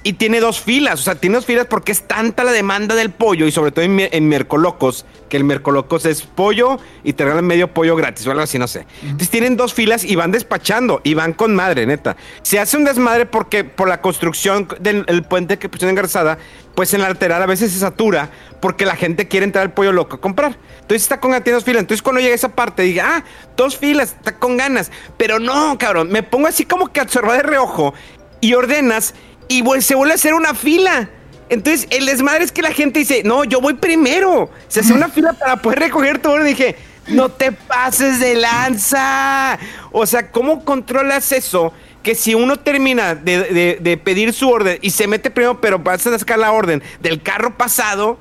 [0.07, 3.09] Y tiene dos filas, o sea, tiene dos filas porque es tanta la demanda del
[3.09, 7.73] pollo y sobre todo en, Mercolocos, que el Mercolocos es pollo y te regalan medio
[7.73, 8.85] pollo gratis o algo así, no sé.
[9.01, 12.17] Entonces tienen dos filas y van despachando y van con madre, neta.
[12.43, 16.37] Se hace un desmadre porque por la construcción del el puente que pusieron en Garzada,
[16.75, 18.29] pues en la lateral a veces se satura
[18.59, 20.55] porque la gente quiere entrar al pollo loco a comprar.
[20.81, 21.79] Entonces está con tiene dos filas.
[21.79, 23.23] Entonces cuando llega esa parte, dije, ah,
[23.57, 24.91] dos filas, está con ganas.
[25.17, 27.95] Pero no, cabrón, me pongo así como que a observar de reojo
[28.39, 29.15] y ordenas
[29.47, 31.09] y se vuelve a hacer una fila.
[31.49, 34.49] Entonces, el desmadre es que la gente dice, no, yo voy primero.
[34.67, 36.41] Se hace una fila para poder recoger todo.
[36.41, 36.75] Y dije,
[37.07, 39.59] no te pases de lanza.
[39.91, 41.73] O sea, ¿cómo controlas eso?
[42.01, 46.05] que si uno termina de, de- pedir su orden y se mete primero, pero vas
[46.05, 48.19] a sacar la orden del carro pasado,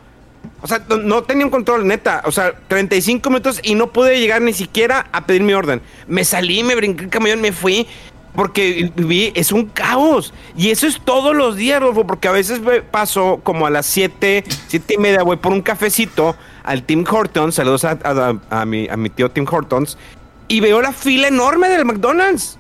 [0.62, 2.22] o sea, no, no tenía un control, neta.
[2.24, 5.82] O sea, 35 minutos y no pude llegar ni siquiera a pedir mi orden.
[6.08, 7.86] Me salí, me brinqué el camión, me fui.
[8.34, 10.34] Porque vi, es un caos.
[10.56, 14.42] Y eso es todos los días, Rodolfo, porque a veces paso como a las 7,
[14.68, 16.34] 7 y media, voy por un cafecito
[16.64, 19.96] al Tim Hortons, saludos a, a- a mi, a mi tío Tim Hortons,
[20.48, 22.58] y veo la fila enorme del McDonald's.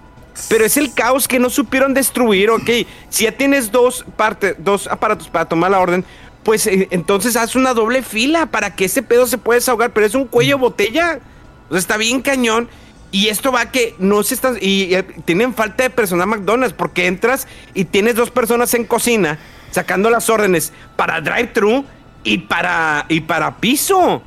[0.48, 2.68] Pero es el caos que no supieron destruir, ok.
[3.08, 6.04] Si ya tienes dos partes, dos aparatos para tomar la orden,
[6.42, 10.06] pues eh, entonces haz una doble fila para que ese pedo se pueda desahogar, pero
[10.06, 11.20] es un cuello botella.
[11.68, 12.68] O sea, está bien cañón.
[13.14, 14.56] Y esto va que no se están.
[14.60, 19.38] Y eh, tienen falta de personal McDonald's porque entras y tienes dos personas en cocina
[19.70, 21.84] sacando las órdenes para drive-thru
[22.24, 24.20] y para, y para piso.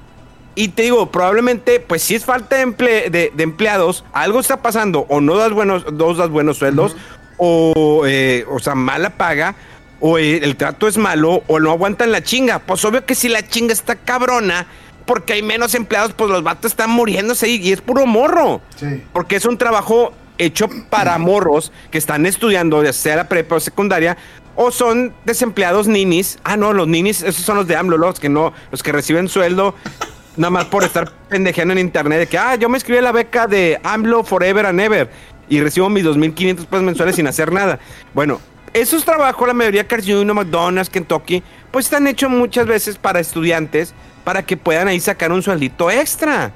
[0.56, 5.06] Y te digo, probablemente, pues si es falta de, emple- de- empleados, algo está pasando,
[5.10, 6.96] o no das buenos, no das buenos sueldos,
[7.38, 9.56] o, eh, o sea, mala paga,
[10.00, 12.60] o eh, el trato es malo, o no aguantan la chinga.
[12.60, 14.66] Pues obvio que si la chinga está cabrona,
[15.08, 18.62] porque hay menos empleados, pues los vatos están muriéndose y es puro morro.
[18.76, 19.04] Sí.
[19.14, 23.60] Porque es un trabajo hecho para morros que están estudiando, ya sea la prepa o
[23.60, 24.18] secundaria,
[24.56, 26.38] o son desempleados ninis.
[26.44, 29.30] Ah, no, los ninis, esos son los de AMLO, los que no, los que reciben
[29.30, 29.74] sueldo
[30.38, 33.12] nada más por estar pendejeando en internet de que, ah, yo me inscribí a la
[33.12, 35.10] beca de AMLO Forever and Ever
[35.50, 37.80] y recibo mis 2.500 pesos mensuales sin hacer nada.
[38.14, 38.40] Bueno,
[38.82, 43.94] esos trabajos, la mayoría Cars Jr., McDonald's, Kentucky, pues están hechos muchas veces para estudiantes
[44.24, 46.52] para que puedan ahí sacar un sueldito extra.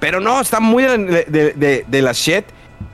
[0.00, 0.98] Pero no, está muy de,
[1.28, 2.44] de- de- de la shit.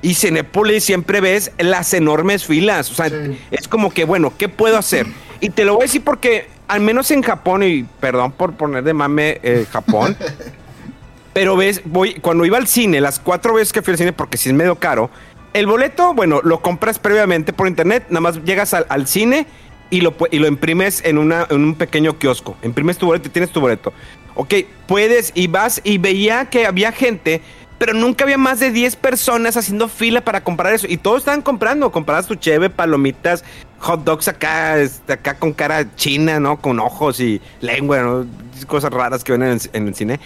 [0.03, 2.91] Y Cinepolis siempre ves las enormes filas.
[2.91, 3.39] O sea, Sí.
[3.51, 5.07] es como que, bueno, ¿qué puedo hacer?
[5.41, 8.85] Y te lo voy a decir porque, al menos en Japón, y perdón por poner
[8.85, 10.17] de mame eh, Japón,
[11.33, 14.37] pero ves, voy, cuando iba al cine, las cuatro veces que fui al cine, porque
[14.37, 15.11] sí es medio caro,
[15.59, 19.47] el boleto, bueno, lo compras previamente por internet, nada más llegas al, cine
[19.91, 22.57] y lo, y lo imprimes en, una, en un pequeño kiosco.
[22.63, 23.93] Imprimes tu boleto y tienes tu boleto.
[24.37, 24.55] Ok,
[24.87, 27.43] puedes y vas y veía que había gente,
[27.77, 30.87] pero nunca había más de 10 personas haciendo fila para comprar eso.
[30.89, 33.43] Y todos estaban comprando, comprabas tu cheve, palomitas,
[33.81, 36.61] hot dogs acá, este, acá con cara china, ¿no?
[36.61, 38.27] Con ojos y lengua, ¿no?
[38.69, 40.21] Cosas raras que ven en el cine.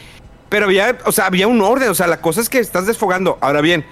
[0.51, 3.39] Pero había, o sea, había un orden, o sea, la cosa es que estás desfogando.
[3.41, 3.87] Ahora bien,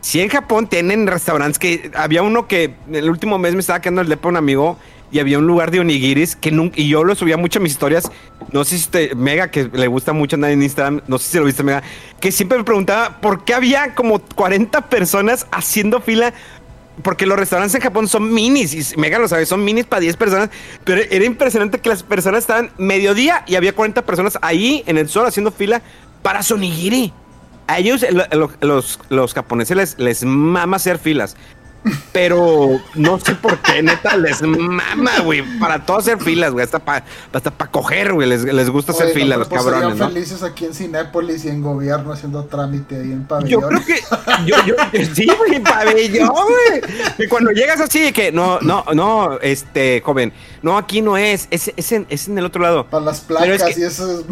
[0.00, 4.02] si en Japón tienen restaurantes que había uno que el último mes me estaba quedando
[4.02, 4.78] el depa un amigo
[5.10, 7.72] y había un lugar de onigiris que nunca, y yo lo subía mucho a mis
[7.72, 8.10] historias.
[8.52, 11.38] No sé si te, Mega, que le gusta mucho andar en Instagram, no sé si
[11.38, 11.82] lo viste, Mega,
[12.20, 16.34] que siempre me preguntaba por qué había como 40 personas haciendo fila.
[17.02, 20.16] Porque los restaurantes en Japón son minis, y Mega lo sabe, son minis para 10
[20.16, 20.48] personas,
[20.82, 25.06] pero era impresionante que las personas estaban mediodía y había 40 personas ahí en el
[25.10, 25.82] sol haciendo fila
[26.22, 27.12] para su onigiri.
[27.68, 31.36] A ellos, lo- lo- los, los japoneses, les, les mama hacer filas.
[32.12, 35.42] Pero no sé por qué, neta, les mama, güey.
[35.60, 36.64] Para todo hacer filas, güey.
[36.64, 38.28] Hasta para hasta pa coger, güey.
[38.28, 40.08] Les, les gusta hacer no, filas, los cabrones, ¿no?
[40.08, 43.68] felices aquí en Cinépolis y en gobierno haciendo trámite ahí en Yo pabellón.
[43.68, 44.00] creo que.
[44.46, 44.74] Yo, yo,
[45.14, 46.80] sí, güey, pabellón, güey.
[47.16, 50.32] Que cuando llegas así, de que no, no, no, este, joven.
[50.62, 51.46] No, aquí no es.
[51.52, 52.86] Es, es, en, es en el otro lado.
[52.86, 54.24] Para las es placas que- y eso es...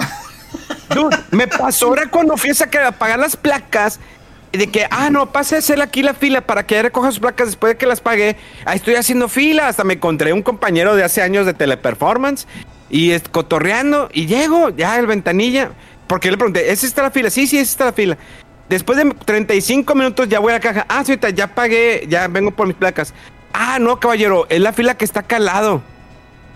[1.31, 4.01] Me pasó ahora cuando fui a pagar las placas.
[4.53, 7.49] De que, ah, no, pase a hacer aquí la fila para que recoja sus placas
[7.49, 8.37] después de que las pague.
[8.65, 9.67] Ahí estoy haciendo fila.
[9.67, 12.47] Hasta me encontré un compañero de hace años de teleperformance.
[12.89, 14.09] Y es, cotorreando.
[14.13, 15.73] Y llego, ya el ventanilla.
[16.07, 17.31] Porque le pregunté, ¿es esta la fila?
[17.31, 18.17] Sí, sí, es esta la fila.
[18.69, 20.87] Después de 35 minutos ya voy a la caja.
[20.89, 23.13] Ah, señorita, ya pagué, ya vengo por mis placas.
[23.53, 25.83] Ah, no, caballero, es la fila que está acá al lado.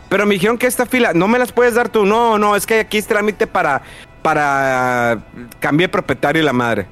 [0.08, 2.06] Pero me dijeron que esta fila, no me las puedes dar tú.
[2.06, 3.82] No, no, es que aquí es trámite para,
[4.28, 5.18] para
[5.58, 6.86] cambiar propietario y la madre.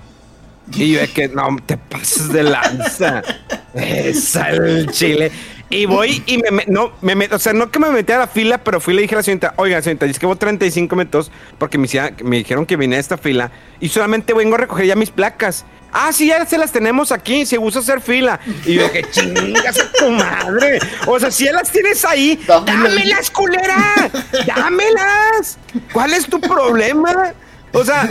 [0.73, 3.23] Y yo de que no te pasas de lanza.
[3.75, 5.31] Esa el chile.
[5.69, 8.27] Y voy y me, no, me met- o sea, no que me metí a la
[8.27, 10.97] fila, pero fui y le dije a la señorita, oiga, señorita, es que voy 35
[10.97, 11.87] minutos porque me,
[12.25, 13.51] me dijeron que vine a esta fila
[13.81, 15.67] y solamente vengo a recoger ya mis placas.
[15.93, 18.39] Ah, sí, ya se las tenemos aquí, si gusta hacer fila.
[18.65, 20.79] Y yo dije, chingas a tu madre.
[21.07, 24.11] O sea, si ya las tienes ahí, dámelas, culera.
[24.47, 25.59] Dámelas.
[25.93, 27.33] ¿Cuál es tu problema?
[27.73, 28.09] O sea,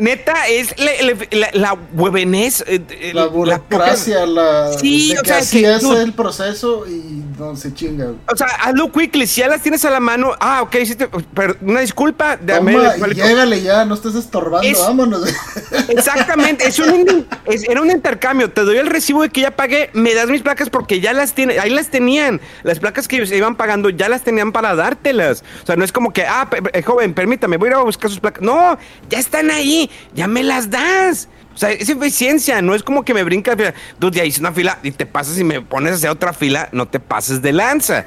[0.00, 0.90] neta, es la,
[1.30, 4.72] la, la- huevenés, eh, eh, La burocracia, la...
[4.78, 8.08] Sí, de o sea, así que es el proceso y no se chinga.
[8.32, 9.26] O sea, hazlo quickly.
[9.26, 10.32] Si ya las tienes a la mano.
[10.40, 12.36] Ah, ok, sí te- pero una disculpa.
[12.36, 15.22] Dame Toma, y llégale ya, no estés estorbando, Es- vámonos.
[15.88, 18.50] Exactamente, es un, es- era un intercambio.
[18.50, 21.34] Te doy el recibo de que ya pagué, me das mis placas porque ya las
[21.34, 22.40] tiene, ahí las tenían.
[22.62, 25.44] Las placas que se iban pagando ya las tenían para dártelas.
[25.62, 26.48] O sea, no es como que, ah,
[26.84, 28.42] joven, permítame, voy a ir a buscar sus placas.
[28.42, 28.78] No,
[29.08, 31.28] ya están ahí, ya me las das.
[31.54, 33.56] O sea, es eficiencia, no es como que me brinca.
[33.98, 36.88] Tú ya hice una fila y te pasas y me pones hacia otra fila, no
[36.88, 38.06] te pases de lanza.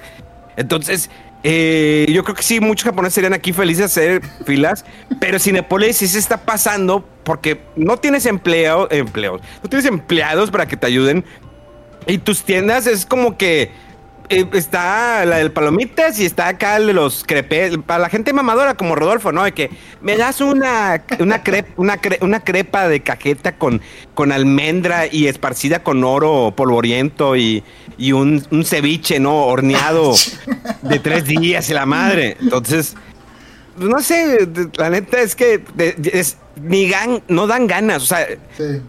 [0.55, 1.09] Entonces,
[1.43, 4.85] eh, yo creo que sí, muchos japoneses serían aquí felices de hacer filas,
[5.19, 10.67] pero Cinepolis sí se está pasando porque no tienes empleo, empleos, no tienes empleados para
[10.67, 11.25] que te ayuden.
[12.07, 13.71] Y tus tiendas es como que
[14.29, 17.77] eh, está la del Palomitas y está acá el de los crepes.
[17.85, 19.43] Para la gente mamadora como Rodolfo, ¿no?
[19.43, 19.69] De que
[20.01, 23.81] me das una, una, crepa, una, una crepa de cajeta con,
[24.13, 27.63] con almendra y esparcida con oro polvoriento y,
[27.97, 29.45] y un, un ceviche, ¿no?
[29.45, 30.13] Horneado
[30.81, 32.37] de tres días y la madre.
[32.39, 32.95] Entonces,
[33.75, 34.47] pues, no sé,
[34.77, 35.63] la neta es que
[36.11, 38.03] es, ni gan, no dan ganas.
[38.03, 38.27] O sea,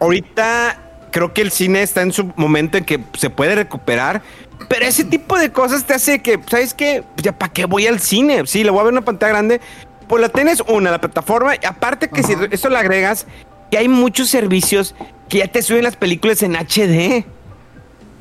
[0.01, 0.84] ahorita
[1.15, 4.21] creo que el cine está en su momento en que se puede recuperar
[4.69, 7.05] pero ese tipo de cosas te hace que, ¿sabes qué?
[7.17, 8.47] Ya, ¿para qué voy al cine?
[8.47, 9.61] Sí, le voy a ver una pantalla grande.
[10.09, 11.55] Pues la tienes una, la plataforma.
[11.57, 13.27] Y aparte que si eso le agregas,
[13.71, 14.95] que hay muchos servicios
[15.29, 17.25] que ya te suben las películas en HD.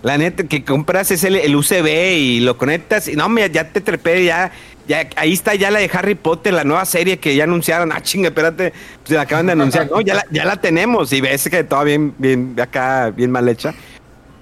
[0.01, 3.07] La neta, que compras es el, UCB y lo conectas.
[3.07, 4.51] Y no, mira, ya te trepé, ya,
[4.88, 7.91] ya, ahí está ya la de Harry Potter, la nueva serie que ya anunciaron.
[7.91, 8.73] Ah, chinga, espérate,
[9.03, 9.89] se la acaban de anunciar.
[9.89, 13.47] No, ya la, ya la tenemos y ves que todo bien, bien, acá, bien mal
[13.47, 13.73] hecha.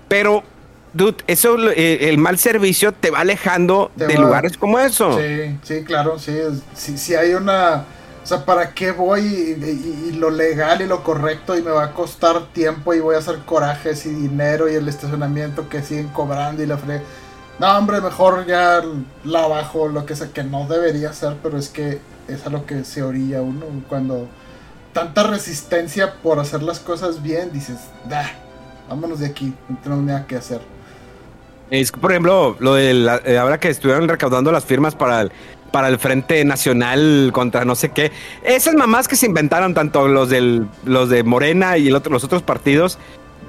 [0.07, 0.43] Pero
[0.93, 5.17] Dude, eso, eh, el mal servicio te va alejando de lugares como eso.
[5.17, 6.37] Sí, sí, claro, sí.
[6.75, 7.85] Si, hay una.
[8.21, 11.93] O sea, ¿para qué voy y, lo legal y lo correcto y me va a
[11.93, 16.61] costar tiempo y voy a hacer corajes y dinero y el estacionamiento que siguen cobrando
[16.61, 17.01] y la fre...
[17.61, 18.81] No, hombre, mejor ya
[19.23, 22.65] la bajo, lo que sea, que no debería ser, pero es que es a lo
[22.65, 23.67] que se orilla uno.
[23.87, 24.27] Cuando
[24.93, 27.77] tanta resistencia por hacer las cosas bien, dices,
[28.09, 28.31] da,
[28.89, 30.59] vámonos de aquí, no tenemos nada que hacer.
[31.69, 35.31] Es, por ejemplo, lo de eh, ahora que estuvieron recaudando las firmas para el,
[35.71, 38.11] para el Frente Nacional contra no sé qué.
[38.43, 42.97] Esas mamás que se inventaron, tanto los, del, los de Morena y los otros partidos,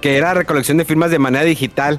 [0.03, 1.99] que era recolección de firmas de manera digital.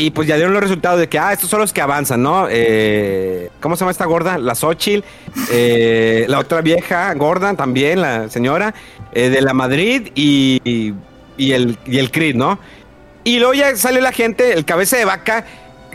[0.00, 2.46] Y pues ya dieron los resultados de que, ah, estos son los que avanzan, ¿no?
[2.48, 4.38] Eh, ¿Cómo se llama esta gorda?
[4.38, 5.04] La Xochitl,
[5.50, 8.74] eh, la otra vieja gorda también, la señora,
[9.12, 10.94] de la Madrid y,
[11.36, 12.58] y, el, y el CRID, ¿no?
[13.24, 15.44] Y luego ya sale la gente, el cabeza de vaca,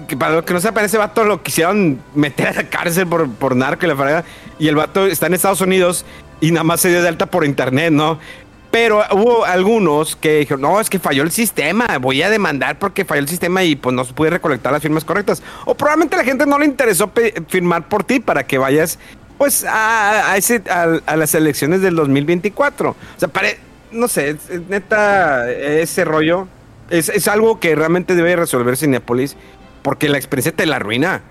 [0.07, 3.29] que para los que no sepan, ese vato lo quisieron meter a la cárcel por,
[3.29, 4.23] por narco y la fregada.
[4.59, 6.05] Y el vato está en Estados Unidos
[6.41, 8.19] y nada más se dio de alta por internet, ¿no?
[8.75, 13.05] Pero hubo algunos que dijeron, no, es que falló el sistema, voy a demandar porque
[13.05, 15.41] falló el sistema y pues no se puede recolectar las firmas correctas.
[15.63, 17.09] O probablemente la gente no le interesó
[17.47, 18.99] firmar por ti para que vayas
[19.37, 22.89] pues a, a, las elecciones del 2024.
[22.89, 23.59] O sea, pare,
[23.93, 24.35] no sé,
[24.67, 26.49] neta, ese rollo
[26.89, 29.37] es, algo que realmente debe resolver Cinepolis
[29.83, 31.21] porque la experiencia te la arruina.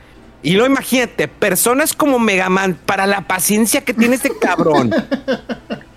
[0.43, 4.95] Y lo imagínate, personas como Megaman, para la paciencia que tiene este cabrón.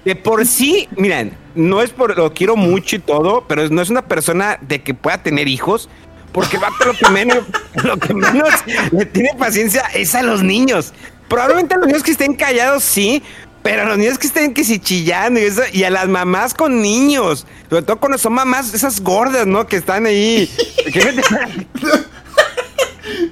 [0.08, 3.90] De por sí, miren, no es por lo quiero mucho y todo, pero no es
[3.90, 5.90] una persona de que pueda tener hijos,
[6.32, 7.40] porque va lo que menos,
[7.84, 8.50] lo que menos
[8.94, 10.94] le tiene paciencia es a los niños.
[11.28, 13.22] Probablemente a los niños que estén callados, sí,
[13.64, 16.82] pero los niños que estén que si chillando y eso, y a las mamás con
[16.82, 19.68] niños, sobre todo cuando son mamás, esas gordas, ¿no?
[19.68, 20.50] Que están ahí.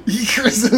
[0.07, 0.71] Hijos.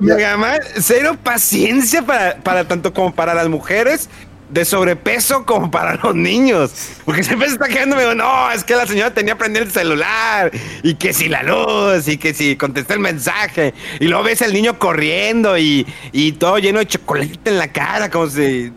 [0.00, 4.08] Mega cero paciencia para, para tanto como para las mujeres
[4.50, 6.72] de sobrepeso como para los niños.
[7.04, 10.50] Porque siempre se está quedando, no, es que la señora tenía que el celular
[10.82, 14.52] y que si la luz y que si contesté el mensaje y luego ves al
[14.52, 18.72] niño corriendo y, y todo lleno de chocolate en la cara, como si...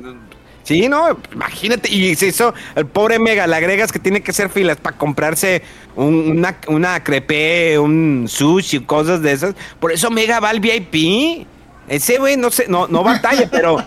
[0.64, 1.90] Sí, no, imagínate.
[1.92, 5.64] Y si eso, el pobre Mega, le agregas que tiene que hacer filas para comprarse
[5.96, 9.56] una, una crepe, un sushi, cosas de esas.
[9.80, 11.48] Por eso Mega va al VIP.
[11.88, 13.78] Ese güey no sé, no, no batalla, pero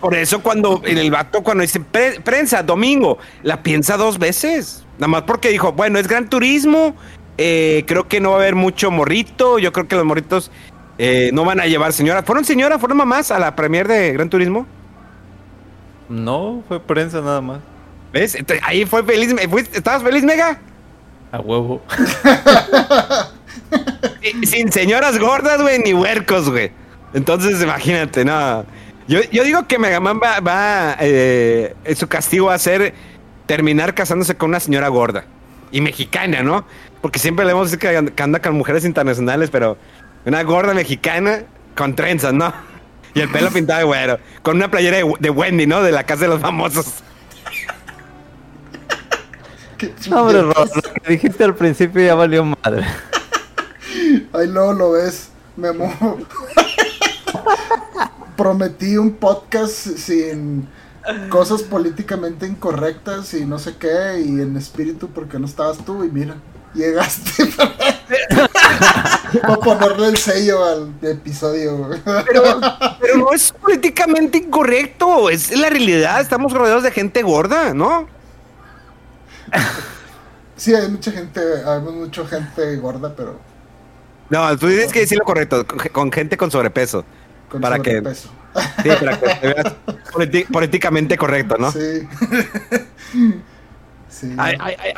[0.00, 4.84] por eso cuando en el vato, cuando dice prensa, domingo, la piensa dos veces.
[4.98, 6.94] Nada más porque dijo, bueno, es gran turismo,
[7.38, 10.50] eh, creo que no va a haber mucho morrito, yo creo que los morritos
[10.98, 12.22] eh, no van a llevar señora.
[12.22, 14.66] ¿Fueron señora, fueron mamás a la premier de Gran Turismo?
[16.08, 17.60] No, fue prensa nada más.
[18.12, 18.36] ¿Ves?
[18.62, 19.34] ahí fue feliz.
[19.72, 20.58] ¿Estabas feliz, Mega?
[21.30, 21.82] A huevo.
[24.44, 26.72] Sin señoras gordas, güey, ni huercos, güey.
[27.12, 28.64] Entonces, imagínate, no.
[29.06, 32.94] Yo, digo que Megaman va, va eh, su castigo va a ser
[33.46, 35.24] terminar casándose con una señora gorda
[35.70, 36.66] y mexicana, ¿no?
[37.00, 39.78] Porque siempre le hemos dicho que, anda con mujeres internacionales, pero
[40.26, 41.44] una gorda mexicana
[41.74, 42.52] con trenzas, ¿no?
[43.14, 45.82] Y el pelo pintado de güero, con una playera de, Wendy, ¿no?
[45.82, 46.86] De la casa de los famosos.
[50.12, 50.54] Hombre, lo
[51.04, 52.84] que dijiste al principio ya valió madre.
[54.32, 55.92] Ahí luego lo ves, Memo.
[58.38, 60.68] prometí un podcast sin
[61.28, 66.10] cosas políticamente incorrectas y no sé qué, y en espíritu porque no estabas tú, y
[66.10, 66.36] mira,
[66.72, 67.42] llegaste
[69.42, 71.90] para ponerle el sello al episodio.
[72.04, 72.60] Pero,
[73.00, 76.20] pero no es políticamente incorrecto, es la realidad.
[76.20, 78.08] Estamos rodeados de gente gorda, ¿no?
[80.56, 83.38] Sí, hay mucha gente, hay mucha gente gorda, pero
[84.28, 87.04] No, tú tienes que decir lo correcto, con, gente con sobrepeso.
[87.48, 88.02] con Para que-.
[88.82, 89.74] Sí, para que te veas
[90.50, 91.70] políticamente correcto, ¿no?
[91.70, 92.08] Sí.
[94.08, 94.34] Sí.
[94.36, 94.52] A, a-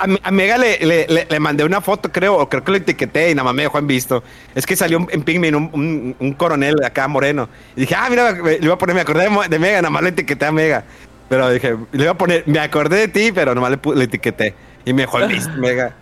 [0.05, 2.77] a- a Mega le, le- le- le mandé una foto, creo, o creo que lo
[2.79, 4.23] etiqueté y nada más me dejó en visto.
[4.55, 7.49] Es que salió en Pigmin un, un- un coronel de acá moreno.
[7.77, 10.03] Y dije, ah, mira, me- le iba a poner, me acordé de, Mega, nada más
[10.03, 10.85] le etiqueté a Mega.
[11.29, 14.55] Pero dije, le iba a poner, me acordé de ti, pero le, pu- le etiqueté.
[14.85, 15.93] Y me dejó en visto, Mega.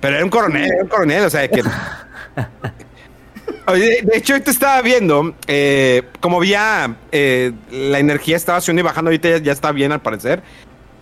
[0.00, 1.62] Pero era un coronel, era un coronel, o sea, que...
[3.68, 8.84] Oye, de hecho, ahorita estaba viendo, eh, como ya eh, la energía estaba subiendo y
[8.84, 10.40] bajando, ahorita ya, ya está bien al parecer.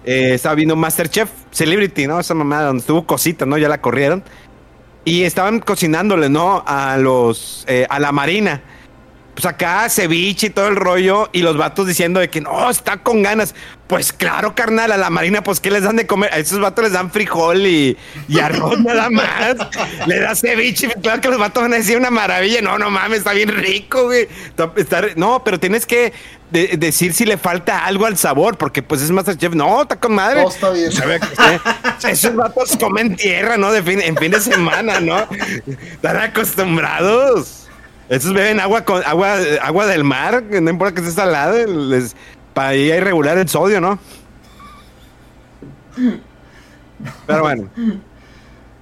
[0.04, 2.20] Eh, estaba viendo Masterchef Celebrity, ¿no?
[2.20, 3.56] Esa mamá donde estuvo cosita, ¿no?
[3.58, 4.22] Ya la corrieron.
[5.04, 6.62] Y estaban cocinándole, ¿no?
[6.66, 8.62] A los, eh, a la marina.
[9.34, 11.28] Pues acá ceviche y todo el rollo.
[11.32, 13.54] Y los vatos diciendo de que no, está con ganas.
[13.86, 16.32] Pues claro, carnal, a la marina, pues ¿qué les dan de comer?
[16.32, 17.96] A esos vatos les dan frijol y,
[18.28, 19.56] y arroz nada más.
[20.06, 20.88] Le da ceviche.
[21.02, 22.62] Claro que los vatos van a decir una maravilla.
[22.62, 24.28] No, no mames, está bien rico, güey.
[24.76, 26.12] Está- no, pero tienes que
[26.50, 29.54] de- decir si le falta algo al sabor, porque pues es Masterchef.
[29.54, 30.40] No, está con madre.
[30.42, 31.20] Todo está bien.
[32.08, 33.70] Esos vatos comen tierra, ¿no?
[33.72, 35.26] De fin, en fin de semana, ¿no?
[35.66, 37.63] Están acostumbrados.
[38.08, 42.14] Esos beben agua con agua, agua del mar, no importa que esté salada, les,
[42.52, 43.98] para ahí regular el sodio, ¿no?
[47.26, 47.70] Pero bueno,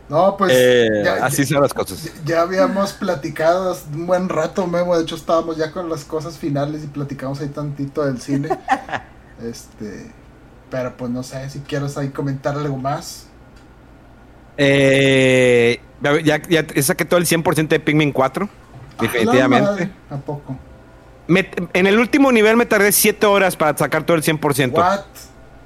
[0.09, 2.11] No, pues eh, ya, así son las cosas.
[2.25, 4.97] ya habíamos platicado un buen rato, Memo.
[4.97, 8.49] De hecho, estábamos ya con las cosas finales y platicamos ahí tantito del cine.
[9.43, 10.13] este,
[10.71, 13.29] pero pues no sé si quieres ahí comentar algo más.
[14.59, 18.62] Eh, ya, ya, ya saqué todo el 100% de Pikmin 4, La
[19.01, 19.71] definitivamente.
[19.71, 20.57] madre, ¿A poco?
[21.29, 24.73] Me- en el último nivel me tardé 7 horas para sacar todo el 100%.
[24.79, 25.01] What?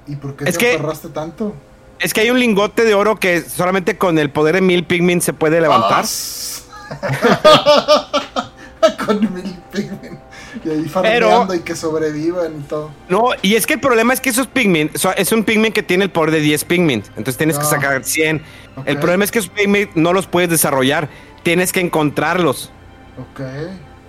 [0.07, 1.55] ¿Y por qué Es te que- tanto?
[1.99, 5.21] Es que hay un lingote de oro que solamente con el poder de mil Pikmin
[5.23, 6.05] se puede levantar.
[7.47, 8.47] Ah,
[9.07, 10.19] con mil pigmen.
[10.65, 12.91] Y ahí farmeando y que sobrevivan y todo.
[13.09, 15.83] No, y es que el problema es que esos Pikmin, so- es un Pikmin que
[15.83, 17.03] tiene el poder de 10 Pikmin.
[17.11, 17.71] Entonces tienes que Ah.
[17.71, 18.43] sacar 100.
[18.85, 21.09] El problema es que esos Pikmin no los puedes desarrollar.
[21.43, 22.73] Tienes que encontrarlos.
[23.19, 23.41] Ok.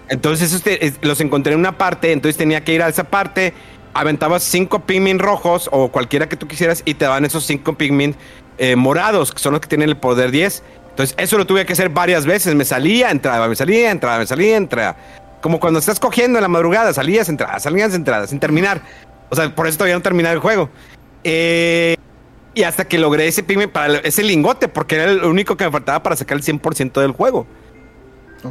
[0.09, 3.03] Entonces esos te- es- los encontré en una parte, entonces tenía que ir a esa
[3.05, 3.53] parte.
[3.93, 8.15] Aventabas 5 Pikmin rojos o cualquiera que tú quisieras y te daban esos 5 Pikmin
[8.59, 10.63] eh, morados, que son los que tienen el poder 10.
[10.89, 12.55] Entonces eso lo tuve que hacer varias veces.
[12.55, 14.97] Me salía, entraba, me salía, entraba, me salía, entraba.
[15.41, 18.81] Como cuando estás cogiendo en la madrugada, salías, entradas, salías, entradas, sin terminar.
[19.29, 20.69] O sea, por eso todavía no terminé el juego.
[21.23, 21.95] Eh,
[22.55, 25.71] y hasta que logré ese Pikmin para ese lingote, porque era el único que me
[25.71, 27.45] faltaba para sacar el 100% del juego.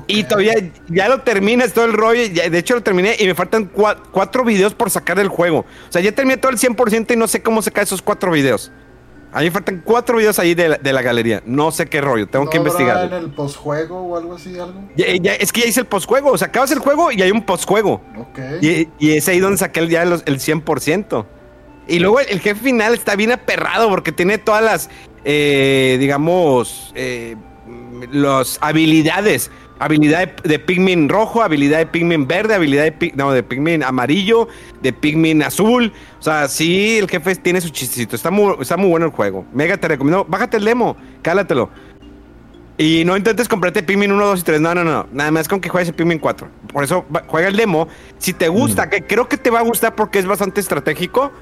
[0.08, 0.54] Y todavía
[0.88, 2.22] ya lo terminas todo el rollo.
[2.32, 5.60] ya- de hecho, lo terminé y me faltan cua- cuatro videos por sacar del juego.
[5.60, 8.72] O sea, ya terminé todo el 100% y no sé cómo sacar esos cuatro videos.
[9.32, 11.42] A mí me faltan cuatro videos ahí de la, de la galería.
[11.44, 12.26] No sé qué rollo.
[12.26, 13.04] Tengo ¿No que investigar.
[13.06, 14.58] en el posjuego o algo así?
[14.58, 14.88] algo?
[14.96, 16.30] Ya- ya- es que ya hice el postjuego.
[16.30, 18.02] O sea, acabas el juego y hay un postjuego.
[18.18, 18.38] Ok.
[18.62, 21.26] Y, y es ahí donde saqué el, ya los- el 100%.
[21.88, 24.90] Y luego el, el jefe final está bien aperrado porque tiene todas las,
[25.24, 27.36] eh, digamos, eh,
[28.12, 29.50] las habilidades.
[29.78, 34.48] Habilidad de, de Pikmin rojo, habilidad de Pikmin verde, habilidad de, no, de Pikmin amarillo,
[34.82, 35.92] de Pikmin azul.
[36.18, 38.16] O sea, sí, el jefe tiene su chistecito.
[38.16, 39.44] Está muy, está muy bueno el juego.
[39.52, 40.24] Mega, te recomiendo.
[40.28, 41.70] Bájate el demo, cálatelo.
[42.78, 44.60] Y no intentes comprarte Pikmin 1, 2 y 3.
[44.60, 45.06] No, no, no.
[45.12, 46.48] Nada más con que juegues el Pikmin 4.
[46.72, 47.88] Por eso juega el demo.
[48.18, 51.32] Si te gusta, que creo que te va a gustar porque es bastante estratégico,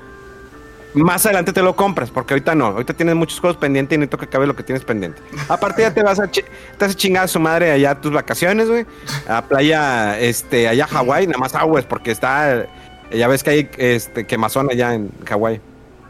[1.02, 2.10] más adelante te lo compras.
[2.10, 2.66] Porque ahorita no.
[2.66, 5.20] Ahorita tienes muchos juegos pendientes y necesito que acabe lo que tienes pendiente.
[5.48, 6.44] Aparte, ya te vas a, te
[6.78, 8.86] vas a chingar a su madre allá a tus vacaciones, güey.
[9.28, 11.26] A playa, este, allá a Hawái.
[11.26, 12.66] Nada más aguas porque está.
[13.10, 15.60] Ya ves que hay este, quemazón allá en Hawái.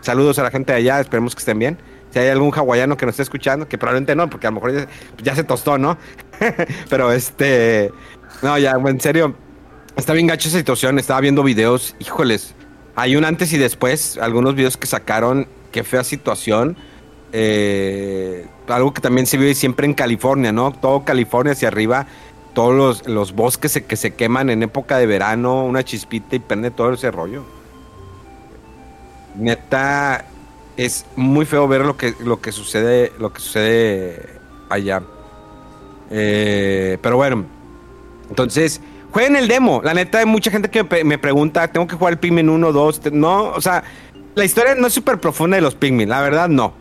[0.00, 1.00] Saludos a la gente de allá.
[1.00, 1.78] Esperemos que estén bien.
[2.14, 4.72] Si hay algún hawaiano que nos esté escuchando, que probablemente no, porque a lo mejor
[4.72, 4.86] ya,
[5.20, 5.98] ya se tostó, ¿no?
[6.88, 7.90] Pero este.
[8.40, 9.34] No, ya, en serio.
[9.96, 10.98] Está bien gacho esa situación.
[10.98, 11.96] Estaba viendo videos.
[11.98, 12.54] Híjoles.
[12.96, 14.18] Hay un antes y después.
[14.18, 15.46] Algunos videos que sacaron.
[15.72, 16.76] Qué fea situación.
[17.32, 20.72] Eh, algo que también se vive siempre en California, ¿no?
[20.72, 22.06] Todo California hacia arriba.
[22.54, 25.64] Todos los, los bosques que se queman en época de verano.
[25.64, 27.44] Una chispita y prende todo ese rollo.
[29.36, 30.26] Neta.
[30.76, 33.12] Es muy feo ver lo que, lo que sucede.
[33.18, 34.40] Lo que sucede
[34.70, 35.02] allá.
[36.10, 37.44] Eh, pero bueno.
[38.28, 38.80] Entonces,
[39.14, 39.80] jueguen el demo.
[39.82, 43.00] La neta, hay mucha gente que me pregunta, ¿tengo que jugar el Pikmin 1, 2?
[43.00, 43.82] Te- No, o sea,
[44.34, 46.74] la historia no es súper profunda de los Pikmin, la verdad no.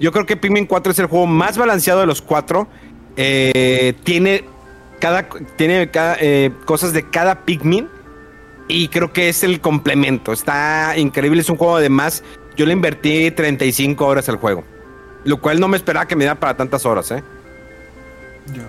[0.00, 2.66] Yo creo que Pikmin 4 es el juego más balanceado de los cuatro.
[3.16, 4.44] Eh, tiene
[5.00, 7.88] cada, tiene cada, eh, cosas de cada Pikmin.
[8.68, 10.32] Y creo que es el complemento.
[10.32, 12.22] Está increíble, es un juego de más.
[12.56, 14.64] Yo le invertí 35 horas al juego.
[15.24, 17.22] Lo cual no me esperaba que me diera para tantas horas, ¿eh?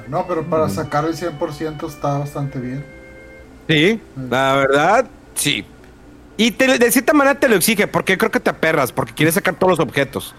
[0.07, 2.85] No, pero para sacar el 100% está bastante bien.
[3.67, 3.99] Sí,
[4.29, 5.65] la verdad, sí.
[6.37, 9.35] Y te- de cierta manera te lo exige, porque creo que te aperras, porque quieres
[9.35, 10.35] sacar todos los objetos.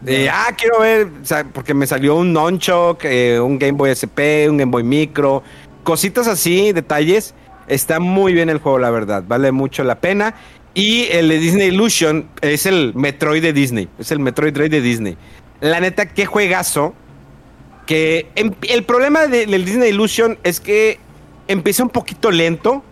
[0.00, 3.90] De, ah, quiero ver, o sea, porque me salió un Nunchok, eh, un Game Boy
[3.94, 5.42] SP, un Game Boy Micro,
[5.84, 7.34] cositas así, detalles.
[7.68, 10.34] Está muy bien el juego, la verdad, vale mucho la pena.
[10.74, 14.80] Y el de Disney Illusion es el Metroid de Disney, es el Metroid Dread de
[14.80, 15.16] Disney.
[15.60, 16.94] La neta, qué juegazo.
[17.86, 20.98] Que em- el problema de- del Disney Illusion es que
[21.48, 22.82] empieza un poquito lento.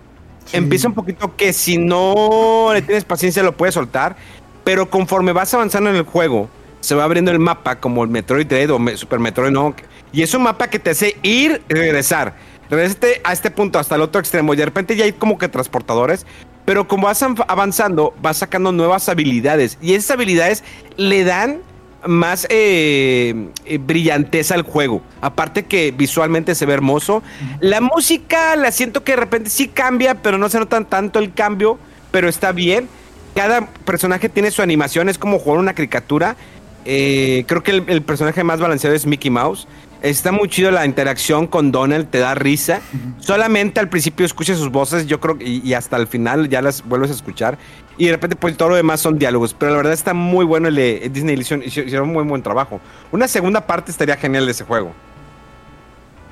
[0.46, 0.56] Sí.
[0.56, 4.16] Empieza un poquito que si no le tienes paciencia lo puedes soltar.
[4.64, 6.48] Pero conforme vas avanzando en el juego,
[6.80, 9.74] se va abriendo el mapa como el Metroid Dread o Super Metroid, no.
[10.12, 12.34] Y es un mapa que te hace ir y regresar.
[12.68, 14.54] Regresate a este punto hasta el otro extremo.
[14.54, 16.26] Y de repente ya hay como que transportadores.
[16.64, 19.78] Pero como vas av- avanzando, vas sacando nuevas habilidades.
[19.80, 20.62] Y esas habilidades
[20.96, 21.60] le dan
[22.06, 25.02] más eh, eh, brillanteza al juego.
[25.20, 27.22] Aparte que visualmente se ve hermoso.
[27.60, 31.32] La música la siento que de repente sí cambia, pero no se nota tanto el
[31.32, 31.78] cambio,
[32.10, 32.88] pero está bien.
[33.34, 36.36] Cada personaje tiene su animación, es como jugar una caricatura.
[36.84, 39.68] Eh, creo que el, el personaje más balanceado es Mickey Mouse.
[40.02, 42.80] Está muy chido la interacción con Donald, te da risa.
[43.18, 46.82] Solamente al principio escuchas sus voces, yo creo, y, y hasta el final ya las
[46.82, 47.58] vuelves a escuchar.
[48.00, 49.52] Y de repente, pues todo lo demás son diálogos.
[49.54, 51.62] Pero la verdad está muy bueno el de Disney Illusion.
[51.62, 52.80] Hicieron un muy buen trabajo.
[53.12, 54.94] Una segunda parte estaría genial de ese juego.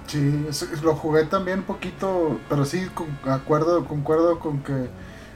[0.07, 0.47] Sí,
[0.83, 2.89] lo jugué también un poquito, pero sí,
[3.25, 4.73] acuerdo, concuerdo con que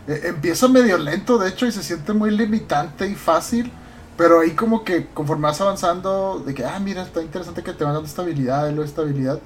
[0.09, 3.71] eh, empieza medio lento, de hecho, y se siente muy limitante y fácil,
[4.17, 7.85] pero ahí como que conforme vas avanzando, de que, ah, mira, está interesante que te
[7.85, 9.41] van dando estabilidad, y luego estabilidad,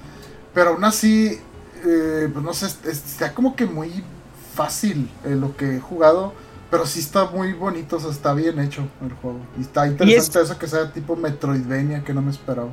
[0.53, 1.41] pero aún así,
[1.85, 4.03] eh, pues no sé, es- está como que muy
[4.55, 6.33] fácil eh, lo que he jugado,
[6.69, 10.41] pero sí está muy bonito, o sea, está bien hecho el juego, y está interesante
[10.41, 12.69] eso que sea tipo Metroidvania que no me esperaba.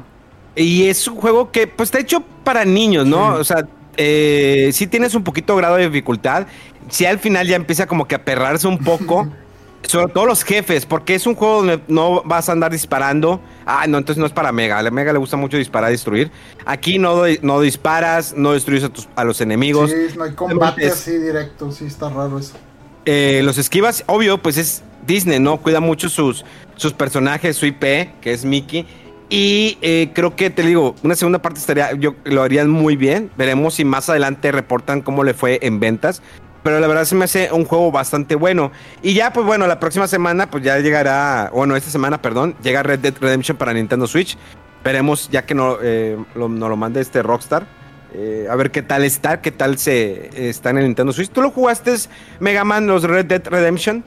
[0.57, 3.35] Y es un juego que pues está hecho para niños, ¿no?
[3.35, 3.41] Sí.
[3.41, 3.67] O sea,
[3.97, 6.47] eh, sí tienes un poquito grado de dificultad.
[6.89, 9.27] Si al final ya empieza como que a perrarse un poco.
[9.87, 13.39] Sobre todo los jefes, porque es un juego donde no vas a andar disparando.
[13.67, 14.79] Ah, no, entonces no es para Mega.
[14.79, 16.31] A la Mega le gusta mucho disparar y destruir.
[16.65, 19.91] Aquí no, no disparas, no destruyes a, tus- a los enemigos.
[19.91, 22.55] Sí, no hay combate así directo, sí está raro eso.
[23.05, 25.59] Eh, los esquivas, obvio, pues es Disney, ¿no?
[25.59, 26.45] Cuida mucho sus,
[26.77, 27.83] sus personajes, su IP,
[28.21, 28.87] que es Mickey.
[29.29, 33.31] Y eh, creo que te digo, una segunda parte estaría, yo lo harían muy bien.
[33.37, 36.23] Veremos si más adelante reportan cómo le fue en ventas.
[36.63, 38.73] Pero la verdad se me hace un juego bastante bueno.
[39.03, 42.83] Y ya, pues bueno, la próxima semana, pues ya llegará, bueno, esta semana, perdón, llega
[42.83, 44.39] Red Dead Redemption para Nintendo Switch.
[44.83, 47.67] Veremos, ya que no, eh, lo, nos lo mande este Rockstar.
[48.15, 51.31] Eh, a ver qué tal está, qué tal se está en el Nintendo Switch.
[51.31, 51.95] ¿Tú lo jugaste,
[52.41, 54.05] Mega Man, los Red Dead Redemption?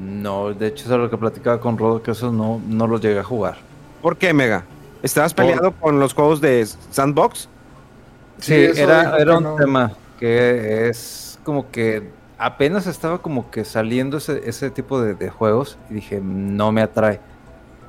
[0.00, 3.00] No, de hecho, eso es lo que platicaba con Rodo, que esos no, no los
[3.00, 3.56] llegué a jugar.
[4.02, 4.64] ¿Por qué, Mega?
[5.02, 7.48] ¿Estabas Por- peleado con los juegos de Sandbox?
[8.38, 9.54] Sí, era, era un no.
[9.54, 15.30] tema que es como que apenas estaba como que saliendo ese, ese tipo de, de
[15.30, 17.20] juegos y dije, no me atrae.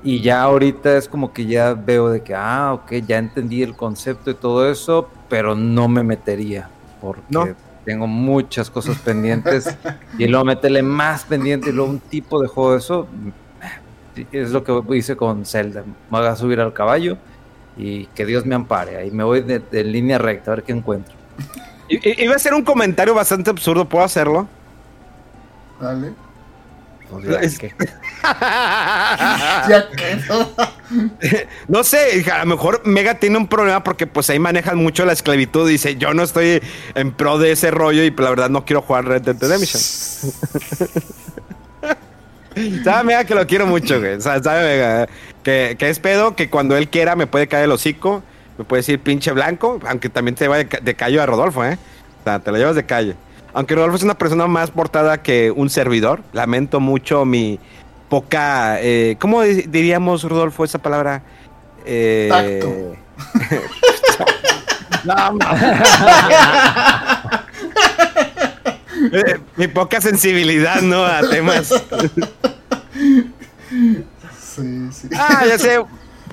[0.06, 3.76] Y ya ahorita es como que ya veo de que, ah, ok, ya entendí el
[3.76, 6.70] concepto y todo eso, pero no me metería
[7.02, 7.48] porque ¿No?
[7.84, 9.80] tengo muchas cosas pendientes
[10.18, 13.10] y luego meterle más pendiente y luego un tipo de juego de eso.
[14.16, 15.84] eh, Es lo que hice con Zelda.
[15.86, 17.24] Me voy a subir al caballo
[17.76, 18.98] y que Dios me ampare.
[18.98, 21.16] Ahí me voy de, de línea recta a ver qué encuentro.
[21.88, 24.54] Iba a ser un comentario bastante absurdo, ¿puedo hacerlo?
[25.80, 26.18] Dale.
[27.10, 27.74] Pues ya, Es- ¿qué?
[29.70, 30.18] Ya que
[31.70, 31.84] no.
[31.84, 35.68] Sé, a lo mejor Mega tiene un problema porque pues ahí manejan mucho la esclavitud.
[35.68, 36.62] Dice, yo no estoy
[36.96, 39.82] en pro de ese rollo y pues, la verdad no quiero jugar Red Dead Redemption.
[42.84, 44.22] Sabe Mega que lo quiero mucho, güey.
[44.22, 45.08] Sabe, sabe Mega
[45.44, 48.24] que, que es pedo, que cuando él quiera me puede caer el hocico,
[48.58, 51.78] me puede decir pinche blanco, aunque también te va de, de callo a Rodolfo, ¿eh?
[52.22, 53.16] O sea, te lo llevas de calle.
[53.56, 56.22] Aunque Rodolfo es una persona más portada que un servidor.
[56.34, 57.58] Lamento mucho mi
[58.10, 58.80] poca...
[58.82, 61.24] eh, ¿Cómo di- diríamos, Rodolfo, esa palabra?
[61.86, 62.96] Eh, Tacto.
[69.12, 71.06] Eh, mi poca sensibilidad, ¿no?
[71.06, 71.68] A temas.
[74.56, 75.10] Sí, sí.
[75.16, 75.80] Ah, ya sé.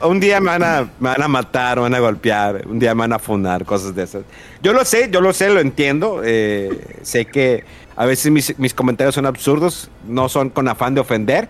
[0.03, 2.95] Un día me van, a, me van a matar, me van a golpear, un día
[2.95, 4.25] me van a funar, cosas de esas.
[4.63, 6.23] Yo lo sé, yo lo sé, lo entiendo.
[6.25, 7.65] eh, sé que
[7.97, 11.49] a veces mis, mis comentarios son absurdos, no son con afán de ofender.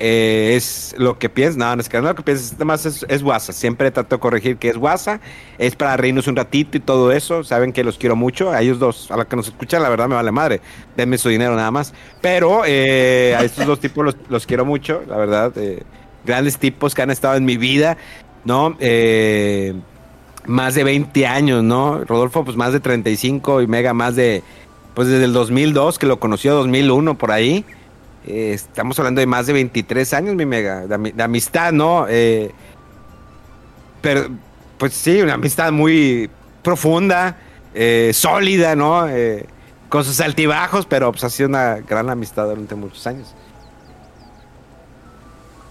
[0.00, 3.06] eh, es lo que piensas, no, no es que no lo que piensas, además es,
[3.08, 3.52] es guasa.
[3.52, 5.20] Siempre trato de corregir que es guasa,
[5.56, 7.44] es para reírnos un ratito y todo eso.
[7.44, 8.50] Saben que los quiero mucho.
[8.50, 10.62] A ellos dos, a los que nos escuchan, la verdad me vale madre.
[10.96, 11.94] Denme su dinero nada más.
[12.20, 15.52] Pero eh, a estos dos tipos los, los quiero mucho, la verdad.
[15.56, 15.84] eh,
[16.24, 17.96] grandes tipos que han estado en mi vida,
[18.44, 18.76] ¿no?
[18.80, 19.74] Eh,
[20.46, 22.04] más de 20 años, ¿no?
[22.04, 24.42] Rodolfo, pues más de 35 y Mega más de,
[24.94, 27.64] pues desde el 2002, que lo conoció 2001 por ahí.
[28.26, 32.06] Eh, estamos hablando de más de 23 años, mi Mega, de, de amistad, ¿no?
[32.08, 32.50] Eh,
[34.00, 34.28] pero,
[34.78, 36.30] pues sí, una amistad muy
[36.62, 37.36] profunda,
[37.74, 39.08] eh, sólida, ¿no?
[39.08, 39.46] Eh,
[39.88, 43.34] con sus altibajos, pero pues ha sido una gran amistad durante muchos años.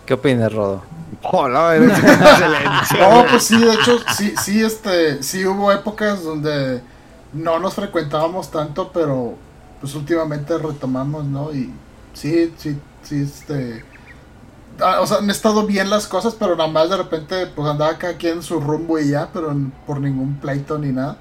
[0.06, 0.84] ¿Qué opinas, Rodo?
[1.24, 2.98] Oh, no, eres silencio.
[3.00, 6.82] No, pues sí, de hecho, sí, sí, este, sí hubo épocas donde
[7.32, 9.36] no nos frecuentábamos tanto, pero
[9.80, 11.54] pues últimamente retomamos, ¿no?
[11.54, 11.72] Y
[12.14, 13.86] sí, sí, sí, este...
[14.80, 17.98] ah, O sea, han estado bien las cosas, pero nada más de repente pues andaba
[17.98, 19.56] cada quien en su rumbo y ya, pero
[19.88, 21.18] por ningún pleito ni nada.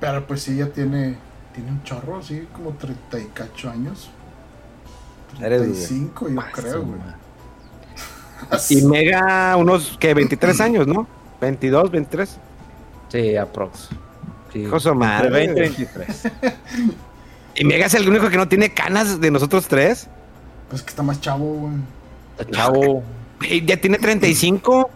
[0.00, 1.18] Pero pues sí, ya tiene,
[1.54, 4.10] tiene un chorro, sí, como 30 y cacho años.
[5.40, 5.72] Eres, güey.
[5.72, 7.00] 35, yo creo, güey.
[8.68, 11.06] Y Mega, unos que 23 años, ¿no?
[11.40, 12.36] 22, 23.
[13.08, 13.88] Sí, aprox.
[14.52, 14.60] Sí.
[14.60, 15.44] Hijo de su madre.
[15.44, 16.28] Entre 20 y 23.
[17.56, 20.08] Y Mega es el único que no tiene canas de nosotros tres.
[20.70, 21.74] Pues que está más chavo, güey.
[22.52, 23.02] Chavo.
[23.40, 24.90] Güey, Ya tiene 35.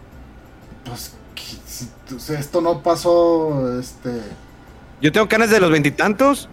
[0.85, 4.21] Pues, que si- esto no pasó, este,
[5.01, 6.47] Yo tengo canas de los veintitantos.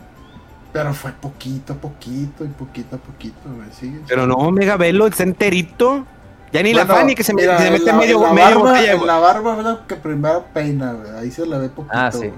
[0.73, 3.95] pero fue poquito a poquito y poquito a poquito, güey, sí.
[4.09, 6.07] Pero no, Mega Velo está enterito.
[6.53, 9.05] Ya ni la Fanny que se, mira, mete la- medio, la medio barba, botella.
[9.07, 9.81] la barba, ¿verdad?
[9.87, 11.95] Que primero peina, güey, ahí se le ve poquito.
[11.97, 12.31] Ah, sí.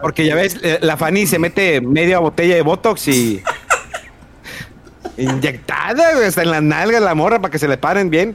[0.00, 3.42] Porque ya ves, eh, la Fanny se mete media botella de Botox y.
[5.16, 8.34] inyectada, güey, hasta en las nalgas la morra para que se le paren bien.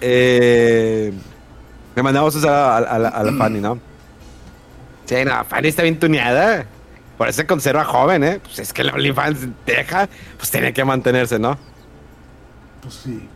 [0.00, 1.12] Eh,
[1.94, 3.78] le mandamos eso a, a- a la, a la Fanny, ¿no?
[5.06, 6.64] Sí, no, la Fanny está bien tuneada.
[7.18, 8.40] Por eso se conserva joven, ¿eh?
[8.42, 10.08] Pues es que la OnlyFans deja,
[10.38, 11.58] pues tiene que mantenerse, ¿no?
[12.80, 13.28] Pues sí.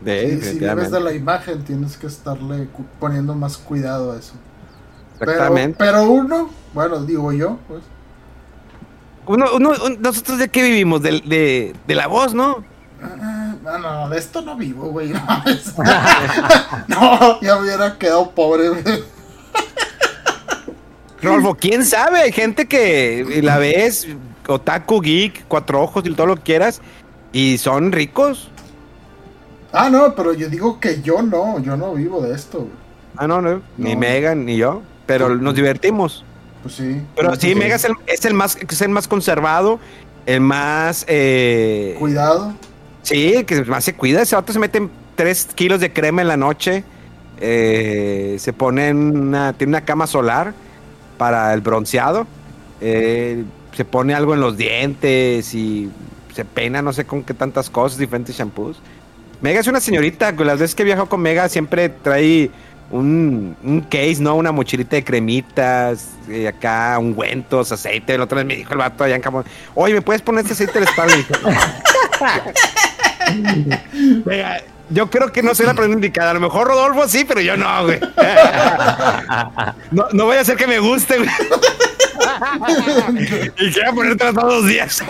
[0.00, 2.68] De, Sí, si vives de la imagen, tienes que estarle
[2.98, 4.32] poniendo más cuidado a eso.
[5.20, 5.76] Exactamente.
[5.78, 7.82] pero uno, bueno, digo yo, pues.
[9.26, 11.02] Uno, uno, un- nosotros de qué vivimos?
[11.02, 12.64] Del- de, de la voz, ¿no?
[13.02, 15.10] ah, No, no, de esto no vivo, güey.
[15.10, 15.74] No, es-
[16.88, 18.82] no, ya hubiera quedado pobre, güey.
[21.22, 24.08] Rolfo, quién sabe, hay gente que la ves,
[24.48, 26.80] otaku, geek, cuatro ojos y todo lo que quieras,
[27.32, 28.50] y son ricos.
[29.72, 32.80] Ah, no, pero yo digo que yo no, yo no vivo de esto, güey.
[33.16, 33.96] Ah, no, no, ni No.
[33.96, 36.24] Megan ni yo, pero nos divertimos.
[36.62, 37.08] Pues sí.
[37.14, 39.80] Pero Pues sí, Megan es el, es el más, es el más conservado,
[40.26, 41.04] el más...
[41.08, 42.58] eh, Cuidado.
[43.02, 44.22] Sí, que más se cuida.
[44.22, 46.84] Ese vato se mete 3 kilos de crema en la noche.
[47.38, 50.54] eh, se pone en una, tiene una cama solar
[51.16, 52.26] para el bronceado.
[52.80, 55.90] eh, se pone algo en los dientes y
[56.34, 58.82] se peina no sé con qué tantas cosas, diferentes shampoos.
[59.40, 62.50] Mega es una señorita, las veces que he viajado con Mega siempre trae
[62.90, 64.34] un, un case, ¿no?
[64.34, 68.14] Una mochilita de cremitas, eh, acá ungüentos, aceite.
[68.14, 69.44] El otro vez me dijo el vato allá en Camón,
[69.74, 71.14] oye, ¿me puedes poner este aceite de la espalda?
[74.24, 74.60] Venga,
[74.90, 76.32] yo creo que no soy la persona indicada.
[76.32, 78.00] A lo mejor Rodolfo sí, pero yo no, güey.
[79.90, 81.30] No, no voy a hacer que me guste, güey.
[83.58, 85.02] Y quiero ponértela todos los días.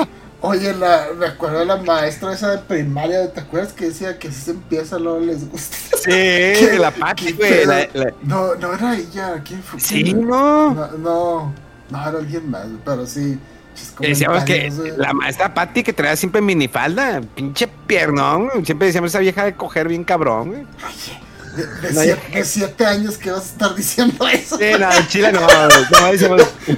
[0.43, 4.33] Oye, la, me acuerdo de la maestra esa de primaria, ¿te acuerdas que decía que
[4.33, 5.77] si se empieza luego les gusta?
[6.03, 7.51] Sí, la Pati, ¿Qué güey.
[7.51, 7.73] pedo?
[7.73, 9.79] la- la- No, no era ella, ¿quién fue?
[9.79, 10.27] Sí, ¿Quién?
[10.27, 10.73] no.
[10.75, 11.53] No, no,
[11.91, 13.39] no, era alguien más, pero sí.
[14.01, 14.93] Decíamos que güey.
[14.97, 18.51] la maestra Pati que traía siempre minifalda, pinche piernón.
[18.65, 20.67] Siempre decíamos esa vieja de coger bien cabrón, güey.
[21.56, 24.56] De, de no, siete, de siete años que vas a estar diciendo eso.
[24.59, 25.40] Sí, no, en Chile no.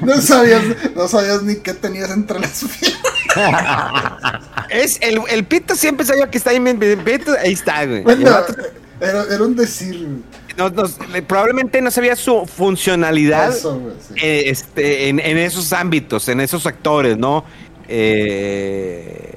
[0.03, 0.63] no sabías,
[0.95, 3.03] no sabías ni qué tenías entre las piernas.
[4.71, 8.03] es el, el pito siempre sabía que está ahí, el pito, ahí está, güey.
[8.03, 8.31] Bueno,
[9.01, 10.09] era, era un decir.
[10.57, 10.73] no-
[11.27, 14.15] probablemente no sabía su funcionalidad Eso, güey, sí.
[14.23, 17.45] eh, este, en, en esos ámbitos, en esos sectores, ¿no?
[17.89, 19.35] Eh,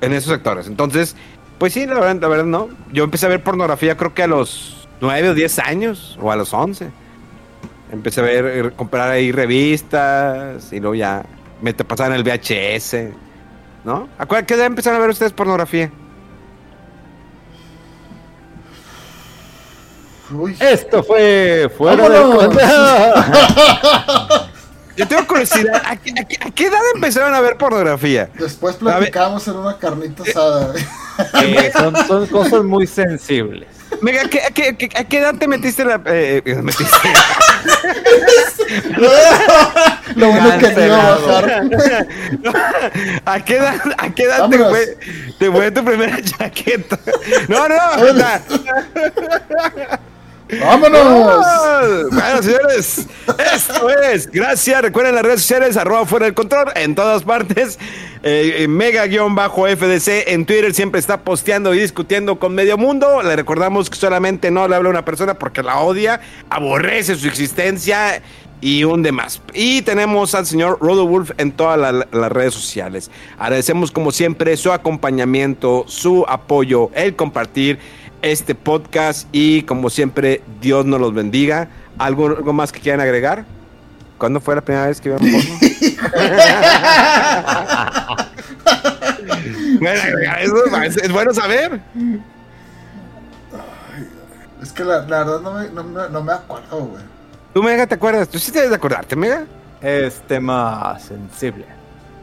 [0.00, 0.66] en esos sectores.
[0.66, 1.16] Entonces,
[1.58, 2.68] pues sí, la verdad, la verdad no.
[2.92, 6.36] Yo empecé a ver pornografía creo que a los 9 o 10 años, o a
[6.36, 6.90] los 11.
[7.90, 11.24] Empecé a ver, eh, comprar ahí revistas, y luego ya
[11.62, 13.12] me te pasaban el VHS,
[13.84, 14.08] ¿no?
[14.18, 15.90] ¿A cuál- qué edad empezaron a ver ustedes pornografía?
[20.30, 20.54] Uy.
[20.60, 22.44] Esto fue fuera ¡Vámonos!
[22.44, 22.62] control.
[24.98, 25.80] Yo tengo curiosidad.
[25.84, 28.28] ¿A, qué- a qué- a qué edad empezaron a ver pornografía?
[28.38, 30.74] Después platicamos en una carnita asada.
[31.42, 33.68] Eh, son, son cosas muy sensibles.
[34.02, 36.00] Mega, ¿a qué, a qué- a qué- a qué edad te metiste la.
[36.06, 36.94] eh, eh, metiste?
[40.16, 41.66] Lo bueno que no iba a bajar.
[43.24, 44.98] ¿A qué edad, a qué edad te fue,
[45.38, 46.98] te fue tu primera chaqueta?
[47.48, 47.76] No, no.
[47.76, 48.42] o sea,
[50.60, 52.10] ¡Vámonos!
[52.10, 53.06] Bueno, señores,
[53.54, 54.30] esto es.
[54.30, 54.80] Gracias.
[54.82, 57.78] Recuerden las redes sociales, arroba fuera del control, en todas partes.
[58.22, 63.22] Eh, eh, Mega-FDC en Twitter siempre está posteando y discutiendo con medio mundo.
[63.22, 66.20] Le recordamos que solamente no le habla a una persona porque la odia,
[66.50, 68.22] aborrece su existencia
[68.60, 69.40] y un demás.
[69.54, 73.10] Y tenemos al señor Rodowulf en todas la- las redes sociales.
[73.38, 77.78] Agradecemos como siempre su acompañamiento, su apoyo, el compartir
[78.22, 81.68] este podcast y como siempre Dios nos los bendiga.
[81.98, 83.44] ¿Algo, algo más que quieran agregar?
[84.18, 85.58] ¿Cuándo fue la primera vez que vieron porno?
[89.80, 90.00] Bueno,
[90.40, 91.80] eso es, es bueno saber.
[94.62, 97.02] Es que la, la verdad no me, no, me, no me acuerdo, güey.
[97.54, 98.28] Tú, Mega, ¿te acuerdas?
[98.28, 99.44] ¿Tú sí debes de acordarte, Mega?
[99.80, 101.64] Es tema sensible.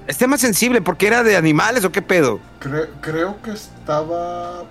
[0.08, 2.40] Es tema sensible porque era de animales o qué pedo.
[2.62, 4.64] Cre- creo que estaba.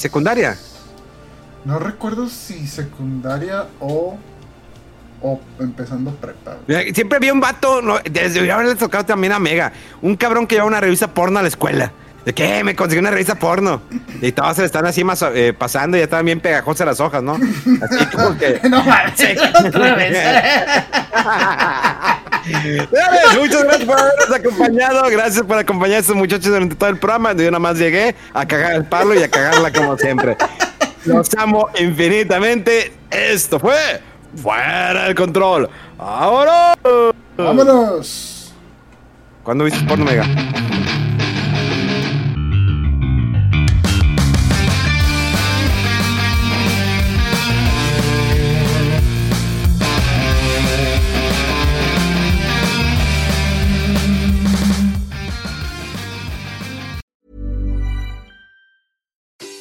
[0.00, 0.56] Secundaria.
[1.64, 4.16] No recuerdo si secundaria o.
[5.22, 6.56] O empezando prepa.
[6.66, 6.94] güey.
[6.94, 9.70] Siempre había un vato, no, desde haberle tocado también a Mega,
[10.00, 11.92] un cabrón que llevaba una revista porno a la escuela.
[12.24, 12.64] ¿De qué?
[12.64, 13.82] Me conseguí una revista porno.
[14.22, 17.00] Y todas se le están así más, eh, pasando y ya estaban bien pegajosas las
[17.00, 17.34] hojas, ¿no?
[17.34, 18.60] Así como que.
[18.70, 19.20] No mames,
[19.62, 20.16] otra vez.
[22.50, 22.88] Señores,
[23.38, 25.10] Muchas gracias por habernos acompañado.
[25.10, 27.32] Gracias por acompañar a estos muchachos durante todo el programa.
[27.32, 30.36] Yo nada más llegué a cagar el palo y a cagarla como siempre.
[31.04, 32.92] Los amo infinitamente.
[33.10, 34.00] Esto fue
[34.36, 35.68] Fuera del Control.
[35.98, 36.74] ¡Ahora!
[37.36, 38.52] Vámonos.
[39.42, 40.24] ¿Cuándo viste porno, Mega?